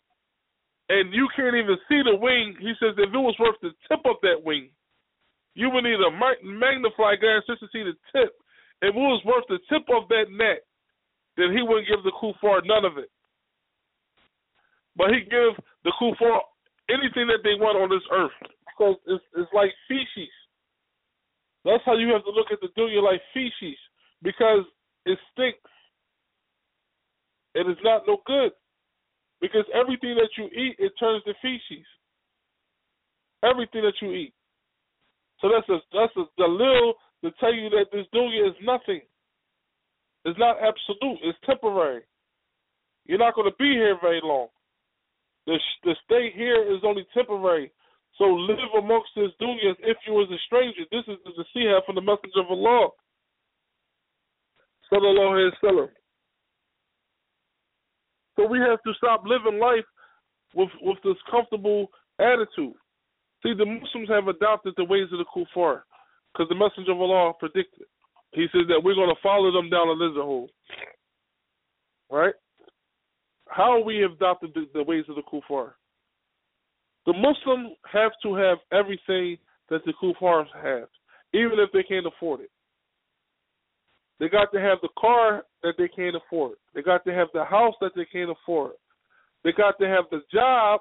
and 0.90 1.14
you 1.14 1.28
can't 1.38 1.54
even 1.54 1.78
see 1.88 2.02
the 2.02 2.18
wing. 2.18 2.58
He 2.58 2.74
says 2.82 2.98
if 2.98 3.14
it 3.14 3.24
was 3.24 3.38
worth 3.38 3.56
the 3.62 3.70
tip 3.86 4.02
of 4.04 4.18
that 4.26 4.42
wing, 4.42 4.68
you 5.54 5.70
would 5.70 5.86
need 5.86 6.02
a 6.02 6.10
magnifying 6.10 7.22
glass 7.22 7.46
just 7.46 7.62
to 7.62 7.70
see 7.72 7.86
the 7.86 7.94
tip. 8.10 8.34
If 8.82 8.90
it 8.90 8.98
was 8.98 9.22
worth 9.24 9.46
the 9.48 9.62
tip 9.70 9.86
of 9.94 10.10
that 10.10 10.26
net, 10.34 10.66
then 11.36 11.52
he 11.52 11.62
wouldn't 11.62 11.88
give 11.88 12.02
the 12.02 12.12
kuffar 12.12 12.62
none 12.64 12.84
of 12.84 12.98
it. 12.98 13.10
But 14.96 15.10
he 15.10 15.20
give 15.20 15.54
the 15.84 15.92
kuffar 16.00 16.40
anything 16.88 17.26
that 17.28 17.42
they 17.44 17.54
want 17.54 17.78
on 17.78 17.88
this 17.88 18.06
earth 18.12 18.34
because 18.66 18.96
it's, 19.06 19.24
it's 19.36 19.52
like 19.54 19.70
feces. 19.88 20.32
That's 21.64 21.84
how 21.84 21.96
you 21.96 22.08
have 22.12 22.24
to 22.24 22.30
look 22.30 22.48
at 22.50 22.60
the 22.60 22.68
dunya 22.78 23.02
like 23.02 23.20
feces 23.34 23.78
because 24.22 24.64
it 25.06 25.18
stinks 25.32 25.70
it's 27.54 27.80
not 27.82 28.02
no 28.06 28.18
good. 28.26 28.52
Because 29.40 29.64
everything 29.74 30.16
that 30.16 30.30
you 30.36 30.46
eat, 30.46 30.76
it 30.78 30.92
turns 31.00 31.22
to 31.24 31.34
feces. 31.40 31.86
Everything 33.42 33.82
that 33.82 33.94
you 34.02 34.12
eat. 34.12 34.34
So 35.40 35.48
that's 35.48 35.68
a 35.70 35.78
that's 35.94 36.12
a 36.16 36.40
dalil 36.40 36.92
to 37.24 37.30
tell 37.40 37.54
you 37.54 37.70
that 37.70 37.86
this 37.90 38.06
dunya 38.14 38.48
is 38.48 38.56
nothing. 38.62 39.00
It's 40.24 40.38
not 40.38 40.56
absolute. 40.56 41.18
It's 41.22 41.38
temporary. 41.46 42.02
You're 43.06 43.18
not 43.18 43.34
going 43.34 43.50
to 43.50 43.56
be 43.58 43.72
here 43.72 43.96
very 44.00 44.20
long. 44.22 44.48
The 45.46 45.58
the 45.84 45.96
stay 46.04 46.30
here 46.34 46.62
is 46.62 46.80
only 46.84 47.06
temporary. 47.14 47.72
So 48.18 48.24
live 48.24 48.58
amongst 48.76 49.10
this 49.16 49.30
dunya 49.40 49.70
as 49.70 49.76
if 49.80 49.96
you 50.06 50.12
was 50.12 50.28
a 50.30 50.38
stranger. 50.46 50.82
This 50.90 51.04
is 51.08 51.16
the 51.24 51.32
nasiha 51.32 51.84
from 51.86 51.94
the 51.94 52.02
message 52.02 52.36
of 52.36 52.46
Allah. 52.50 52.90
Sallallahu 54.92 55.50
alayhi 55.62 55.76
wa 55.76 55.86
So 58.36 58.46
we 58.46 58.58
have 58.58 58.82
to 58.82 58.92
stop 58.98 59.22
living 59.24 59.58
life 59.58 59.88
with 60.54 60.68
with 60.82 60.98
this 61.02 61.16
comfortable 61.30 61.86
attitude. 62.18 62.74
See, 63.42 63.54
the 63.56 63.64
Muslims 63.64 64.10
have 64.10 64.28
adopted 64.28 64.74
the 64.76 64.84
ways 64.84 65.08
of 65.12 65.18
the 65.18 65.24
kuffar 65.24 65.82
because 66.32 66.48
the 66.48 66.54
Messenger 66.54 66.92
of 66.92 67.00
Allah 67.00 67.32
predicted. 67.38 67.86
He 68.32 68.46
says 68.52 68.62
that 68.68 68.80
we're 68.82 68.94
going 68.94 69.14
to 69.14 69.22
follow 69.22 69.50
them 69.52 69.70
down 69.70 69.88
a 69.88 69.92
lizard 69.92 70.22
hole. 70.22 70.48
Right? 72.10 72.34
How 73.48 73.82
we 73.82 73.98
have 73.98 74.12
adopted 74.12 74.52
the, 74.54 74.66
the 74.72 74.84
ways 74.84 75.04
of 75.08 75.16
the 75.16 75.22
kuffar? 75.22 75.72
The 77.06 77.12
Muslims 77.12 77.76
have 77.92 78.12
to 78.22 78.34
have 78.34 78.58
everything 78.72 79.38
that 79.68 79.84
the 79.84 79.92
kuffars 80.02 80.46
have, 80.62 80.88
even 81.32 81.58
if 81.58 81.70
they 81.72 81.82
can't 81.82 82.06
afford 82.06 82.40
it. 82.40 82.50
They 84.20 84.28
got 84.28 84.52
to 84.52 84.60
have 84.60 84.78
the 84.82 84.90
car 84.98 85.44
that 85.62 85.74
they 85.78 85.88
can't 85.88 86.14
afford. 86.14 86.56
They 86.74 86.82
got 86.82 87.04
to 87.06 87.12
have 87.12 87.28
the 87.32 87.44
house 87.44 87.74
that 87.80 87.92
they 87.96 88.04
can't 88.04 88.30
afford. 88.30 88.72
They 89.42 89.52
got 89.52 89.78
to 89.80 89.86
have 89.86 90.04
the 90.10 90.20
job, 90.32 90.80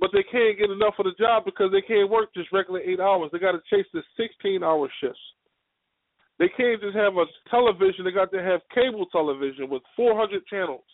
but 0.00 0.10
they 0.12 0.22
can't 0.24 0.58
get 0.58 0.70
enough 0.70 0.94
of 0.98 1.06
the 1.06 1.16
job 1.18 1.44
because 1.44 1.72
they 1.72 1.82
can't 1.82 2.10
work 2.10 2.32
just 2.34 2.52
regular 2.52 2.80
eight 2.80 3.00
hours. 3.00 3.30
They 3.32 3.38
got 3.38 3.52
to 3.52 3.62
chase 3.70 3.86
the 3.92 4.02
16 4.16 4.62
hour 4.62 4.88
shifts. 5.00 5.20
They 6.38 6.48
can't 6.48 6.80
just 6.80 6.96
have 6.96 7.16
a 7.16 7.24
television. 7.50 8.04
They 8.04 8.12
got 8.12 8.30
to 8.32 8.42
have 8.42 8.60
cable 8.74 9.06
television 9.06 9.70
with 9.70 9.82
400 9.96 10.46
channels. 10.46 10.84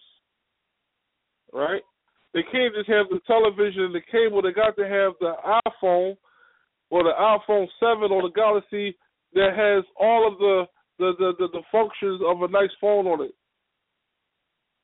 Right? 1.53 1.83
They 2.33 2.43
can't 2.43 2.75
just 2.75 2.89
have 2.89 3.07
the 3.11 3.21
television 3.27 3.91
and 3.91 3.95
the 3.95 4.07
cable. 4.11 4.41
They 4.41 4.53
got 4.53 4.77
to 4.77 4.89
have 4.89 5.13
the 5.21 5.35
iPhone 5.67 6.17
or 6.91 7.03
the 7.03 7.13
iPhone 7.19 7.67
7 7.81 8.11
or 8.11 8.23
the 8.23 8.33
Galaxy 8.35 8.97
that 9.35 9.51
has 9.57 9.85
all 9.99 10.31
of 10.31 10.39
the 10.39 10.65
the, 10.99 11.13
the, 11.19 11.33
the, 11.39 11.49
the 11.59 11.63
functions 11.73 12.21
of 12.25 12.43
a 12.43 12.49
nice 12.53 12.71
phone 12.81 13.07
on 13.07 13.25
it. 13.25 13.33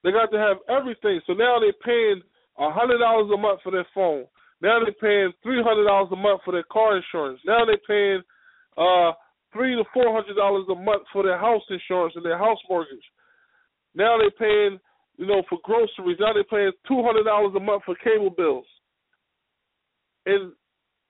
They 0.03 0.11
got 0.11 0.33
to 0.33 0.39
have 0.39 0.57
everything. 0.69 1.21
So 1.27 1.35
now 1.35 1.59
they're 1.61 1.73
paying 1.85 2.23
a 2.59 2.71
hundred 2.71 2.99
dollars 2.99 3.31
a 3.33 3.37
month 3.37 3.61
for 3.63 3.73
their 3.73 3.87
phone. 3.95 4.25
Now 4.61 4.81
they're 4.81 4.93
paying 5.01 5.33
three 5.43 5.63
hundred 5.63 5.85
dollars 5.85 6.09
a 6.13 6.17
month 6.17 6.43
for 6.45 6.53
their 6.53 6.67
car 6.71 6.97
insurance. 6.97 7.41
Now 7.47 7.65
they're 7.65 7.87
paying 7.87 8.23
uh 8.77 9.13
three 9.53 9.77
to 9.77 9.85
four 9.95 10.13
hundred 10.13 10.35
dollars 10.35 10.67
a 10.71 10.75
month 10.75 11.03
for 11.13 11.23
their 11.23 11.39
house 11.39 11.63
insurance 11.71 12.15
and 12.17 12.25
their 12.25 12.39
house 12.39 12.59
mortgage. 12.69 13.05
Now 13.95 14.19
they're 14.19 14.31
paying 14.31 14.79
you 15.19 15.27
know, 15.27 15.43
for 15.49 15.59
groceries. 15.65 16.17
Now 16.21 16.33
they're 16.33 16.45
paying 16.45 16.71
two 16.87 17.03
hundred 17.03 17.25
dollars 17.25 17.53
a 17.57 17.61
month 17.61 17.83
for 17.85 17.97
cable 17.97 18.31
bills. 18.31 18.67
And 20.25 20.53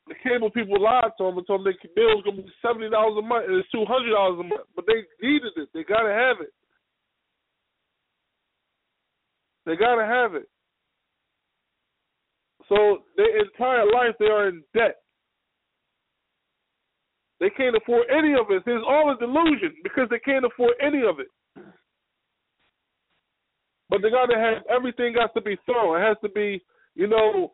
the 0.09 0.15
cable 0.25 0.51
people 0.51 0.83
lied 0.83 1.13
to 1.19 1.25
them 1.25 1.37
and 1.37 1.47
told 1.47 1.65
them 1.65 1.75
their 1.77 1.93
bill's 1.95 2.25
gonna 2.25 2.43
be 2.43 2.53
seventy 2.65 2.89
dollars 2.89 3.17
a 3.19 3.23
month 3.23 3.45
and 3.47 3.57
it's 3.57 3.71
two 3.71 3.85
hundred 3.85 4.13
dollars 4.13 4.41
a 4.41 4.49
month. 4.49 4.67
But 4.75 4.87
they 4.87 5.05
needed 5.23 5.53
it. 5.57 5.69
They 5.75 5.85
gotta 5.85 6.09
have 6.09 6.41
it. 6.41 6.53
They 9.67 9.77
gotta 9.77 10.07
have 10.07 10.35
it. 10.35 10.49
So 12.69 12.99
their 13.17 13.43
entire 13.43 13.85
life 13.87 14.15
they 14.19 14.27
are 14.27 14.49
in 14.49 14.63
debt. 14.75 14.97
They 17.41 17.51
can't 17.51 17.77
afford 17.77 18.07
any 18.11 18.33
of 18.33 18.51
it. 18.51 18.63
It's 18.67 18.85
all 18.87 19.13
a 19.13 19.19
delusion 19.19 19.75
because 19.83 20.09
they 20.11 20.19
can't 20.19 20.45
afford 20.45 20.73
any 20.83 21.03
of 21.07 21.21
it. 21.21 21.29
But 23.91 24.03
they 24.03 24.11
gotta 24.11 24.37
have 24.39 24.65
everything 24.69 25.15
got 25.15 25.33
to 25.35 25.41
be 25.41 25.57
thorough. 25.67 25.95
It 25.95 26.07
has 26.07 26.17
to 26.23 26.29
be, 26.29 26.63
you 26.95 27.07
know, 27.07 27.53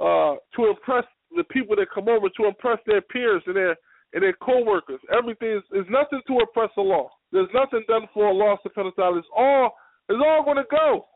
uh, 0.00 0.36
to 0.56 0.70
impress 0.70 1.04
the 1.36 1.44
people 1.44 1.76
that 1.76 1.86
come 1.94 2.08
over, 2.08 2.28
to 2.28 2.46
impress 2.46 2.78
their 2.86 3.02
peers 3.02 3.42
and 3.46 3.56
their 3.56 3.76
and 4.14 4.22
their 4.22 4.34
co-workers. 4.34 5.00
Everything 5.16 5.60
is, 5.72 5.86
nothing 5.90 6.20
to 6.26 6.40
impress 6.40 6.70
the 6.76 6.82
law. 6.82 7.10
There's 7.32 7.48
nothing 7.52 7.84
done 7.88 8.08
for 8.14 8.26
Allah 8.26 8.56
subhanahu 8.64 8.92
wa 8.96 9.04
ta'ala. 9.04 9.18
It's 9.18 9.28
all 9.36 9.70
it's 10.08 10.22
all 10.24 10.44
gonna 10.44 10.64
go. 10.70 11.06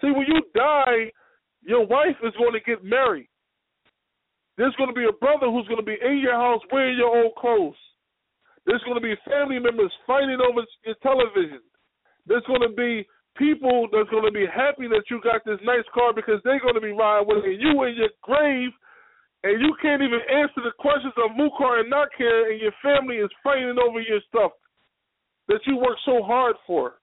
See, 0.00 0.10
when 0.10 0.26
you 0.26 0.42
die, 0.54 1.10
your 1.62 1.86
wife 1.86 2.16
is 2.22 2.34
going 2.38 2.52
to 2.52 2.60
get 2.60 2.84
married. 2.84 3.28
There's 4.58 4.74
going 4.76 4.90
to 4.90 4.98
be 4.98 5.08
a 5.08 5.16
brother 5.18 5.48
who's 5.48 5.66
going 5.68 5.80
to 5.80 5.86
be 5.86 5.96
in 5.96 6.18
your 6.18 6.36
house 6.36 6.60
wearing 6.70 6.98
your 6.98 7.08
old 7.08 7.34
clothes. 7.36 7.78
There's 8.66 8.82
going 8.84 9.00
to 9.00 9.02
be 9.02 9.14
family 9.26 9.58
members 9.58 9.92
fighting 10.06 10.38
over 10.38 10.62
your 10.84 10.94
television. 11.02 11.60
There's 12.26 12.46
going 12.46 12.62
to 12.62 12.74
be 12.74 13.06
people 13.36 13.88
that's 13.90 14.10
going 14.10 14.28
to 14.28 14.34
be 14.34 14.46
happy 14.46 14.86
that 14.92 15.08
you 15.10 15.20
got 15.24 15.42
this 15.44 15.58
nice 15.64 15.86
car 15.94 16.12
because 16.12 16.38
they're 16.44 16.60
going 16.60 16.76
to 16.78 16.84
be 16.84 16.92
riding 16.92 17.26
with 17.26 17.44
it. 17.44 17.58
You 17.58 17.82
in 17.84 17.96
your 17.96 18.12
grave, 18.22 18.70
and 19.42 19.58
you 19.58 19.74
can't 19.82 20.02
even 20.02 20.20
answer 20.30 20.62
the 20.62 20.76
questions 20.78 21.14
of 21.18 21.34
Munkar 21.34 21.80
and 21.80 21.90
Nakir, 21.90 22.52
and 22.52 22.60
your 22.60 22.76
family 22.84 23.16
is 23.16 23.30
fighting 23.42 23.74
over 23.82 24.00
your 24.00 24.20
stuff 24.28 24.52
that 25.48 25.60
you 25.66 25.76
work 25.76 25.98
so 26.04 26.22
hard 26.22 26.54
for. 26.66 27.00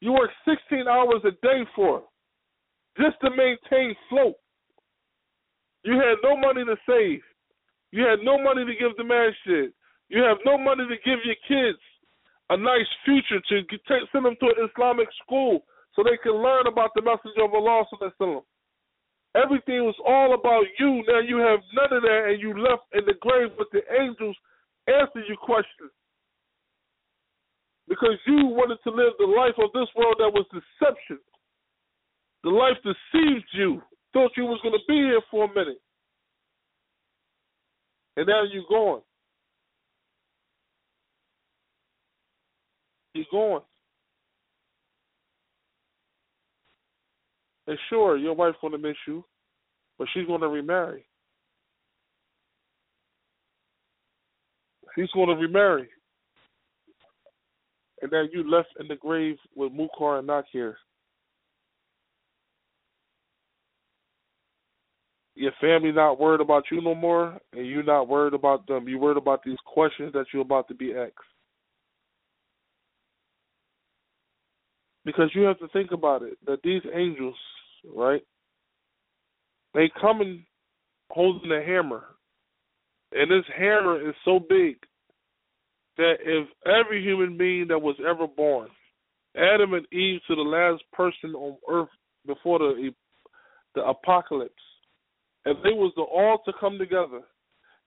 You 0.00 0.12
work 0.12 0.30
16 0.44 0.84
hours 0.86 1.22
a 1.24 1.32
day 1.40 1.64
for 1.74 2.02
just 2.98 3.16
to 3.22 3.30
maintain 3.30 3.94
float. 4.08 4.36
You 5.84 5.94
had 5.94 6.16
no 6.22 6.36
money 6.36 6.64
to 6.64 6.76
save. 6.88 7.20
You 7.92 8.02
had 8.02 8.20
no 8.22 8.38
money 8.38 8.64
to 8.64 8.74
give 8.74 8.96
the 8.96 9.04
man 9.04 9.32
shit. 9.46 9.72
You 10.08 10.22
have 10.22 10.38
no 10.44 10.58
money 10.58 10.84
to 10.88 10.96
give 11.04 11.20
your 11.24 11.36
kids 11.46 11.78
a 12.50 12.56
nice 12.56 12.88
future 13.04 13.40
to 13.48 13.62
get, 13.68 13.80
send 14.12 14.24
them 14.24 14.36
to 14.40 14.46
an 14.46 14.68
Islamic 14.68 15.08
school 15.22 15.64
so 15.94 16.02
they 16.02 16.18
can 16.22 16.32
learn 16.32 16.66
about 16.66 16.90
the 16.94 17.02
message 17.02 17.36
of 17.40 17.54
Allah. 17.54 17.84
Everything 19.34 19.82
was 19.82 19.98
all 20.06 20.34
about 20.34 20.64
you. 20.78 21.02
Now 21.08 21.20
you 21.20 21.38
have 21.38 21.60
none 21.74 21.92
of 21.92 22.02
that, 22.02 22.30
and 22.30 22.40
you 22.40 22.54
left 22.54 22.84
in 22.92 23.04
the 23.06 23.14
grave 23.20 23.50
with 23.58 23.68
the 23.72 23.82
angels 23.90 24.36
answer 24.86 25.24
your 25.26 25.38
questions. 25.38 25.90
Because 27.88 28.16
you 28.26 28.46
wanted 28.46 28.78
to 28.84 28.90
live 28.90 29.12
the 29.18 29.26
life 29.26 29.56
of 29.58 29.72
this 29.72 29.88
world 29.96 30.16
that 30.18 30.32
was 30.32 30.46
deception. 30.52 31.18
The 32.44 32.50
life 32.50 32.76
deceived 32.84 33.46
you. 33.52 33.82
Thought 34.12 34.32
you 34.36 34.44
was 34.44 34.60
going 34.62 34.74
to 34.74 34.80
be 34.86 34.94
here 34.94 35.20
for 35.30 35.46
a 35.46 35.48
minute. 35.48 35.80
And 38.16 38.26
now 38.28 38.44
you're 38.44 38.62
gone. 38.68 39.00
He's 43.14 43.24
going. 43.30 43.62
And 47.66 47.78
sure, 47.88 48.16
your 48.16 48.34
wife's 48.34 48.58
gonna 48.60 48.76
miss 48.76 48.96
you, 49.06 49.24
but 49.98 50.06
she's 50.12 50.26
gonna 50.26 50.48
remarry. 50.48 51.06
She's 54.94 55.10
gonna 55.14 55.34
remarry. 55.34 55.88
And 58.02 58.10
then 58.10 58.28
you 58.32 58.48
left 58.48 58.68
in 58.78 58.88
the 58.88 58.96
grave 58.96 59.36
with 59.56 59.72
Munkar 59.72 60.18
and 60.18 60.26
Nakir. 60.26 60.76
Your 65.36 65.52
family 65.60 65.90
not 65.90 66.20
worried 66.20 66.40
about 66.40 66.64
you 66.70 66.80
no 66.80 66.94
more, 66.94 67.38
and 67.52 67.66
you 67.66 67.82
not 67.82 68.08
worried 68.08 68.34
about 68.34 68.66
them. 68.68 68.88
You 68.88 68.98
worried 68.98 69.16
about 69.16 69.42
these 69.44 69.58
questions 69.66 70.12
that 70.12 70.26
you're 70.32 70.42
about 70.42 70.68
to 70.68 70.74
be 70.74 70.94
asked. 70.94 71.12
Because 75.04 75.30
you 75.34 75.42
have 75.42 75.58
to 75.58 75.68
think 75.68 75.90
about 75.92 76.22
it 76.22 76.38
that 76.46 76.62
these 76.62 76.82
angels, 76.94 77.34
right? 77.94 78.22
They 79.74 79.90
come 80.00 80.20
and 80.20 80.40
holding 81.10 81.50
a 81.50 81.62
hammer, 81.62 82.04
and 83.12 83.30
this 83.30 83.44
hammer 83.56 84.08
is 84.08 84.14
so 84.24 84.38
big 84.38 84.76
that 85.96 86.14
if 86.24 86.48
every 86.64 87.02
human 87.02 87.36
being 87.36 87.68
that 87.68 87.82
was 87.82 87.96
ever 88.08 88.26
born, 88.26 88.68
Adam 89.36 89.74
and 89.74 89.86
Eve 89.92 90.20
to 90.28 90.36
the 90.36 90.42
last 90.42 90.82
person 90.92 91.34
on 91.34 91.56
earth 91.68 91.88
before 92.26 92.60
the 92.60 92.90
the 93.74 93.84
apocalypse, 93.84 94.54
if 95.44 95.56
they 95.62 95.70
was 95.70 95.92
to 95.96 96.02
all 96.02 96.38
to 96.44 96.52
come 96.58 96.78
together 96.78 97.20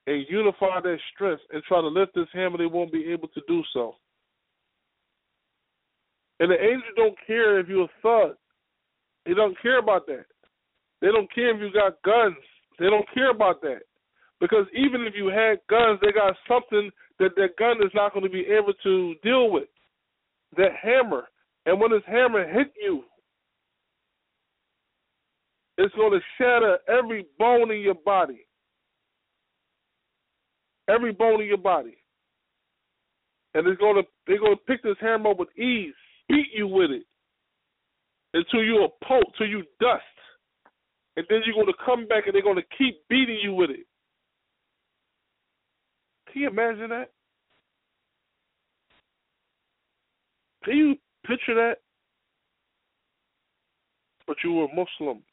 and 0.06 0.26
unify 0.30 0.80
their 0.82 1.00
strength 1.14 1.42
and 1.52 1.64
try 1.64 1.82
to 1.82 1.88
lift 1.88 2.14
this 2.16 2.28
hammer, 2.34 2.58
they 2.58 2.66
won't 2.66 2.92
be 2.92 3.12
able 3.12 3.28
to 3.30 3.42
do 3.48 3.62
so. 3.74 3.96
And 6.40 6.52
the 6.52 6.62
angels 6.62 6.94
don't 6.96 7.16
care 7.26 7.60
if 7.60 7.68
you're 7.68 7.86
a 7.86 8.02
thug. 8.02 8.36
They 9.26 9.34
don't 9.34 9.60
care 9.62 9.80
about 9.80 10.06
that. 10.08 10.26
They 11.02 11.08
don't 11.08 11.32
care 11.34 11.54
if 11.54 11.62
you 11.62 11.72
got 11.74 12.02
guns. 12.04 12.38
They 12.80 12.86
don't 12.86 13.08
care 13.14 13.32
about 13.32 13.62
that. 13.62 13.82
Because 14.40 14.66
even 14.74 15.02
if 15.02 15.14
you 15.16 15.28
had 15.28 15.58
guns, 15.70 16.00
they 16.02 16.12
got 16.12 16.36
something 16.48 16.92
that 17.20 17.36
that 17.36 17.58
gun 17.58 17.78
is 17.84 17.92
not 17.96 18.14
going 18.14 18.24
to 18.24 18.30
be 18.30 18.46
able 18.46 18.74
to 18.84 19.16
deal 19.24 19.52
with. 19.52 19.68
That 20.56 20.72
hammer. 20.82 21.28
And 21.66 21.80
when 21.82 21.92
this 21.92 22.04
hammer 22.06 22.48
hit 22.48 22.72
you, 22.82 23.04
it's 25.78 25.96
going 25.96 26.14
to 26.14 26.20
shatter 26.38 26.78
every 26.88 27.26
bone 27.40 27.72
in 27.72 27.82
your 27.82 27.96
body. 27.96 28.48
every 30.90 31.12
bone 31.12 31.42
in 31.42 31.48
your 31.48 31.58
body. 31.58 31.98
And 33.54 33.66
they're 33.66 33.76
gonna 33.76 34.04
they're 34.28 34.40
gonna 34.40 34.56
pick 34.68 34.84
this 34.84 34.98
hammer 35.02 35.32
up 35.32 35.40
with 35.40 35.50
ease, 35.58 35.94
beat 36.30 36.48
you 36.56 36.68
with 36.68 36.92
it 36.92 37.04
until 38.34 38.64
you're 38.64 38.86
a 38.86 39.06
pulp, 39.06 39.24
till 39.38 39.48
you 39.48 39.64
dust. 39.80 40.04
And 41.16 41.26
then 41.30 41.42
you're 41.46 41.56
gonna 41.56 41.78
come 41.86 42.08
back 42.08 42.26
and 42.28 42.36
they're 42.36 42.44
gonna 42.44 42.62
keep 42.78 42.98
beating 43.10 43.40
you 43.42 43.54
with 43.54 43.72
it. 43.72 43.88
Can 46.32 46.44
you 46.44 46.50
imagine 46.50 46.90
that? 46.90 47.12
Can 50.64 50.78
you 50.78 50.96
picture 51.26 51.56
that? 51.56 51.78
But 54.28 54.38
you 54.44 54.54
were 54.54 54.68
Muslim. 54.70 55.24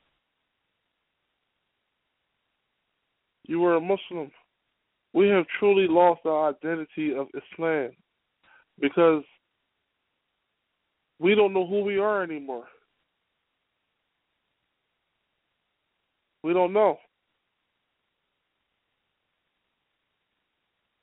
You 3.45 3.61
were 3.61 3.77
a 3.77 3.81
Muslim. 3.81 4.31
We 5.13 5.29
have 5.29 5.45
truly 5.59 5.87
lost 5.89 6.23
our 6.25 6.51
identity 6.51 7.15
of 7.15 7.29
Islam 7.35 7.91
because 8.81 9.23
we 11.19 11.35
don't 11.35 11.53
know 11.53 11.67
who 11.67 11.83
we 11.83 11.99
are 11.99 12.23
anymore. 12.23 12.65
We 16.43 16.53
don't 16.53 16.73
know. 16.73 16.99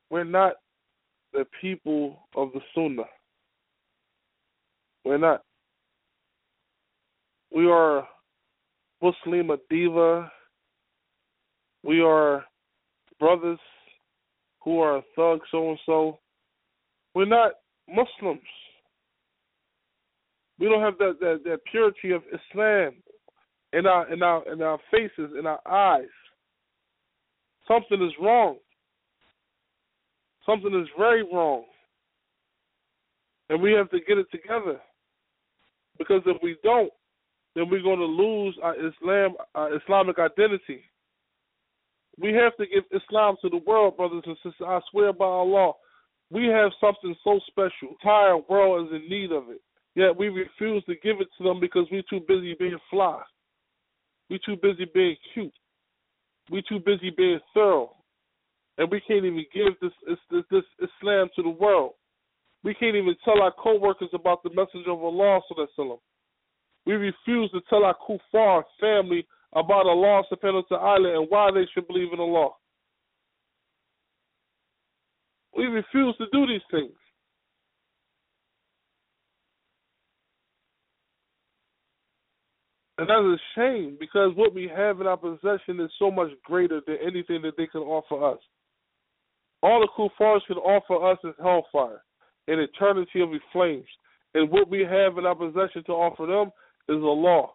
We're 0.10 0.24
not 0.26 0.54
the 1.32 1.46
people 1.62 2.20
of 2.36 2.52
the 2.54 2.60
Sunnah. 2.76 3.10
We're 5.06 5.18
not. 5.18 5.42
We 7.54 7.66
are 7.70 8.08
Muslim 9.02 9.52
diva. 9.70 10.32
We 11.84 12.02
are 12.02 12.46
brothers 13.20 13.60
who 14.64 14.80
are 14.80 15.02
thugs 15.16 15.48
so 15.52 15.70
and 15.70 15.80
so. 15.86 16.20
We're 17.14 17.26
not 17.26 17.54
Muslims. 17.88 18.42
We 20.60 20.68
don't 20.68 20.82
have 20.82 20.98
that, 21.00 21.18
that, 21.20 21.42
that 21.46 21.60
purity 21.72 22.12
of 22.12 22.22
Islam 22.28 22.94
in 23.74 23.88
our 23.88 24.12
in 24.14 24.22
our 24.22 24.52
in 24.52 24.62
our 24.62 24.78
faces, 24.92 25.32
in 25.38 25.46
our 25.48 25.60
eyes. 25.68 26.06
Something 27.68 28.06
is 28.06 28.14
wrong. 28.22 28.58
Something 30.46 30.80
is 30.80 30.88
very 30.98 31.24
wrong. 31.24 31.64
And 33.50 33.62
we 33.62 33.72
have 33.74 33.90
to 33.92 34.00
get 34.08 34.18
it 34.18 34.28
together. 34.32 34.80
Because 35.98 36.22
if 36.26 36.38
we 36.42 36.58
don't, 36.64 36.92
then 37.56 37.70
we're 37.70 37.84
going 37.84 38.00
to 38.00 38.06
lose 38.06 38.58
our 38.64 38.76
Islam, 38.76 39.36
our 39.56 39.76
Islamic 39.76 40.20
identity. 40.20 40.84
We 42.20 42.34
have 42.34 42.56
to 42.58 42.66
give 42.66 42.84
Islam 42.92 43.36
to 43.42 43.50
the 43.50 43.62
world, 43.66 43.98
brothers 43.98 44.24
and 44.26 44.36
sisters. 44.38 44.68
I 44.68 44.80
swear 44.92 45.14
by 45.14 45.26
Allah, 45.26 45.74
we 46.30 46.46
have 46.48 46.72
something 46.80 47.16
so 47.24 47.40
special. 47.48 47.72
The 47.82 47.90
entire 48.02 48.38
world 48.38 48.88
is 48.88 49.02
in 49.02 49.10
need 49.10 49.32
of 49.32 49.50
it. 49.50 49.62
Yet 49.96 50.16
we 50.18 50.30
refuse 50.30 50.84
to 50.86 50.96
give 51.04 51.20
it 51.20 51.28
to 51.38 51.44
them 51.44 51.60
because 51.60 51.88
we're 51.92 52.04
too 52.10 52.22
busy 52.28 52.56
being 52.58 52.78
fly. 52.90 53.22
We're 54.30 54.40
too 54.46 54.56
busy 54.62 54.90
being 54.94 55.18
cute. 55.34 55.54
We're 56.50 56.64
too 56.68 56.80
busy 56.80 57.12
being 57.16 57.40
thorough. 57.54 57.96
And 58.78 58.90
we 58.90 59.02
can't 59.02 59.26
even 59.26 59.46
give 59.54 59.74
this, 59.82 59.92
this, 60.30 60.44
this 60.50 60.64
Islam 60.80 61.30
to 61.36 61.44
the 61.44 61.50
world. 61.50 61.94
We 62.64 62.74
can't 62.74 62.96
even 62.96 63.16
tell 63.26 63.42
our 63.42 63.52
co-workers 63.52 64.10
about 64.14 64.44
the 64.44 64.50
message 64.52 64.88
of 64.88 65.04
Allah. 65.04 65.42
We 66.86 66.94
refuse 66.94 67.52
to 67.52 67.62
tell 67.70 67.84
our 67.84 67.96
kuffar 67.96 68.64
family 68.80 69.28
about 69.54 69.86
Allah 69.86 70.24
subhanahu 70.32 70.64
wa 70.70 70.78
ta'ala 70.78 71.20
and 71.20 71.28
why 71.30 71.52
they 71.54 71.68
should 71.74 71.88
believe 71.88 72.14
in 72.14 72.20
Allah. 72.20 72.52
We 75.56 75.66
refuse 75.66 76.16
to 76.18 76.26
do 76.32 76.48
these 76.48 76.62
things. 76.72 76.94
And 82.98 83.10
that's 83.10 83.20
a 83.20 83.38
shame 83.56 83.98
because 84.00 84.32
what 84.36 84.54
we 84.54 84.70
have 84.74 85.02
in 85.02 85.08
our 85.08 85.18
possession 85.18 85.80
is 85.80 85.90
so 85.98 86.12
much 86.12 86.30
greater 86.46 86.82
than 86.86 86.98
anything 87.02 87.42
that 87.42 87.58
they 87.58 87.66
can 87.66 87.82
offer 87.82 88.34
us. 88.34 88.40
All 89.64 89.82
the 89.82 89.88
kuffars 89.98 90.42
can 90.48 90.58
offer 90.58 91.12
us 91.12 91.18
is 91.24 91.36
hellfire, 91.42 92.04
an 92.48 92.60
eternity 92.60 93.22
of 93.22 93.30
flames. 93.52 93.88
And 94.34 94.50
what 94.50 94.70
we 94.70 94.82
have 94.82 95.18
in 95.18 95.26
our 95.26 95.36
possession 95.36 95.84
to 95.86 95.92
offer 95.94 96.26
them 96.26 96.52
is 96.96 97.04
Allah 97.04 97.50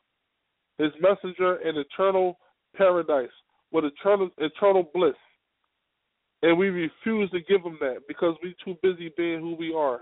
his 0.79 0.93
messenger 1.01 1.57
in 1.57 1.77
eternal 1.77 2.39
paradise 2.77 3.31
with 3.73 3.85
eternal 3.85 4.31
eternal 4.39 4.89
bliss. 4.95 5.15
And 6.43 6.59
we 6.59 6.69
refuse 6.69 7.31
to 7.31 7.41
give 7.41 7.63
him 7.63 7.79
that 7.81 8.01
because 8.07 8.37
we're 8.43 8.55
too 8.65 8.79
busy 8.83 9.13
being 9.17 9.41
who 9.41 9.55
we 9.55 9.75
are. 9.75 10.01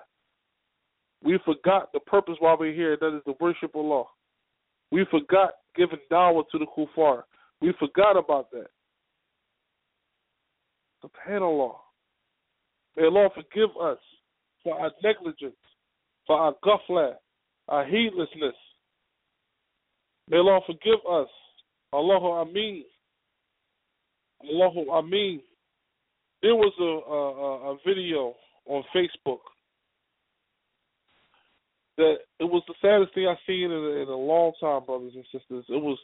We 1.22 1.39
forgot 1.45 1.93
the 1.93 2.01
purpose 2.01 2.35
why 2.41 2.57
we're 2.59 2.75
here, 2.75 2.99
that 3.01 3.16
is 3.16 3.22
to 3.27 3.35
worship 3.41 3.75
Allah. 3.75 4.05
We 4.91 5.07
forgot 5.11 5.53
giving 5.75 5.99
dawah 6.11 6.43
to 6.51 6.59
the 6.59 6.66
kuffar. 6.66 7.22
We 7.61 7.72
forgot 7.79 8.16
about 8.16 8.51
that. 8.51 8.66
SubhanAllah. 11.03 11.77
May 12.97 13.07
Allah 13.07 13.29
forgive 13.35 13.70
us 13.81 13.99
for 14.62 14.79
our 14.79 14.91
negligence, 15.03 15.57
for 16.27 16.37
our 16.37 16.55
ghafla, 16.64 17.14
our 17.68 17.85
heedlessness, 17.87 18.55
May 20.29 20.39
Allah 20.39 20.61
forgive 20.66 21.01
us. 21.11 21.29
Allahu 21.93 22.27
Ameen. 22.27 22.85
Allahu 24.43 24.91
Ameen. 24.91 25.41
There 26.43 26.55
was 26.55 26.72
a, 26.81 26.85
a, 26.85 27.72
a 27.72 27.79
video 27.87 28.35
on 28.66 28.83
Facebook 28.95 29.41
that 31.97 32.16
it 32.41 32.45
was 32.45 32.62
the 32.66 32.75
saddest 32.83 33.14
thing 33.14 33.29
I've 33.29 33.37
seen 33.47 33.70
in 33.70 33.72
a, 33.72 34.03
in 34.03 34.09
a 34.09 34.16
long 34.16 34.53
time, 34.61 34.85
brothers 34.85 35.12
and 35.14 35.25
sisters. 35.33 35.64
It 35.68 35.83
was 35.83 35.99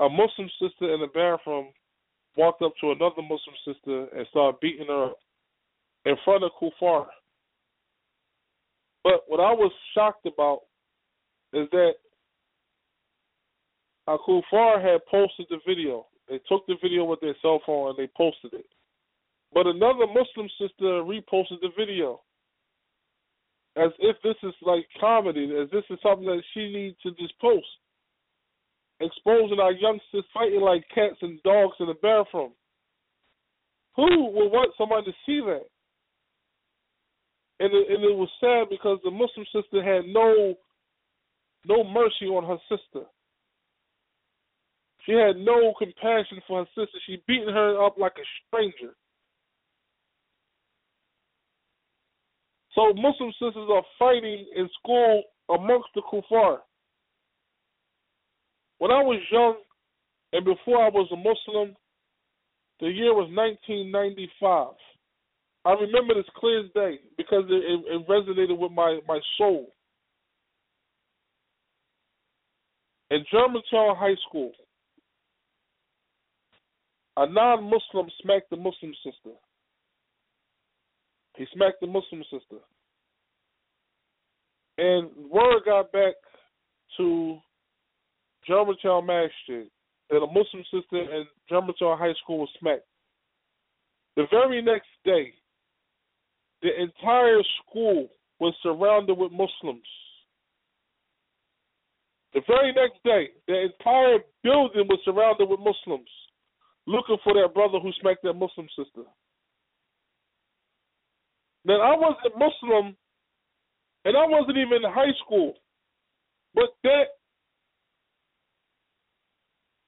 a 0.00 0.08
Muslim 0.08 0.50
sister 0.60 0.92
in 0.92 1.00
the 1.00 1.06
bathroom 1.06 1.68
walked 2.36 2.62
up 2.62 2.72
to 2.80 2.90
another 2.90 3.22
Muslim 3.22 3.56
sister 3.64 4.06
and 4.14 4.26
started 4.28 4.60
beating 4.60 4.88
her 4.88 5.06
up 5.06 5.18
in 6.04 6.14
front 6.24 6.44
of 6.44 6.50
Kufar. 6.60 7.06
But 9.02 9.22
what 9.26 9.40
I 9.40 9.52
was 9.52 9.72
shocked 9.94 10.26
about 10.26 10.60
is 11.52 11.68
that 11.70 11.92
uh, 14.06 14.16
Kufar 14.26 14.82
had 14.82 15.00
posted 15.10 15.46
the 15.50 15.58
video. 15.66 16.06
They 16.28 16.40
took 16.48 16.66
the 16.66 16.76
video 16.82 17.04
with 17.04 17.20
their 17.20 17.36
cell 17.42 17.60
phone 17.64 17.90
and 17.90 17.98
they 17.98 18.10
posted 18.16 18.52
it. 18.52 18.66
But 19.52 19.66
another 19.66 20.06
Muslim 20.06 20.48
sister 20.60 21.02
reposted 21.02 21.60
the 21.62 21.70
video. 21.76 22.20
As 23.76 23.90
if 23.98 24.16
this 24.22 24.36
is 24.42 24.54
like 24.62 24.86
comedy, 25.00 25.52
as 25.60 25.70
this 25.70 25.84
is 25.90 25.98
something 26.02 26.26
that 26.26 26.42
she 26.54 26.72
needs 26.72 26.96
to 27.02 27.10
just 27.12 27.38
post. 27.40 27.66
Exposing 29.00 29.60
our 29.60 29.72
youngsters 29.72 30.24
fighting 30.32 30.62
like 30.62 30.84
cats 30.94 31.16
and 31.20 31.42
dogs 31.42 31.76
in 31.80 31.86
the 31.86 31.94
bathroom. 31.94 32.52
Who 33.96 34.30
would 34.30 34.52
want 34.52 34.72
somebody 34.78 35.06
to 35.06 35.12
see 35.26 35.40
that? 35.46 35.64
And 37.58 37.72
it, 37.72 37.90
and 37.90 38.04
it 38.04 38.16
was 38.16 38.28
sad 38.40 38.68
because 38.70 38.98
the 39.04 39.10
Muslim 39.10 39.46
sister 39.52 39.82
had 39.82 40.06
no 40.06 40.54
no 41.66 41.82
mercy 41.84 42.26
on 42.26 42.44
her 42.44 42.58
sister. 42.68 43.06
She 45.06 45.12
had 45.12 45.36
no 45.36 45.72
compassion 45.78 46.40
for 46.46 46.64
her 46.64 46.68
sister. 46.74 46.98
She 47.06 47.22
beating 47.28 47.54
her 47.54 47.84
up 47.84 47.96
like 47.96 48.14
a 48.18 48.26
stranger. 48.46 48.94
So 52.74 52.92
Muslim 52.92 53.30
sisters 53.32 53.68
are 53.72 53.84
fighting 53.98 54.46
in 54.54 54.68
school 54.80 55.22
amongst 55.48 55.88
the 55.94 56.02
kuffar. 56.02 56.58
When 58.78 58.90
I 58.90 59.02
was 59.02 59.22
young 59.30 59.56
and 60.32 60.44
before 60.44 60.84
I 60.84 60.88
was 60.88 61.08
a 61.12 61.16
Muslim, 61.16 61.76
the 62.80 62.88
year 62.88 63.14
was 63.14 63.30
1995. 63.32 64.74
I 65.64 65.72
remember 65.72 66.14
this 66.14 66.24
clear 66.36 66.64
as 66.64 66.70
day 66.74 66.98
because 67.16 67.44
it, 67.48 67.54
it, 67.54 67.84
it 67.88 68.08
resonated 68.08 68.58
with 68.58 68.72
my, 68.72 69.00
my 69.08 69.20
soul. 69.38 69.68
In 73.10 73.24
Germantown 73.30 73.96
High 73.96 74.16
School, 74.28 74.52
a 77.16 77.26
non-Muslim 77.28 78.10
smacked 78.22 78.50
the 78.50 78.56
Muslim 78.56 78.92
sister. 79.02 79.36
He 81.36 81.46
smacked 81.54 81.80
the 81.80 81.86
Muslim 81.86 82.22
sister. 82.30 82.62
And 84.78 85.10
word 85.30 85.62
got 85.64 85.92
back 85.92 86.14
to 86.98 87.38
Germantown 88.46 89.06
Masjid 89.06 89.68
that 90.10 90.16
a 90.16 90.26
Muslim 90.26 90.62
sister 90.70 90.98
in 90.98 91.24
Germantown 91.48 91.98
High 91.98 92.14
School 92.22 92.40
was 92.40 92.48
smacked. 92.60 92.86
The 94.16 94.24
very 94.30 94.62
next 94.62 94.88
day, 95.04 95.32
the 96.62 96.70
entire 96.80 97.42
school 97.62 98.08
was 98.40 98.54
surrounded 98.62 99.16
with 99.16 99.32
Muslims. 99.32 99.86
The 102.34 102.40
very 102.46 102.72
next 102.72 103.02
day, 103.02 103.30
the 103.48 103.62
entire 103.62 104.18
building 104.42 104.86
was 104.88 105.00
surrounded 105.04 105.48
with 105.48 105.60
Muslims. 105.60 106.08
Looking 106.86 107.16
for 107.24 107.34
that 107.34 107.54
brother 107.54 107.78
who 107.78 107.90
smacked 108.00 108.22
that 108.22 108.34
Muslim 108.34 108.68
sister. 108.76 109.02
Now 111.64 111.80
I 111.80 111.96
wasn't 111.96 112.38
Muslim 112.38 112.96
and 114.04 114.16
I 114.16 114.24
wasn't 114.26 114.58
even 114.58 114.84
in 114.84 114.92
high 114.92 115.12
school. 115.24 115.54
But 116.54 116.70
that 116.84 117.04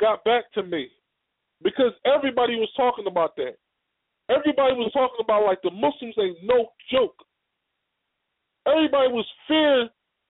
got 0.00 0.24
back 0.24 0.50
to 0.54 0.62
me 0.62 0.88
because 1.62 1.92
everybody 2.04 2.56
was 2.56 2.70
talking 2.76 3.06
about 3.06 3.36
that. 3.36 3.54
Everybody 4.28 4.74
was 4.74 4.92
talking 4.92 5.22
about 5.22 5.46
like 5.46 5.62
the 5.62 5.70
Muslims 5.70 6.14
ain't 6.18 6.38
no 6.42 6.68
joke. 6.92 7.16
Everybody 8.66 9.12
was 9.12 9.26
fear 9.46 9.88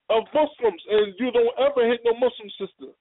of 0.09 0.23
Muslims, 0.33 0.81
and 0.89 1.13
you 1.19 1.31
don't 1.31 1.59
ever 1.59 1.85
hit 1.87 1.99
no 2.05 2.13
Muslim 2.13 2.49
sister. 2.57 2.93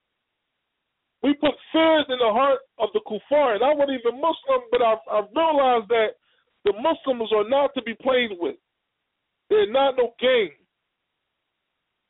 We 1.22 1.34
put 1.34 1.50
fears 1.72 2.06
in 2.08 2.18
the 2.18 2.30
heart 2.30 2.60
of 2.78 2.90
the 2.94 3.00
kuffar, 3.02 3.58
and 3.58 3.64
I 3.64 3.74
wasn't 3.74 3.98
even 3.98 4.22
Muslim, 4.22 4.62
but 4.70 4.82
I, 4.82 4.94
I 5.10 5.26
realized 5.34 5.90
that 5.90 6.14
the 6.64 6.72
Muslims 6.78 7.32
are 7.34 7.48
not 7.48 7.74
to 7.74 7.82
be 7.82 7.94
played 7.94 8.30
with. 8.38 8.56
They're 9.50 9.70
not 9.70 9.96
no 9.96 10.14
game. 10.20 10.54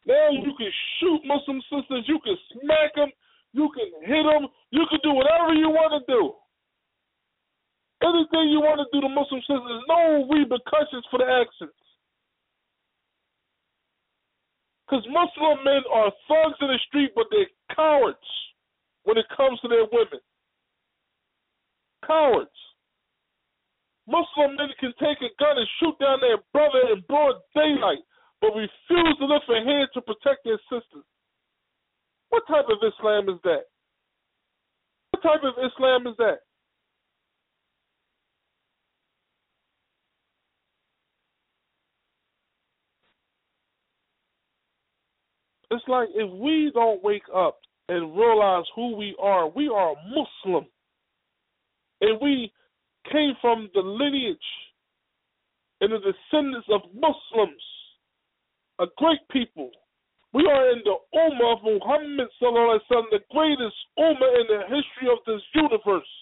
Now 0.05 0.29
you 0.31 0.53
can 0.57 0.73
shoot 1.01 1.21
Muslim 1.25 1.61
sisters, 1.73 2.05
you 2.09 2.19
can 2.25 2.37
smack 2.53 2.95
them, 2.97 3.09
you 3.53 3.69
can 3.73 3.89
hit 4.05 4.25
them, 4.25 4.49
you 4.71 4.85
can 4.91 5.01
do 5.03 5.13
whatever 5.13 5.55
you 5.55 5.69
want 5.69 5.97
to 5.97 6.03
do. 6.13 6.33
Anything 8.05 8.53
you 8.53 8.61
want 8.61 8.81
to 8.81 8.89
do 8.93 9.01
to 9.01 9.09
Muslim 9.09 9.41
sisters, 9.41 9.85
no 9.89 10.29
repercussions 10.29 11.05
for 11.11 11.19
the 11.19 11.29
actions. 11.29 11.77
Because 14.85 15.05
Muslim 15.09 15.65
men 15.65 15.85
are 15.93 16.13
thugs 16.29 16.57
in 16.61 16.69
the 16.69 16.81
street, 16.89 17.13
but 17.15 17.27
they're 17.31 17.53
cowards 17.75 18.17
when 19.09 19.17
it 19.17 19.25
comes 19.35 19.59
to 19.61 19.69
their 19.69 19.89
women. 19.91 20.21
Cowards. 22.07 22.53
Muslim 24.07 24.55
men 24.57 24.69
can 24.79 24.93
take 25.01 25.17
a 25.25 25.33
gun 25.41 25.57
and 25.57 25.67
shoot 25.81 25.97
down 25.99 26.21
their 26.21 26.37
brother 26.53 26.93
in 26.93 27.03
broad 27.09 27.37
daylight, 27.55 28.05
but 28.43 28.49
refuse 28.49 29.17
to 29.19 29.25
lift 29.25 29.49
a 29.49 29.65
hand 29.65 29.89
to 29.95 30.03
protect 30.03 30.45
their 30.45 30.61
sisters. 30.69 31.09
What 32.29 32.43
type 32.47 32.67
of 32.69 32.77
Islam 32.85 33.31
is 33.31 33.41
that? 33.45 33.65
What 35.13 35.23
type 35.23 35.41
of 35.43 35.55
Islam 35.57 36.07
is 36.07 36.17
that? 36.19 36.41
It's 45.71 45.85
like 45.89 46.09
if 46.15 46.31
we 46.31 46.71
don't 46.75 47.03
wake 47.03 47.29
up 47.35 47.59
and 47.89 48.17
realize 48.17 48.65
who 48.75 48.97
we 48.97 49.17
are. 49.21 49.49
We 49.49 49.69
are 49.69 49.95
Muslim. 50.09 50.67
And 52.01 52.21
we 52.21 52.53
came 53.11 53.33
from 53.41 53.71
the 53.75 53.81
lineage 53.81 54.39
and 55.81 55.93
the 55.93 55.99
descendants 55.99 56.69
of 56.71 56.83
Muslims, 56.95 57.63
a 58.79 58.87
great 58.97 59.21
people. 59.31 59.71
We 60.33 60.45
are 60.45 60.71
in 60.71 60.83
the 60.85 60.97
Ummah 61.17 61.57
of 61.57 61.65
Muhammad, 61.65 62.29
sallam, 62.43 62.79
the 63.11 63.25
greatest 63.33 63.77
Ummah 63.99 64.41
in 64.41 64.47
the 64.53 64.63
history 64.69 65.09
of 65.09 65.19
this 65.27 65.41
universe. 65.55 66.13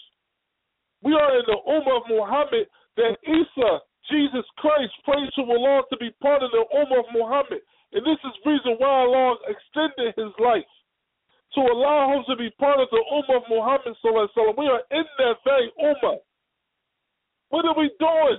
We 1.03 1.13
are 1.15 1.39
in 1.39 1.45
the 1.47 1.59
Ummah 1.67 1.97
of 1.97 2.03
Muhammad 2.09 2.67
that 2.97 3.17
Isa, 3.27 3.81
Jesus 4.11 4.47
Christ, 4.59 4.93
prayed 5.05 5.31
to 5.37 5.43
Allah 5.43 5.83
to 5.91 5.97
be 5.99 6.11
part 6.23 6.43
of 6.43 6.51
the 6.53 6.65
Ummah 6.73 7.01
of 7.01 7.07
Muhammad. 7.13 7.61
And 7.93 8.07
this 8.07 8.19
is 8.25 8.47
reason 8.47 8.77
why 8.79 8.89
Allah 8.89 9.37
extended 9.49 10.15
his 10.17 10.33
life 10.39 10.65
to 11.57 11.61
allow 11.73 12.13
him 12.13 12.23
to 12.29 12.37
be 12.37 12.51
part 12.61 12.79
of 12.79 12.89
the 12.93 13.03
Ummah 13.11 13.39
of 13.39 13.43
Muhammad. 13.49 13.97
We 14.05 14.67
are 14.69 14.83
in 14.93 15.05
that 15.19 15.37
very 15.45 15.73
Ummah. 15.83 16.19
What 17.49 17.65
are 17.65 17.75
we 17.77 17.91
doing? 17.99 18.39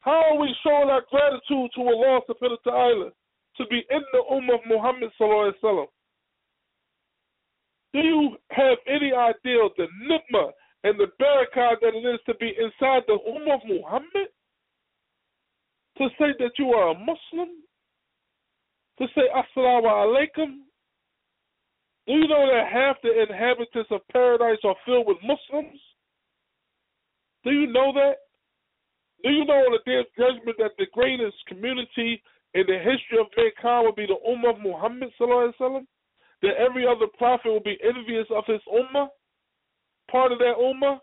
How 0.00 0.22
are 0.30 0.38
we 0.38 0.54
showing 0.62 0.90
our 0.90 1.02
gratitude 1.10 1.70
to 1.74 1.80
Allah 1.80 2.20
subhanahu 2.28 2.58
wa 2.64 2.72
ta'ala 2.72 3.10
to 3.56 3.66
be 3.66 3.82
in 3.90 4.02
the 4.12 4.22
Ummah 4.30 4.54
of 4.54 4.60
Muhammad? 4.68 5.10
Do 7.94 7.98
you 8.00 8.36
have 8.50 8.78
any 8.86 9.12
idea 9.14 9.64
of 9.64 9.72
the 9.78 9.86
nitma 10.04 10.52
and 10.84 11.00
the 11.00 11.06
barakah 11.18 11.80
that 11.80 11.94
it 11.94 12.06
is 12.06 12.20
to 12.26 12.34
be 12.34 12.48
inside 12.58 13.02
the 13.06 13.18
Ummah 13.26 13.54
of 13.54 13.60
Muhammad? 13.66 14.28
To 15.96 16.08
say 16.18 16.34
that 16.38 16.52
you 16.58 16.68
are 16.74 16.90
a 16.90 16.94
Muslim? 16.94 17.48
To 18.98 19.06
say 19.14 19.22
Assalamu 19.34 19.86
alaikum? 19.86 20.67
Do 22.08 22.14
you 22.14 22.26
know 22.26 22.48
that 22.48 22.72
half 22.72 22.96
the 23.02 23.12
inhabitants 23.20 23.90
of 23.90 24.00
paradise 24.10 24.58
are 24.64 24.74
filled 24.86 25.06
with 25.06 25.18
Muslims? 25.22 25.78
Do 27.44 27.50
you 27.50 27.70
know 27.70 27.92
that? 27.92 28.14
Do 29.22 29.30
you 29.30 29.44
know 29.44 29.52
on 29.52 29.76
the 29.76 29.90
day 29.90 29.98
of 29.98 30.06
judgment 30.16 30.56
that 30.58 30.70
the 30.78 30.86
greatest 30.94 31.36
community 31.46 32.22
in 32.54 32.64
the 32.66 32.78
history 32.78 33.20
of 33.20 33.26
mankind 33.36 33.84
will 33.84 33.94
be 33.94 34.06
the 34.06 34.16
Ummah 34.26 34.56
of 34.56 34.62
Muhammad 34.62 35.10
That 36.40 36.56
every 36.56 36.86
other 36.86 37.06
prophet 37.18 37.50
will 37.50 37.60
be 37.60 37.76
envious 37.84 38.26
of 38.34 38.44
his 38.46 38.60
Ummah? 38.72 39.08
Part 40.10 40.32
of 40.32 40.38
that 40.38 40.54
Ummah? 40.58 41.00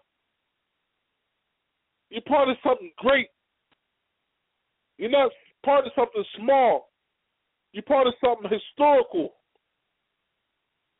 You're 2.09 2.21
part 2.21 2.49
of 2.49 2.57
something 2.65 2.91
great. 2.97 3.27
You're 4.97 5.11
not 5.11 5.31
part 5.63 5.85
of 5.85 5.91
something 5.95 6.23
small. 6.39 6.89
You're 7.73 7.83
part 7.83 8.07
of 8.07 8.13
something 8.23 8.49
historical. 8.49 9.33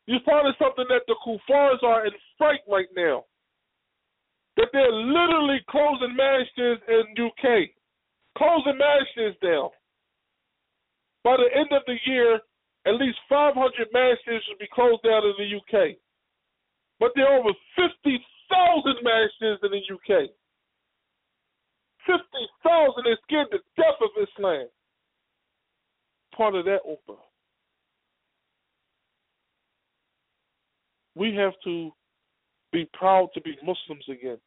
You're 0.08 0.22
part 0.22 0.45
of 0.45 0.56
something 0.60 0.86
that 0.89 1.01
the 1.08 1.16
kuffars 1.26 1.82
are 1.84 2.06
in 2.06 2.14
fright 2.38 2.62
right 2.70 2.89
now 2.95 3.26
that 4.58 4.68
they're 4.72 4.91
literally 4.91 5.60
closing 5.70 6.16
marriages 6.16 6.80
in 6.88 7.03
UK, 7.20 7.70
closing 8.38 8.78
marriages 8.78 9.36
down. 9.43 9.70
By 11.24 11.38
the 11.38 11.49
end 11.58 11.68
of 11.72 11.84
the 11.88 11.97
year, 12.06 12.39
at 12.86 12.95
least 12.95 13.18
500 13.28 13.56
marriages 13.91 14.43
should 14.47 14.60
be 14.60 14.70
closed 14.74 15.03
down 15.03 15.24
in 15.26 15.34
the 15.38 15.58
UK. 15.58 15.97
But 16.99 17.12
there 17.16 17.28
are 17.28 17.39
over 17.39 17.51
50,000 17.76 18.95
marriages 19.03 19.60
in 19.64 19.72
the 19.72 19.84
UK. 19.91 20.30
50,000 22.06 23.08
are 23.08 23.18
scared 23.24 23.47
to 23.51 23.60
death 23.76 23.99
of 23.99 24.10
Islam. 24.22 24.68
Part 26.38 26.56
of 26.56 26.66
that 26.66 26.86
Ummah. 26.86 27.20
We 31.16 31.34
have 31.36 31.53
to 31.63 31.91
be 32.72 32.89
proud 32.93 33.30
to 33.34 33.41
be 33.41 33.55
Muslims 33.63 34.05
again. 34.09 34.38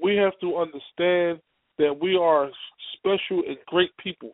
We 0.00 0.16
have 0.16 0.38
to 0.40 0.56
understand 0.56 1.40
that 1.78 1.98
we 2.00 2.16
are 2.16 2.50
special 2.96 3.42
and 3.48 3.56
great 3.66 3.90
people. 3.98 4.32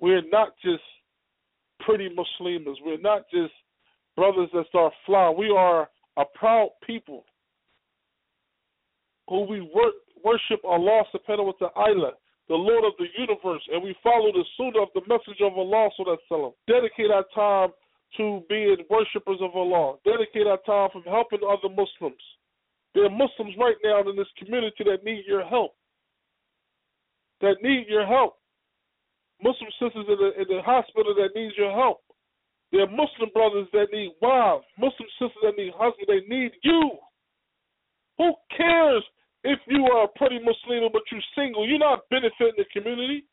We're 0.00 0.22
not 0.30 0.50
just 0.64 0.82
pretty 1.80 2.08
Muslims. 2.08 2.78
We're 2.84 3.00
not 3.00 3.22
just 3.32 3.52
brothers 4.16 4.48
that 4.52 4.66
start 4.68 4.92
flying. 5.04 5.36
We 5.36 5.50
are 5.50 5.88
a 6.16 6.24
proud 6.34 6.70
people 6.86 7.24
who 9.28 9.42
we 9.46 9.60
worship 10.24 10.60
Allah 10.64 11.02
subhanahu 11.14 11.46
wa 11.60 11.68
ta'ala, 11.68 12.12
the 12.48 12.54
Lord 12.54 12.84
of 12.84 12.92
the 12.98 13.06
universe, 13.18 13.62
and 13.72 13.82
we 13.82 13.94
follow 14.02 14.30
the 14.30 14.44
sunnah 14.56 14.82
of 14.82 14.88
the 14.94 15.02
message 15.08 15.40
of 15.42 15.58
Allah 15.58 15.90
sallallahu 15.98 16.52
Dedicate 16.66 17.10
our 17.10 17.24
time 17.34 17.70
to 18.16 18.42
being 18.48 18.76
worshippers 18.88 19.38
of 19.40 19.50
Allah. 19.54 19.96
Dedicate 20.04 20.46
our 20.46 20.60
time 20.64 20.90
from 20.92 21.02
helping 21.02 21.40
other 21.42 21.68
Muslims. 21.68 22.22
There 22.94 23.04
are 23.04 23.10
Muslims 23.10 23.54
right 23.58 23.76
now 23.84 24.08
in 24.08 24.16
this 24.16 24.30
community 24.38 24.84
that 24.84 25.04
need 25.04 25.24
your 25.26 25.44
help. 25.44 25.74
That 27.40 27.56
need 27.62 27.86
your 27.88 28.06
help. 28.06 28.38
Muslim 29.42 29.68
sisters 29.78 30.06
in 30.08 30.16
the, 30.16 30.30
in 30.40 30.46
the 30.48 30.62
hospital 30.62 31.14
that 31.14 31.34
need 31.34 31.52
your 31.58 31.72
help. 31.72 32.00
There 32.72 32.82
are 32.82 32.88
Muslim 32.88 33.30
brothers 33.34 33.68
that 33.72 33.88
need 33.92 34.12
wives. 34.22 34.64
Muslim 34.78 35.08
sisters 35.18 35.42
that 35.42 35.56
need 35.58 35.72
husbands. 35.76 36.08
They 36.08 36.24
need 36.26 36.52
you. 36.62 36.92
Who 38.18 38.32
cares 38.56 39.04
if 39.46 39.60
you 39.66 39.86
are 39.86 40.04
a 40.04 40.16
pretty 40.18 40.38
Muslim 40.42 40.90
but 40.92 41.02
you're 41.10 41.22
single? 41.34 41.66
You're 41.66 41.78
not 41.78 42.08
benefiting 42.10 42.58
the 42.58 42.66
community. 42.74 43.24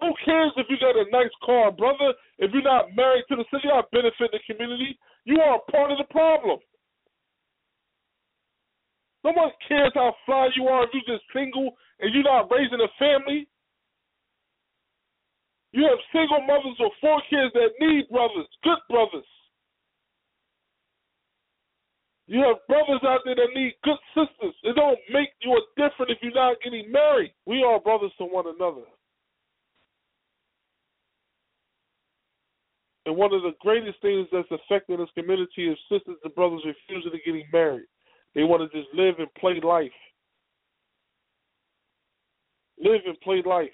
Who 0.00 0.14
cares 0.24 0.52
if 0.56 0.66
you 0.70 0.76
got 0.78 0.96
a 0.96 1.06
nice 1.10 1.34
car, 1.44 1.70
brother? 1.70 2.14
If 2.38 2.50
you're 2.52 2.62
not 2.62 2.94
married 2.94 3.24
to 3.28 3.36
the 3.36 3.44
city, 3.50 3.68
you're 3.68 3.76
not 3.76 3.90
benefiting 3.90 4.34
the 4.34 4.42
community. 4.46 4.98
You 5.24 5.40
are 5.40 5.60
part 5.70 5.92
of 5.92 5.98
the 5.98 6.10
problem. 6.10 6.58
No 9.24 9.30
one 9.30 9.50
cares 9.68 9.92
how 9.94 10.14
fly 10.26 10.48
you 10.56 10.66
are 10.66 10.84
if 10.84 10.90
you're 10.92 11.16
just 11.16 11.24
single 11.32 11.70
and 12.00 12.12
you're 12.12 12.24
not 12.24 12.50
raising 12.50 12.82
a 12.82 12.90
family. 12.98 13.46
You 15.70 15.84
have 15.84 15.98
single 16.12 16.42
mothers 16.42 16.76
with 16.78 16.92
four 17.00 17.22
kids 17.30 17.54
that 17.54 17.78
need 17.80 18.08
brothers, 18.10 18.48
good 18.64 18.82
brothers. 18.90 19.24
You 22.26 22.40
have 22.40 22.56
brothers 22.68 23.02
out 23.04 23.20
there 23.24 23.34
that 23.34 23.48
need 23.54 23.74
good 23.82 23.98
sisters. 24.14 24.54
It 24.62 24.76
don't 24.76 24.98
make 25.12 25.30
you 25.42 25.52
a 25.52 25.60
different 25.76 26.12
if 26.12 26.18
you're 26.22 26.32
not 26.32 26.56
getting 26.62 26.90
married. 26.90 27.32
We 27.46 27.62
are 27.62 27.80
brothers 27.80 28.12
to 28.18 28.24
one 28.24 28.46
another. 28.46 28.86
And 33.04 33.16
one 33.16 33.34
of 33.34 33.42
the 33.42 33.52
greatest 33.60 34.00
things 34.00 34.28
that's 34.32 34.48
affecting 34.50 34.98
this 34.98 35.08
community 35.14 35.68
is 35.68 35.78
sisters 35.90 36.16
and 36.22 36.34
brothers 36.34 36.62
refusing 36.64 37.10
to 37.10 37.18
getting 37.26 37.46
married. 37.52 37.86
They 38.34 38.44
want 38.44 38.62
to 38.62 38.78
just 38.78 38.94
live 38.94 39.16
and 39.18 39.32
play 39.34 39.60
life. 39.60 39.90
Live 42.78 43.00
and 43.06 43.20
play 43.20 43.42
life. 43.44 43.68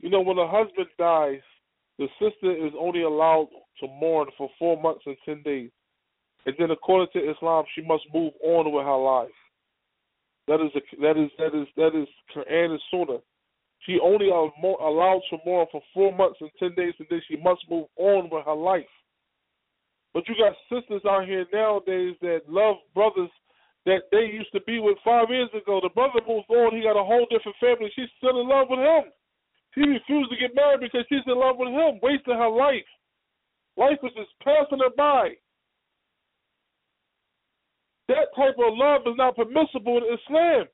You 0.00 0.10
know, 0.10 0.20
when 0.20 0.38
a 0.38 0.48
husband 0.48 0.88
dies, 0.98 1.40
the 1.98 2.08
sister 2.20 2.52
is 2.52 2.72
only 2.78 3.02
allowed 3.02 3.48
to 3.80 3.86
mourn 3.88 4.28
for 4.36 4.50
four 4.58 4.80
months 4.80 5.02
and 5.06 5.16
ten 5.24 5.42
days. 5.42 5.70
And 6.44 6.54
then 6.58 6.70
according 6.70 7.08
to 7.12 7.30
Islam, 7.30 7.64
she 7.74 7.82
must 7.82 8.04
move 8.14 8.32
on 8.44 8.70
with 8.72 8.84
her 8.84 8.96
life. 8.96 9.34
That 10.46 10.60
is 10.60 10.70
a, 10.76 11.00
that 11.02 11.18
is 11.20 11.30
that 11.38 11.54
is 11.58 11.66
that 11.76 12.00
is 12.00 12.08
Quran 12.34 12.70
and 12.70 12.80
Sunnah. 12.90 13.18
She 13.80 13.98
only 14.02 14.28
allowed 14.28 15.22
to 15.30 15.38
mourn 15.44 15.66
for 15.70 15.82
four 15.92 16.14
months 16.14 16.38
and 16.40 16.50
ten 16.58 16.74
days, 16.76 16.94
and 16.98 17.08
then 17.10 17.20
she 17.28 17.36
must 17.36 17.62
move 17.68 17.86
on 17.96 18.28
with 18.30 18.44
her 18.44 18.54
life. 18.54 18.84
But 20.14 20.28
you 20.28 20.34
got 20.38 20.54
sisters 20.72 21.02
out 21.08 21.26
here 21.26 21.46
nowadays 21.52 22.16
that 22.22 22.42
love 22.48 22.76
brothers 22.94 23.30
that 23.84 24.02
they 24.10 24.30
used 24.32 24.52
to 24.52 24.60
be 24.62 24.78
with 24.78 24.98
five 25.04 25.28
years 25.30 25.50
ago. 25.50 25.80
The 25.82 25.90
brother 25.90 26.20
moved 26.26 26.50
on; 26.50 26.76
he 26.76 26.82
got 26.82 27.00
a 27.00 27.04
whole 27.04 27.26
different 27.30 27.56
family. 27.58 27.90
She's 27.94 28.10
still 28.18 28.40
in 28.40 28.48
love 28.48 28.68
with 28.70 28.80
him. 28.80 29.12
She 29.76 29.84
refused 29.84 30.30
to 30.30 30.36
get 30.36 30.54
married 30.54 30.80
because 30.80 31.04
she's 31.08 31.26
in 31.26 31.38
love 31.38 31.56
with 31.58 31.68
him, 31.68 32.00
wasting 32.02 32.34
her 32.34 32.48
life. 32.48 32.86
Life 33.76 33.98
is 34.02 34.12
just 34.16 34.30
passing 34.42 34.78
her 34.78 34.94
by. 34.96 35.34
That 38.08 38.32
type 38.34 38.54
of 38.56 38.72
love 38.72 39.02
is 39.06 39.14
not 39.16 39.36
permissible 39.36 39.98
in 39.98 40.04
Islam. 40.04 40.66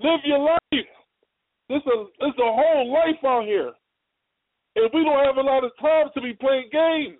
Live 0.00 0.20
your 0.24 0.38
life. 0.38 0.88
There's 1.68 1.86
a, 1.86 2.04
there's 2.20 2.38
a 2.38 2.52
whole 2.52 2.92
life 2.92 3.24
out 3.24 3.44
here. 3.44 3.72
And 4.76 4.90
we 4.92 5.04
don't 5.04 5.24
have 5.24 5.36
a 5.36 5.40
lot 5.40 5.64
of 5.64 5.72
time 5.80 6.08
to 6.14 6.20
be 6.20 6.34
playing 6.34 6.68
games. 6.70 7.18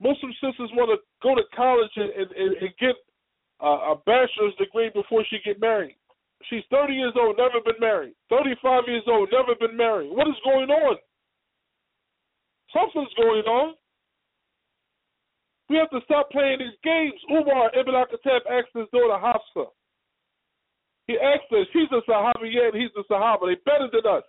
Muslim 0.00 0.32
sisters 0.34 0.70
want 0.74 0.90
to 0.90 0.98
go 1.22 1.34
to 1.34 1.42
college 1.56 1.90
and, 1.96 2.10
and, 2.10 2.56
and 2.56 2.70
get 2.78 2.94
a, 3.60 3.92
a 3.92 3.96
bachelor's 4.06 4.54
degree 4.58 4.90
before 4.94 5.24
she 5.28 5.38
get 5.44 5.60
married. 5.60 5.96
She's 6.48 6.62
30 6.70 6.94
years 6.94 7.14
old, 7.18 7.36
never 7.36 7.60
been 7.64 7.80
married. 7.80 8.14
35 8.30 8.84
years 8.86 9.02
old, 9.08 9.28
never 9.32 9.54
been 9.58 9.76
married. 9.76 10.10
What 10.10 10.28
is 10.28 10.38
going 10.44 10.70
on? 10.70 10.96
Something's 12.72 13.14
going 13.16 13.44
on. 13.44 13.74
We 15.68 15.76
have 15.76 15.90
to 15.90 16.00
stop 16.04 16.30
playing 16.30 16.60
these 16.60 16.78
games. 16.82 17.20
Umar 17.30 17.70
Ibn 17.74 17.94
al-Khattab 17.94 18.40
asked 18.50 18.72
his 18.74 18.86
daughter 18.92 19.18
Hafsa. 19.18 19.68
He 21.06 21.16
asked 21.18 21.50
her, 21.50 21.64
she's 21.72 21.88
a 21.90 22.00
Sahabi 22.08 22.52
and 22.56 22.74
he's 22.74 22.92
a 22.96 23.04
Sahaba. 23.12 23.48
They 23.48 23.56
better 23.64 23.88
than 23.92 24.06
us. 24.10 24.24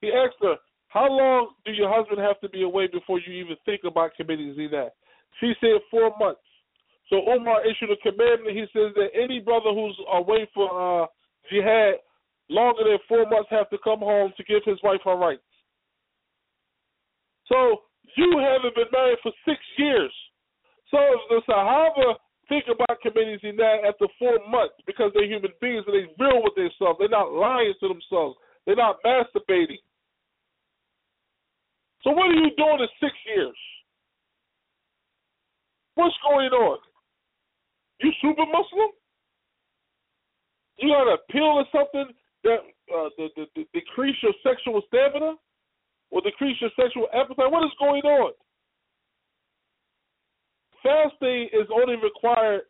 He 0.00 0.08
asked 0.08 0.36
her, 0.42 0.56
how 0.88 1.08
long 1.08 1.54
do 1.64 1.72
your 1.72 1.88
husband 1.88 2.20
have 2.20 2.38
to 2.40 2.48
be 2.48 2.62
away 2.62 2.86
before 2.86 3.18
you 3.18 3.32
even 3.32 3.56
think 3.64 3.82
about 3.86 4.10
committing 4.16 4.54
zina? 4.54 4.90
She 5.40 5.54
said 5.60 5.80
four 5.90 6.12
months. 6.18 6.40
So 7.12 7.20
Umar 7.28 7.60
issued 7.60 7.92
a 7.92 8.00
commandment. 8.00 8.56
He 8.56 8.64
says 8.72 8.96
that 8.96 9.12
any 9.12 9.38
brother 9.38 9.68
who's 9.68 10.00
away 10.16 10.48
for 10.54 10.64
uh, 10.72 11.06
jihad 11.52 12.00
longer 12.48 12.84
than 12.88 12.96
four 13.06 13.28
months 13.28 13.50
have 13.50 13.68
to 13.68 13.76
come 13.84 14.00
home 14.00 14.32
to 14.34 14.44
give 14.44 14.64
his 14.64 14.80
wife 14.82 15.04
her 15.04 15.16
rights. 15.16 15.44
So 17.52 17.84
you 18.16 18.40
haven't 18.40 18.74
been 18.74 18.88
married 18.96 19.18
for 19.22 19.30
six 19.44 19.60
years. 19.76 20.10
So 20.90 20.96
if 20.96 21.20
the 21.28 21.52
Sahaba 21.52 22.16
think 22.48 22.64
about 22.72 22.96
committing 23.02 23.36
zina 23.42 23.84
after 23.84 24.08
four 24.18 24.40
months 24.48 24.80
because 24.86 25.10
they're 25.12 25.28
human 25.28 25.52
beings 25.60 25.84
and 25.86 25.92
they're 25.92 26.16
real 26.16 26.40
with 26.40 26.56
themselves, 26.56 26.96
they're 26.98 27.12
not 27.12 27.28
lying 27.28 27.74
to 27.80 27.88
themselves, 27.88 28.40
they're 28.64 28.74
not 28.74 29.04
masturbating. 29.04 29.84
So 32.04 32.10
what 32.10 32.32
are 32.32 32.40
you 32.40 32.56
doing 32.56 32.80
in 32.80 32.88
six 33.04 33.12
years? 33.36 33.56
What's 35.94 36.16
going 36.24 36.48
on? 36.56 36.78
You 38.02 38.10
super 38.20 38.46
Muslim? 38.46 38.90
You 40.78 40.88
got 40.88 41.12
a 41.12 41.18
pill 41.30 41.62
or 41.62 41.64
something 41.70 42.12
that 42.44 42.58
uh, 42.92 43.08
the, 43.16 43.28
the, 43.36 43.46
the 43.54 43.64
decrease 43.72 44.16
your 44.22 44.32
sexual 44.42 44.82
stamina? 44.88 45.36
or 46.12 46.20
decrease 46.20 46.60
your 46.60 46.70
sexual 46.78 47.08
appetite? 47.12 47.50
What 47.50 47.64
is 47.64 47.72
going 47.80 48.02
on? 48.04 48.32
Fasting 50.84 51.48
is 51.52 51.66
only 51.72 51.96
required 51.96 52.62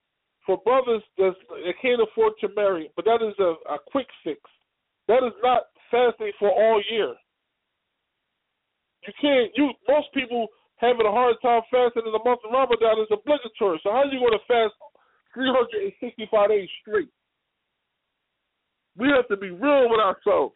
for 0.46 0.58
brothers 0.64 1.02
that 1.18 1.34
can't 1.82 2.00
afford 2.00 2.32
to 2.40 2.48
marry, 2.54 2.90
but 2.96 3.04
that 3.04 3.20
is 3.20 3.34
a, 3.38 3.74
a 3.74 3.78
quick 3.90 4.06
fix. 4.24 4.40
That 5.08 5.26
is 5.26 5.34
not 5.42 5.74
fasting 5.90 6.32
for 6.38 6.50
all 6.50 6.80
year. 6.90 7.14
You 9.06 9.12
can't. 9.20 9.50
You 9.56 9.72
most 9.88 10.06
people 10.14 10.46
having 10.76 11.06
a 11.06 11.10
hard 11.10 11.36
time 11.42 11.62
fasting 11.70 12.06
in 12.06 12.12
the 12.12 12.22
month 12.24 12.40
of 12.46 12.54
Ramadan 12.54 13.02
is 13.02 13.10
obligatory. 13.10 13.80
So 13.82 13.90
how 13.90 14.06
are 14.06 14.12
you 14.12 14.20
going 14.20 14.38
to 14.38 14.46
fast 14.46 14.74
365 15.34 16.48
days 16.48 16.68
straight? 16.80 17.08
We 18.96 19.08
have 19.08 19.28
to 19.28 19.36
be 19.36 19.50
real 19.50 19.88
with 19.88 20.00
ourselves. 20.00 20.54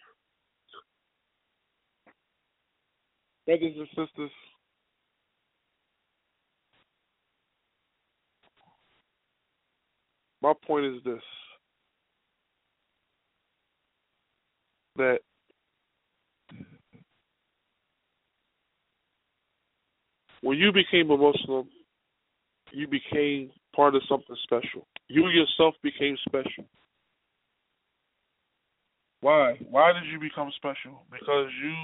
brothers 3.47 3.75
and 3.79 3.89
sisters, 3.89 4.31
my 10.43 10.53
point 10.67 10.87
is 10.87 11.03
this 11.05 11.23
that 14.97 15.19
when 20.41 20.57
you 20.57 20.73
became 20.73 21.11
a 21.11 21.17
Muslim, 21.17 21.69
you 22.73 22.89
became 22.89 23.51
part 23.77 23.95
of 23.95 24.03
something 24.09 24.37
special. 24.43 24.87
You 25.09 25.29
yourself 25.29 25.75
became 25.83 26.17
special. 26.27 26.65
Why? 29.21 29.59
Why 29.71 29.93
did 29.93 30.11
you 30.11 30.19
become 30.19 30.51
special? 30.57 31.03
Because 31.13 31.49
you 31.63 31.75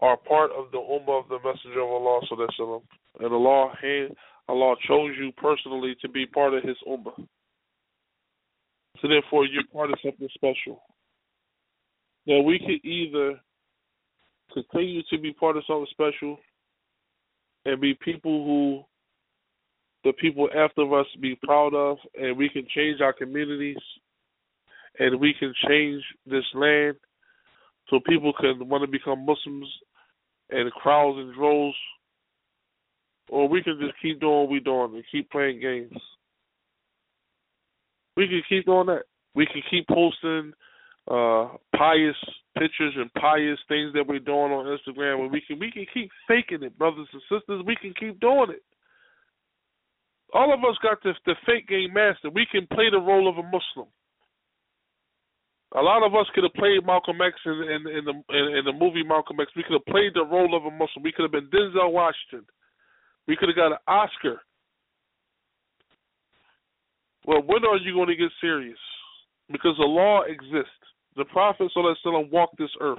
are 0.00 0.16
part 0.16 0.50
of 0.52 0.70
the 0.70 0.78
Ummah 0.78 1.22
of 1.22 1.28
the 1.28 1.38
Messenger 1.38 1.80
of 1.80 1.90
Allah 1.90 2.20
sallam, 2.30 2.82
and 3.20 3.32
Allah 3.32 3.72
hand 3.80 4.14
Allah 4.48 4.74
chose 4.86 5.12
you 5.18 5.32
personally 5.32 5.94
to 6.02 6.08
be 6.08 6.26
part 6.26 6.52
of 6.54 6.62
His 6.62 6.76
Ummah. 6.86 7.26
So 9.00 9.08
therefore, 9.08 9.46
you're 9.46 9.66
part 9.72 9.90
of 9.90 9.98
something 10.02 10.28
special. 10.34 10.82
Now 12.26 12.40
we 12.40 12.58
could 12.58 12.84
either 12.88 13.40
continue 14.52 15.02
to 15.10 15.18
be 15.18 15.32
part 15.32 15.56
of 15.56 15.64
something 15.66 15.86
special 15.90 16.38
and 17.64 17.80
be 17.80 17.94
people 18.04 18.44
who 18.44 18.84
the 20.04 20.12
people 20.12 20.48
after 20.54 20.82
us 20.98 21.06
be 21.20 21.38
proud 21.42 21.74
of, 21.74 21.96
and 22.20 22.36
we 22.36 22.48
can 22.48 22.66
change 22.74 23.00
our 23.00 23.12
communities, 23.12 23.76
and 24.98 25.18
we 25.18 25.34
can 25.38 25.52
change 25.66 26.02
this 26.26 26.44
land 26.54 26.96
so 27.88 28.00
people 28.06 28.32
can 28.38 28.68
want 28.68 28.82
to 28.82 28.90
become 28.90 29.26
Muslims 29.26 29.68
and 30.50 30.70
crowds 30.72 31.18
and 31.18 31.34
droves, 31.34 31.76
or 33.30 33.48
we 33.48 33.62
can 33.62 33.78
just 33.80 33.94
keep 34.00 34.20
doing 34.20 34.40
what 34.40 34.50
we're 34.50 34.60
doing 34.60 34.94
and 34.94 35.04
keep 35.10 35.30
playing 35.30 35.60
games. 35.60 35.96
We 38.16 38.28
can 38.28 38.42
keep 38.48 38.66
doing 38.66 38.86
that. 38.86 39.04
We 39.34 39.46
can 39.46 39.62
keep 39.70 39.88
posting 39.88 40.52
uh, 41.10 41.48
pious 41.76 42.16
pictures 42.56 42.94
and 42.96 43.12
pious 43.14 43.58
things 43.68 43.92
that 43.94 44.06
we're 44.06 44.20
doing 44.20 44.52
on 44.52 44.66
Instagram, 44.66 45.22
and 45.22 45.32
we 45.32 45.40
can 45.40 45.58
we 45.58 45.70
can 45.70 45.86
keep 45.92 46.10
faking 46.28 46.62
it, 46.62 46.78
brothers 46.78 47.08
and 47.12 47.22
sisters. 47.22 47.62
We 47.66 47.76
can 47.76 47.94
keep 47.98 48.20
doing 48.20 48.50
it. 48.50 48.62
All 50.34 50.52
of 50.52 50.60
us 50.60 50.76
got 50.82 51.00
the 51.02 51.14
the 51.24 51.36
fake 51.46 51.68
game 51.68 51.94
master. 51.94 52.28
We 52.28 52.46
can 52.50 52.66
play 52.66 52.90
the 52.90 52.98
role 52.98 53.28
of 53.28 53.38
a 53.38 53.42
Muslim. 53.42 53.88
A 55.76 55.82
lot 55.82 56.06
of 56.06 56.14
us 56.14 56.26
could 56.34 56.44
have 56.44 56.54
played 56.54 56.86
Malcolm 56.86 57.18
X 57.22 57.34
in, 57.46 57.52
in, 57.52 57.82
in 57.98 58.04
the 58.04 58.14
in, 58.30 58.58
in, 58.58 58.64
the 58.64 58.72
movie 58.72 59.02
Malcolm 59.02 59.40
X. 59.40 59.50
We 59.56 59.62
could 59.62 59.78
have 59.78 59.86
played 59.86 60.12
the 60.14 60.24
role 60.24 60.54
of 60.56 60.64
a 60.66 60.70
Muslim. 60.70 61.02
We 61.02 61.12
could 61.12 61.22
have 61.22 61.32
been 61.32 61.50
Denzel 61.50 61.90
Washington. 61.90 62.46
We 63.26 63.36
could 63.36 63.48
have 63.48 63.56
got 63.56 63.72
an 63.72 63.78
Oscar. 63.88 64.42
Well, 67.26 67.42
when 67.46 67.64
are 67.64 67.78
you 67.78 67.94
going 67.94 68.08
to 68.08 68.16
get 68.16 68.30
serious? 68.40 68.78
Because 69.50 69.74
the 69.78 69.84
law 69.84 70.22
exists. 70.22 70.70
The 71.16 71.24
Prophet 71.26 71.70
Sallallahu 71.74 72.30
walked 72.30 72.58
this 72.58 72.74
earth. 72.80 72.98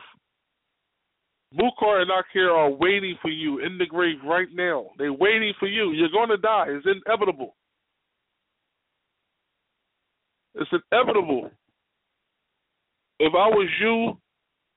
Munkar 1.54 2.02
and 2.02 2.10
Nakir 2.10 2.50
are 2.50 2.70
waiting 2.70 3.16
for 3.22 3.30
you 3.30 3.60
in 3.60 3.78
the 3.78 3.86
grave 3.86 4.18
right 4.26 4.48
now. 4.54 4.88
They're 4.98 5.14
waiting 5.14 5.54
for 5.60 5.68
you. 5.68 5.92
You're 5.92 6.10
going 6.10 6.30
to 6.30 6.38
die. 6.38 6.66
It's 6.70 6.86
inevitable. 6.86 7.56
It's 10.56 10.72
inevitable. 10.92 11.52
If 13.20 13.34
I 13.34 13.48
was 13.48 13.70
you, 13.80 14.18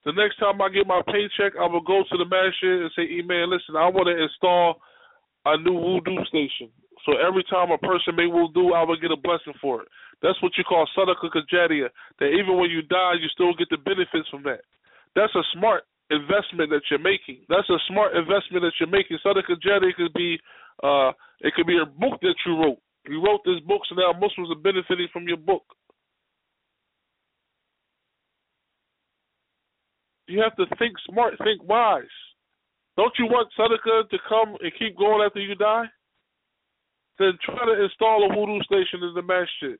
the 0.05 0.13
next 0.13 0.39
time 0.39 0.61
I 0.63 0.69
get 0.69 0.87
my 0.87 1.03
paycheck, 1.07 1.55
I 1.59 1.67
would 1.67 1.85
go 1.85 2.03
to 2.09 2.17
the 2.17 2.25
manager 2.25 2.83
and 2.83 2.91
say, 2.95 3.03
"E 3.03 3.23
man, 3.23 3.51
listen, 3.51 3.77
I 3.77 3.89
want 3.89 4.07
to 4.07 4.23
install 4.23 4.81
a 5.45 5.57
new 5.57 5.73
wudu 5.75 6.27
station 6.27 6.71
So 7.07 7.17
every 7.17 7.45
time 7.45 7.71
a 7.71 7.79
person 7.79 8.17
may 8.17 8.27
will 8.27 8.49
do, 8.49 8.75
I 8.75 8.83
will 8.83 8.97
get 8.99 9.11
a 9.11 9.17
blessing 9.17 9.55
for 9.61 9.83
it. 9.83 9.89
That's 10.21 10.41
what 10.43 10.53
you 10.59 10.65
call 10.65 10.87
sadaqah 10.97 11.31
kajaria. 11.31 11.89
That 12.19 12.27
even 12.27 12.59
when 12.59 12.71
you 12.71 12.83
die, 12.83 13.15
you 13.21 13.29
still 13.29 13.55
get 13.55 13.69
the 13.71 13.79
benefits 13.79 14.29
from 14.29 14.43
that. 14.45 14.61
That's 15.15 15.35
a 15.35 15.43
smart 15.55 15.85
investment 16.11 16.71
that 16.71 16.83
you're 16.91 16.99
making. 16.99 17.45
That's 17.49 17.69
a 17.69 17.79
smart 17.89 18.17
investment 18.17 18.65
that 18.65 18.73
you're 18.81 18.89
making. 18.89 19.19
Sadaqah 19.25 19.57
kajaria 19.61 19.95
could 19.95 20.13
be, 20.15 20.39
uh, 20.83 21.13
it 21.41 21.55
could 21.55 21.67
be 21.67 21.79
a 21.79 21.87
book 21.87 22.21
that 22.23 22.35
you 22.47 22.57
wrote. 22.57 22.79
You 23.07 23.25
wrote 23.25 23.41
this 23.45 23.61
book, 23.67 23.83
so 23.89 23.95
now 23.95 24.13
Muslims 24.13 24.51
are 24.51 24.61
benefiting 24.61 25.09
from 25.13 25.29
your 25.29 25.37
book. 25.37 25.65
You 30.27 30.41
have 30.43 30.57
to 30.57 30.67
think 30.77 30.93
smart, 31.09 31.35
think 31.43 31.63
wise. 31.65 32.05
Don't 32.97 33.13
you 33.19 33.27
want 33.27 33.49
Sadaqah 33.59 34.11
to 34.11 34.19
come 34.29 34.57
and 34.61 34.73
keep 34.79 34.99
going 34.99 35.25
after 35.25 35.41
you 35.41 35.55
die? 35.55 35.87
Then 37.19 37.33
try 37.45 37.65
to 37.65 37.83
install 37.83 38.31
a 38.31 38.35
wudu 38.35 38.63
station 38.65 39.03
in 39.03 39.15
the 39.15 39.23
masjid. 39.23 39.79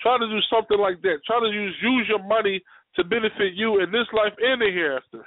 Try 0.00 0.18
to 0.18 0.26
do 0.26 0.38
something 0.50 0.78
like 0.78 1.00
that. 1.02 1.18
Try 1.26 1.40
to 1.40 1.46
use 1.46 1.74
use 1.80 2.06
your 2.08 2.22
money 2.22 2.62
to 2.96 3.04
benefit 3.04 3.54
you 3.54 3.80
in 3.80 3.90
this 3.90 4.06
life 4.12 4.32
and 4.38 4.60
the 4.60 4.66
hereafter. 4.66 5.24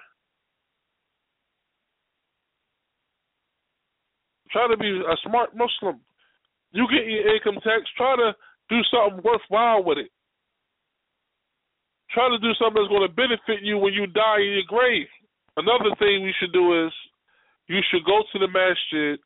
Try 4.58 4.66
to 4.74 4.78
be 4.78 4.89
a 4.89 5.16
smart 5.22 5.53
Muslim. 5.53 6.01
You 6.72 6.88
get 6.89 7.05
your 7.05 7.30
income 7.30 7.62
tax. 7.62 7.86
Try 7.95 8.16
to 8.16 8.34
do 8.74 8.82
something 8.89 9.22
worthwhile 9.24 9.84
with 9.84 9.99
it. 9.99 10.10
Try 12.10 12.28
to 12.28 12.39
do 12.39 12.58
something 12.58 12.82
that's 12.82 12.89
going 12.89 13.08
to 13.08 13.14
benefit 13.14 13.62
you 13.62 13.78
when 13.78 13.93
you 13.93 14.08
die 14.08 14.41
in 14.41 14.58
your 14.58 14.66
grave. 14.66 15.05
Another 15.58 15.93
thing 15.99 16.24
we 16.24 16.34
should 16.39 16.53
do 16.53 16.88
is 16.88 16.91
you 17.68 17.82
should 17.91 18.03
go 18.03 18.24
to 18.34 18.39
the 18.39 18.47
masjid 18.47 19.20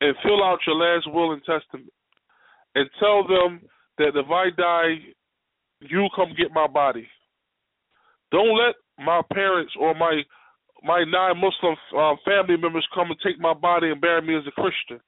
and 0.00 0.16
fill 0.22 0.42
out 0.42 0.64
your 0.66 0.76
last 0.76 1.04
will 1.12 1.32
and 1.32 1.44
testament 1.44 1.92
and 2.74 2.88
tell 2.98 3.28
them 3.28 3.60
that 3.98 4.16
if 4.16 4.30
I 4.30 4.48
die, 4.56 5.12
you 5.80 6.08
come 6.16 6.32
get 6.38 6.54
my 6.54 6.66
body. 6.66 7.06
Don't 8.32 8.56
let 8.56 8.76
my 8.96 9.20
parents 9.30 9.74
or 9.78 9.94
my 9.94 10.22
my 10.82 11.04
non-Muslim 11.04 11.76
uh, 11.96 12.14
family 12.24 12.56
members 12.56 12.86
come 12.94 13.10
and 13.10 13.20
take 13.24 13.38
my 13.38 13.54
body 13.54 13.90
and 13.90 14.00
bury 14.00 14.22
me 14.22 14.36
as 14.36 14.46
a 14.46 14.52
Christian. 14.52 15.00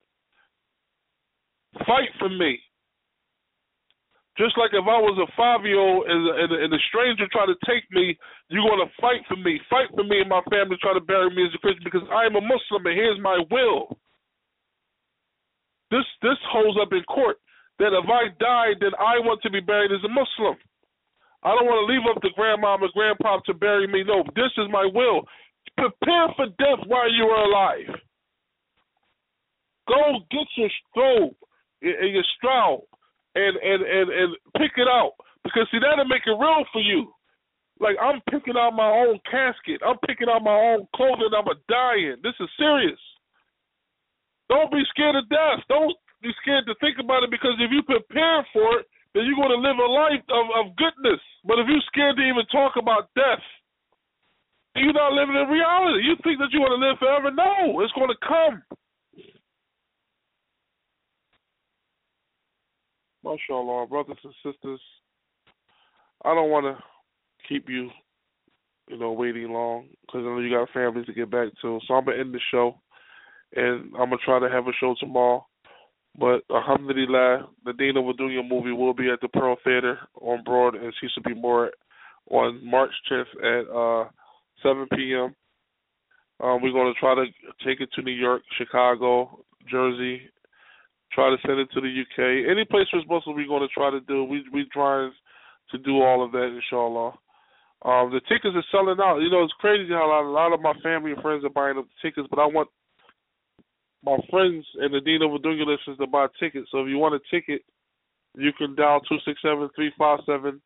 Fight 1.86 2.12
for 2.18 2.28
me. 2.28 2.58
Just 4.38 4.56
like 4.56 4.72
if 4.72 4.88
I 4.88 4.96
was 4.96 5.20
a 5.20 5.28
five 5.36 5.64
year 5.64 5.76
old 5.76 6.08
and, 6.08 6.24
and, 6.24 6.52
and 6.64 6.72
a 6.72 6.82
stranger 6.88 7.28
tried 7.28 7.52
to 7.52 7.58
take 7.68 7.84
me, 7.92 8.16
you're 8.48 8.64
going 8.64 8.80
to 8.80 8.92
fight 9.00 9.20
for 9.28 9.36
me. 9.36 9.60
Fight 9.68 9.92
for 9.92 10.04
me 10.04 10.20
and 10.24 10.28
my 10.28 10.40
family 10.48 10.76
try 10.80 10.94
to 10.96 11.04
bury 11.04 11.28
me 11.28 11.44
as 11.44 11.52
a 11.54 11.60
Christian 11.60 11.84
because 11.84 12.04
I 12.08 12.24
am 12.24 12.36
a 12.36 12.40
Muslim 12.40 12.84
and 12.84 12.96
here's 12.96 13.20
my 13.20 13.44
will. 13.52 13.92
This 15.92 16.08
this 16.24 16.40
holds 16.48 16.80
up 16.80 16.92
in 16.96 17.04
court 17.04 17.36
that 17.78 17.92
if 17.92 18.08
I 18.08 18.32
die, 18.40 18.72
then 18.80 18.96
I 18.96 19.20
want 19.20 19.44
to 19.44 19.50
be 19.52 19.60
buried 19.60 19.92
as 19.92 20.04
a 20.04 20.08
Muslim. 20.08 20.56
I 21.44 21.52
don't 21.52 21.66
want 21.66 21.84
to 21.84 21.90
leave 21.90 22.06
up 22.08 22.22
to 22.22 22.30
grandma 22.32 22.80
and 22.80 22.92
grandpa 22.94 23.40
to 23.44 23.54
bury 23.54 23.86
me. 23.86 24.04
No, 24.06 24.22
this 24.36 24.52
is 24.56 24.70
my 24.70 24.88
will. 24.88 25.28
Prepare 25.82 26.30
for 26.38 26.46
death 26.62 26.86
while 26.86 27.10
you 27.10 27.26
are 27.26 27.42
alive. 27.42 27.90
Go 29.88 30.22
get 30.30 30.46
your 30.54 30.70
stove 30.86 31.34
and 31.82 32.14
your 32.14 32.22
straw 32.38 32.78
and 33.34 33.56
and 33.58 33.82
and 33.82 34.06
and 34.14 34.30
pick 34.62 34.78
it 34.78 34.86
out 34.86 35.18
because 35.42 35.66
see 35.74 35.82
that'll 35.82 36.06
make 36.06 36.22
it 36.22 36.38
real 36.38 36.62
for 36.70 36.78
you. 36.80 37.10
Like 37.80 37.96
I'm 37.98 38.22
picking 38.30 38.54
out 38.54 38.78
my 38.78 38.86
own 38.86 39.18
casket. 39.26 39.82
I'm 39.82 39.98
picking 40.06 40.30
out 40.30 40.46
my 40.46 40.54
own 40.54 40.86
clothing. 40.94 41.34
I'm 41.34 41.50
a 41.50 41.58
dying. 41.66 42.22
This 42.22 42.38
is 42.38 42.46
serious. 42.54 43.02
Don't 44.48 44.70
be 44.70 44.86
scared 44.94 45.16
of 45.18 45.28
death. 45.28 45.66
Don't 45.66 45.98
be 46.22 46.30
scared 46.46 46.62
to 46.70 46.78
think 46.78 47.02
about 47.02 47.26
it 47.26 47.34
because 47.34 47.58
if 47.58 47.74
you 47.74 47.82
prepare 47.82 48.46
for 48.54 48.78
it, 48.78 48.86
then 49.18 49.26
you're 49.26 49.34
going 49.34 49.50
to 49.50 49.58
live 49.58 49.82
a 49.82 49.90
life 49.90 50.22
of, 50.30 50.46
of 50.62 50.76
goodness. 50.78 51.18
But 51.42 51.58
if 51.58 51.66
you're 51.66 51.90
scared 51.90 52.14
to 52.16 52.22
even 52.22 52.46
talk 52.54 52.78
about 52.78 53.10
death, 53.18 53.42
you're 54.76 54.92
not 54.92 55.12
living 55.12 55.36
in 55.36 55.48
reality. 55.48 56.04
You 56.04 56.16
think 56.22 56.38
that 56.38 56.52
you 56.52 56.60
want 56.60 56.72
to 56.72 56.86
live 56.86 56.98
forever? 56.98 57.30
No, 57.30 57.80
it's 57.80 57.92
going 57.92 58.08
to 58.08 58.26
come. 58.26 58.62
MashaAllah, 63.24 63.88
brothers 63.88 64.16
and 64.24 64.34
sisters, 64.42 64.80
I 66.24 66.34
don't 66.34 66.50
want 66.50 66.66
to 66.66 66.82
keep 67.48 67.68
you, 67.68 67.90
you 68.88 68.98
know, 68.98 69.12
waiting 69.12 69.50
long 69.52 69.88
because 70.00 70.20
I 70.20 70.24
know 70.24 70.40
you 70.40 70.50
got 70.50 70.70
families 70.70 71.06
to 71.06 71.12
get 71.12 71.30
back 71.30 71.48
to. 71.62 71.80
So 71.86 71.94
I'm 71.94 72.04
gonna 72.04 72.18
end 72.18 72.34
the 72.34 72.40
show, 72.50 72.80
and 73.54 73.92
I'm 73.94 74.10
gonna 74.10 74.16
try 74.24 74.40
to 74.40 74.50
have 74.50 74.66
a 74.66 74.72
show 74.80 74.94
tomorrow. 74.98 75.46
But 76.18 76.42
Alhamdulillah, 76.50 77.48
the 77.64 77.72
Deen 77.72 77.96
Over 77.96 78.12
Dunya 78.12 78.46
movie 78.46 78.72
will 78.72 78.92
be 78.92 79.10
at 79.10 79.20
the 79.20 79.28
Pearl 79.28 79.56
Theater 79.64 79.98
on 80.20 80.42
Broad 80.44 80.74
and 80.74 80.92
Cecil 81.00 81.22
B. 81.24 81.32
Moore 81.34 81.70
on 82.30 82.64
March 82.64 82.90
10th 83.10 83.24
at 83.42 83.70
uh, 83.70 84.10
7 84.62 84.86
p.m. 84.94 85.34
Um, 86.40 86.60
we're 86.60 86.72
going 86.72 86.92
to 86.92 86.98
try 86.98 87.14
to 87.14 87.26
take 87.64 87.80
it 87.80 87.88
to 87.94 88.02
New 88.02 88.12
York, 88.12 88.42
Chicago, 88.58 89.44
Jersey, 89.70 90.22
try 91.12 91.30
to 91.30 91.36
send 91.46 91.60
it 91.60 91.68
to 91.72 91.80
the 91.80 91.88
UK. 91.88 92.50
Any 92.50 92.64
place 92.64 92.86
where 92.92 93.00
it's 93.00 93.08
possible, 93.08 93.34
we're 93.34 93.46
going 93.46 93.66
to 93.66 93.74
try 93.74 93.90
to 93.90 94.00
do. 94.00 94.24
We 94.24 94.44
we 94.52 94.66
trying 94.72 95.12
to 95.70 95.78
do 95.78 96.02
all 96.02 96.24
of 96.24 96.32
that, 96.32 96.50
inshallah. 96.50 97.12
Um, 97.84 98.10
the 98.12 98.20
tickets 98.28 98.54
are 98.54 98.70
selling 98.70 98.98
out. 99.02 99.18
You 99.18 99.30
know, 99.30 99.42
it's 99.42 99.52
crazy 99.58 99.90
how 99.90 100.06
a 100.06 100.22
lot, 100.30 100.52
of 100.52 100.60
my 100.60 100.74
family 100.82 101.12
and 101.12 101.22
friends 101.22 101.44
are 101.44 101.50
buying 101.50 101.78
up 101.78 101.84
the 101.84 102.08
tickets, 102.08 102.28
but 102.30 102.38
I 102.38 102.46
want 102.46 102.68
my 104.04 104.16
friends 104.30 104.64
and 104.78 104.92
the 104.94 105.24
Over 105.24 105.38
Dunya 105.38 105.66
listeners 105.66 105.98
to 105.98 106.06
buy 106.06 106.26
tickets. 106.38 106.68
So 106.70 106.82
if 106.82 106.88
you 106.88 106.98
want 106.98 107.14
a 107.14 107.20
ticket, 107.30 107.62
you 108.36 108.52
can 108.56 108.74
dial 108.74 109.00
two 109.00 109.18
six 109.24 109.40
seven 109.42 109.68
three 109.74 109.92
five 109.98 110.20
seven 110.26 110.60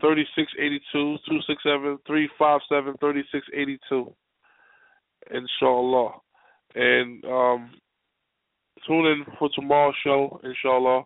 thirty 0.00 0.24
six 0.36 0.52
eighty 0.58 0.80
two 0.92 1.16
two 1.28 1.38
six 1.46 1.62
seven 1.62 1.98
three 2.06 2.28
five 2.38 2.60
seven 2.68 2.94
thirty 3.00 3.22
six 3.32 3.46
eighty 3.54 3.78
two. 3.88 4.12
Inshallah. 5.30 6.12
And 6.74 7.24
um 7.24 7.70
tune 8.86 9.06
in 9.06 9.24
for 9.38 9.48
tomorrow's 9.54 9.94
show, 10.02 10.40
inshallah. 10.42 11.04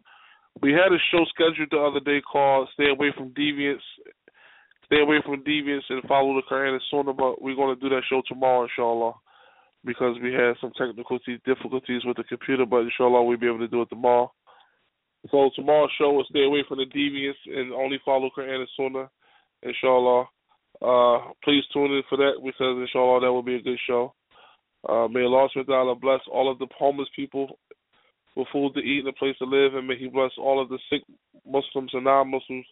We 0.63 0.73
had 0.73 0.93
a 0.93 0.99
show 1.11 1.25
scheduled 1.35 1.69
the 1.71 1.79
other 1.79 2.01
day 2.01 2.23
called 2.23 2.69
Stay 2.75 2.89
Away 2.89 3.13
from 3.17 3.31
Deviance. 3.31 3.81
Stay 4.87 5.01
away 5.01 5.17
from 5.27 5.43
deviance 5.43 5.83
and 5.91 6.01
follow 6.05 6.33
the 6.35 6.43
Quran 6.49 6.75
and 6.75 6.83
Sunnah, 6.91 7.13
but 7.13 7.43
we're 7.43 7.57
going 7.57 7.75
to 7.75 7.81
do 7.81 7.89
that 7.89 8.05
show 8.09 8.23
tomorrow, 8.29 8.63
inshallah, 8.63 9.15
because 9.85 10.17
we 10.23 10.33
had 10.33 10.55
some 10.61 10.71
technical 10.79 11.19
difficulties 11.45 12.03
with 12.05 12.17
the 12.17 12.23
computer, 12.23 12.65
but 12.65 12.83
inshallah 12.83 13.25
we'll 13.25 13.37
be 13.37 13.49
able 13.49 13.59
to 13.59 13.67
do 13.67 13.83
it 13.83 13.89
tomorrow. 13.89 14.33
So 15.31 15.51
tomorrow's 15.57 15.91
show 15.99 16.13
will 16.13 16.25
Stay 16.31 16.45
Away 16.45 16.65
from 16.69 16.79
the 16.79 16.85
deviants 16.85 17.41
and 17.47 17.73
only 17.73 17.99
follow 18.05 18.31
Quran 18.37 18.61
and 18.61 18.69
Sunnah, 18.77 19.11
inshallah. 19.63 20.27
Uh, 20.83 21.33
please 21.43 21.65
tune 21.73 21.93
in 21.93 22.03
for 22.09 22.19
that 22.19 22.35
because 22.45 22.79
inshallah 22.79 23.21
that 23.21 23.33
will 23.33 23.43
be 23.43 23.57
a 23.57 23.63
good 23.63 23.79
show. 23.87 24.15
Uh, 24.89 25.09
may 25.09 25.23
Allah 25.23 25.49
subhanahu 25.57 26.01
bless 26.01 26.21
all 26.31 26.51
of 26.51 26.59
the 26.59 26.67
homeless 26.79 27.09
people 27.17 27.59
with 28.37 28.47
food 28.53 28.75
to 28.75 28.81
eat 28.81 29.01
and 29.01 29.09
a 29.09 29.13
place 29.13 29.37
to 29.39 29.45
live, 29.45 29.75
and 29.75 29.89
may 29.89 29.97
He 29.97 30.09
bless 30.09 30.33
all 30.39 30.63
of 30.63 30.69
the 30.69 30.79
sick 30.91 31.03
Muslims 31.47 31.91
and 31.93 32.05
non-Muslims 32.05 32.67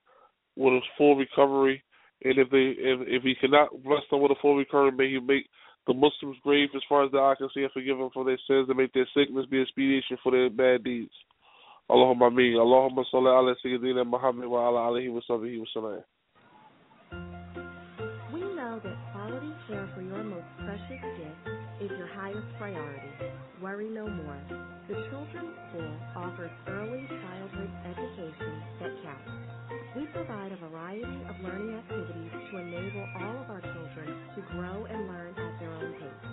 with 0.56 0.74
a 0.74 0.80
full 0.96 1.16
recovery. 1.16 1.82
And 2.22 2.38
if 2.38 2.50
they 2.50 2.76
if, 2.78 3.00
if 3.08 3.22
He 3.22 3.34
cannot 3.40 3.70
bless 3.82 4.02
them 4.10 4.20
with 4.20 4.32
a 4.32 4.40
full 4.40 4.56
recovery, 4.56 4.92
may 4.92 5.10
He 5.10 5.18
make 5.18 5.46
the 5.86 5.94
Muslims' 5.94 6.36
grave 6.42 6.68
as 6.76 6.82
far 6.88 7.04
as 7.04 7.10
the 7.10 7.18
eye 7.18 7.34
can 7.36 7.48
see 7.54 7.62
and 7.62 7.72
forgive 7.72 7.98
them 7.98 8.10
for 8.12 8.24
their 8.24 8.38
sins 8.46 8.68
and 8.68 8.76
make 8.76 8.92
their 8.92 9.08
sickness 9.16 9.46
be 9.50 9.58
a 9.58 9.62
expiation 9.62 10.18
for 10.22 10.32
their 10.32 10.50
bad 10.50 10.84
deeds. 10.84 11.12
Allahumma. 11.90 12.32
Allahumma 12.32 13.04
salli 13.12 13.28
ala 13.28 13.54
Sayyidina 13.64 14.06
Muhammad 14.06 14.48
wa 14.48 14.68
ala 14.68 14.80
alihi 14.88 15.12
wa 15.12 15.20
sahbihi 15.28 15.58
wa 15.60 15.68
sallam. 15.76 16.02
We 18.32 18.40
know 18.40 18.80
that 18.82 18.96
quality 19.12 19.52
care 19.68 19.88
for 19.94 20.00
your 20.00 20.24
most 20.24 20.48
precious 20.64 21.02
gift 21.20 21.54
is 21.84 21.90
your 21.98 22.08
highest 22.08 22.48
priority. 22.58 23.12
Worry 23.60 23.88
no 23.90 24.08
more. 24.08 24.40
The 24.88 24.96
Children's 25.12 25.56
School 25.68 25.92
offers 26.16 26.50
early 26.68 27.04
childhood 27.08 27.70
education 27.84 28.52
that 28.80 28.92
counts. 29.04 29.54
We 29.96 30.06
provide 30.12 30.52
a 30.52 30.56
variety 30.56 31.20
of 31.28 31.36
learning 31.44 31.76
activities 31.76 32.32
to 32.32 32.58
enable 32.58 33.04
all 33.20 33.36
of 33.44 33.50
our 33.50 33.60
children 33.60 34.08
to 34.36 34.40
grow 34.56 34.84
and 34.88 35.08
learn 35.08 35.36
at 35.36 35.60
their 35.60 35.72
own 35.72 35.92
pace. 36.00 36.28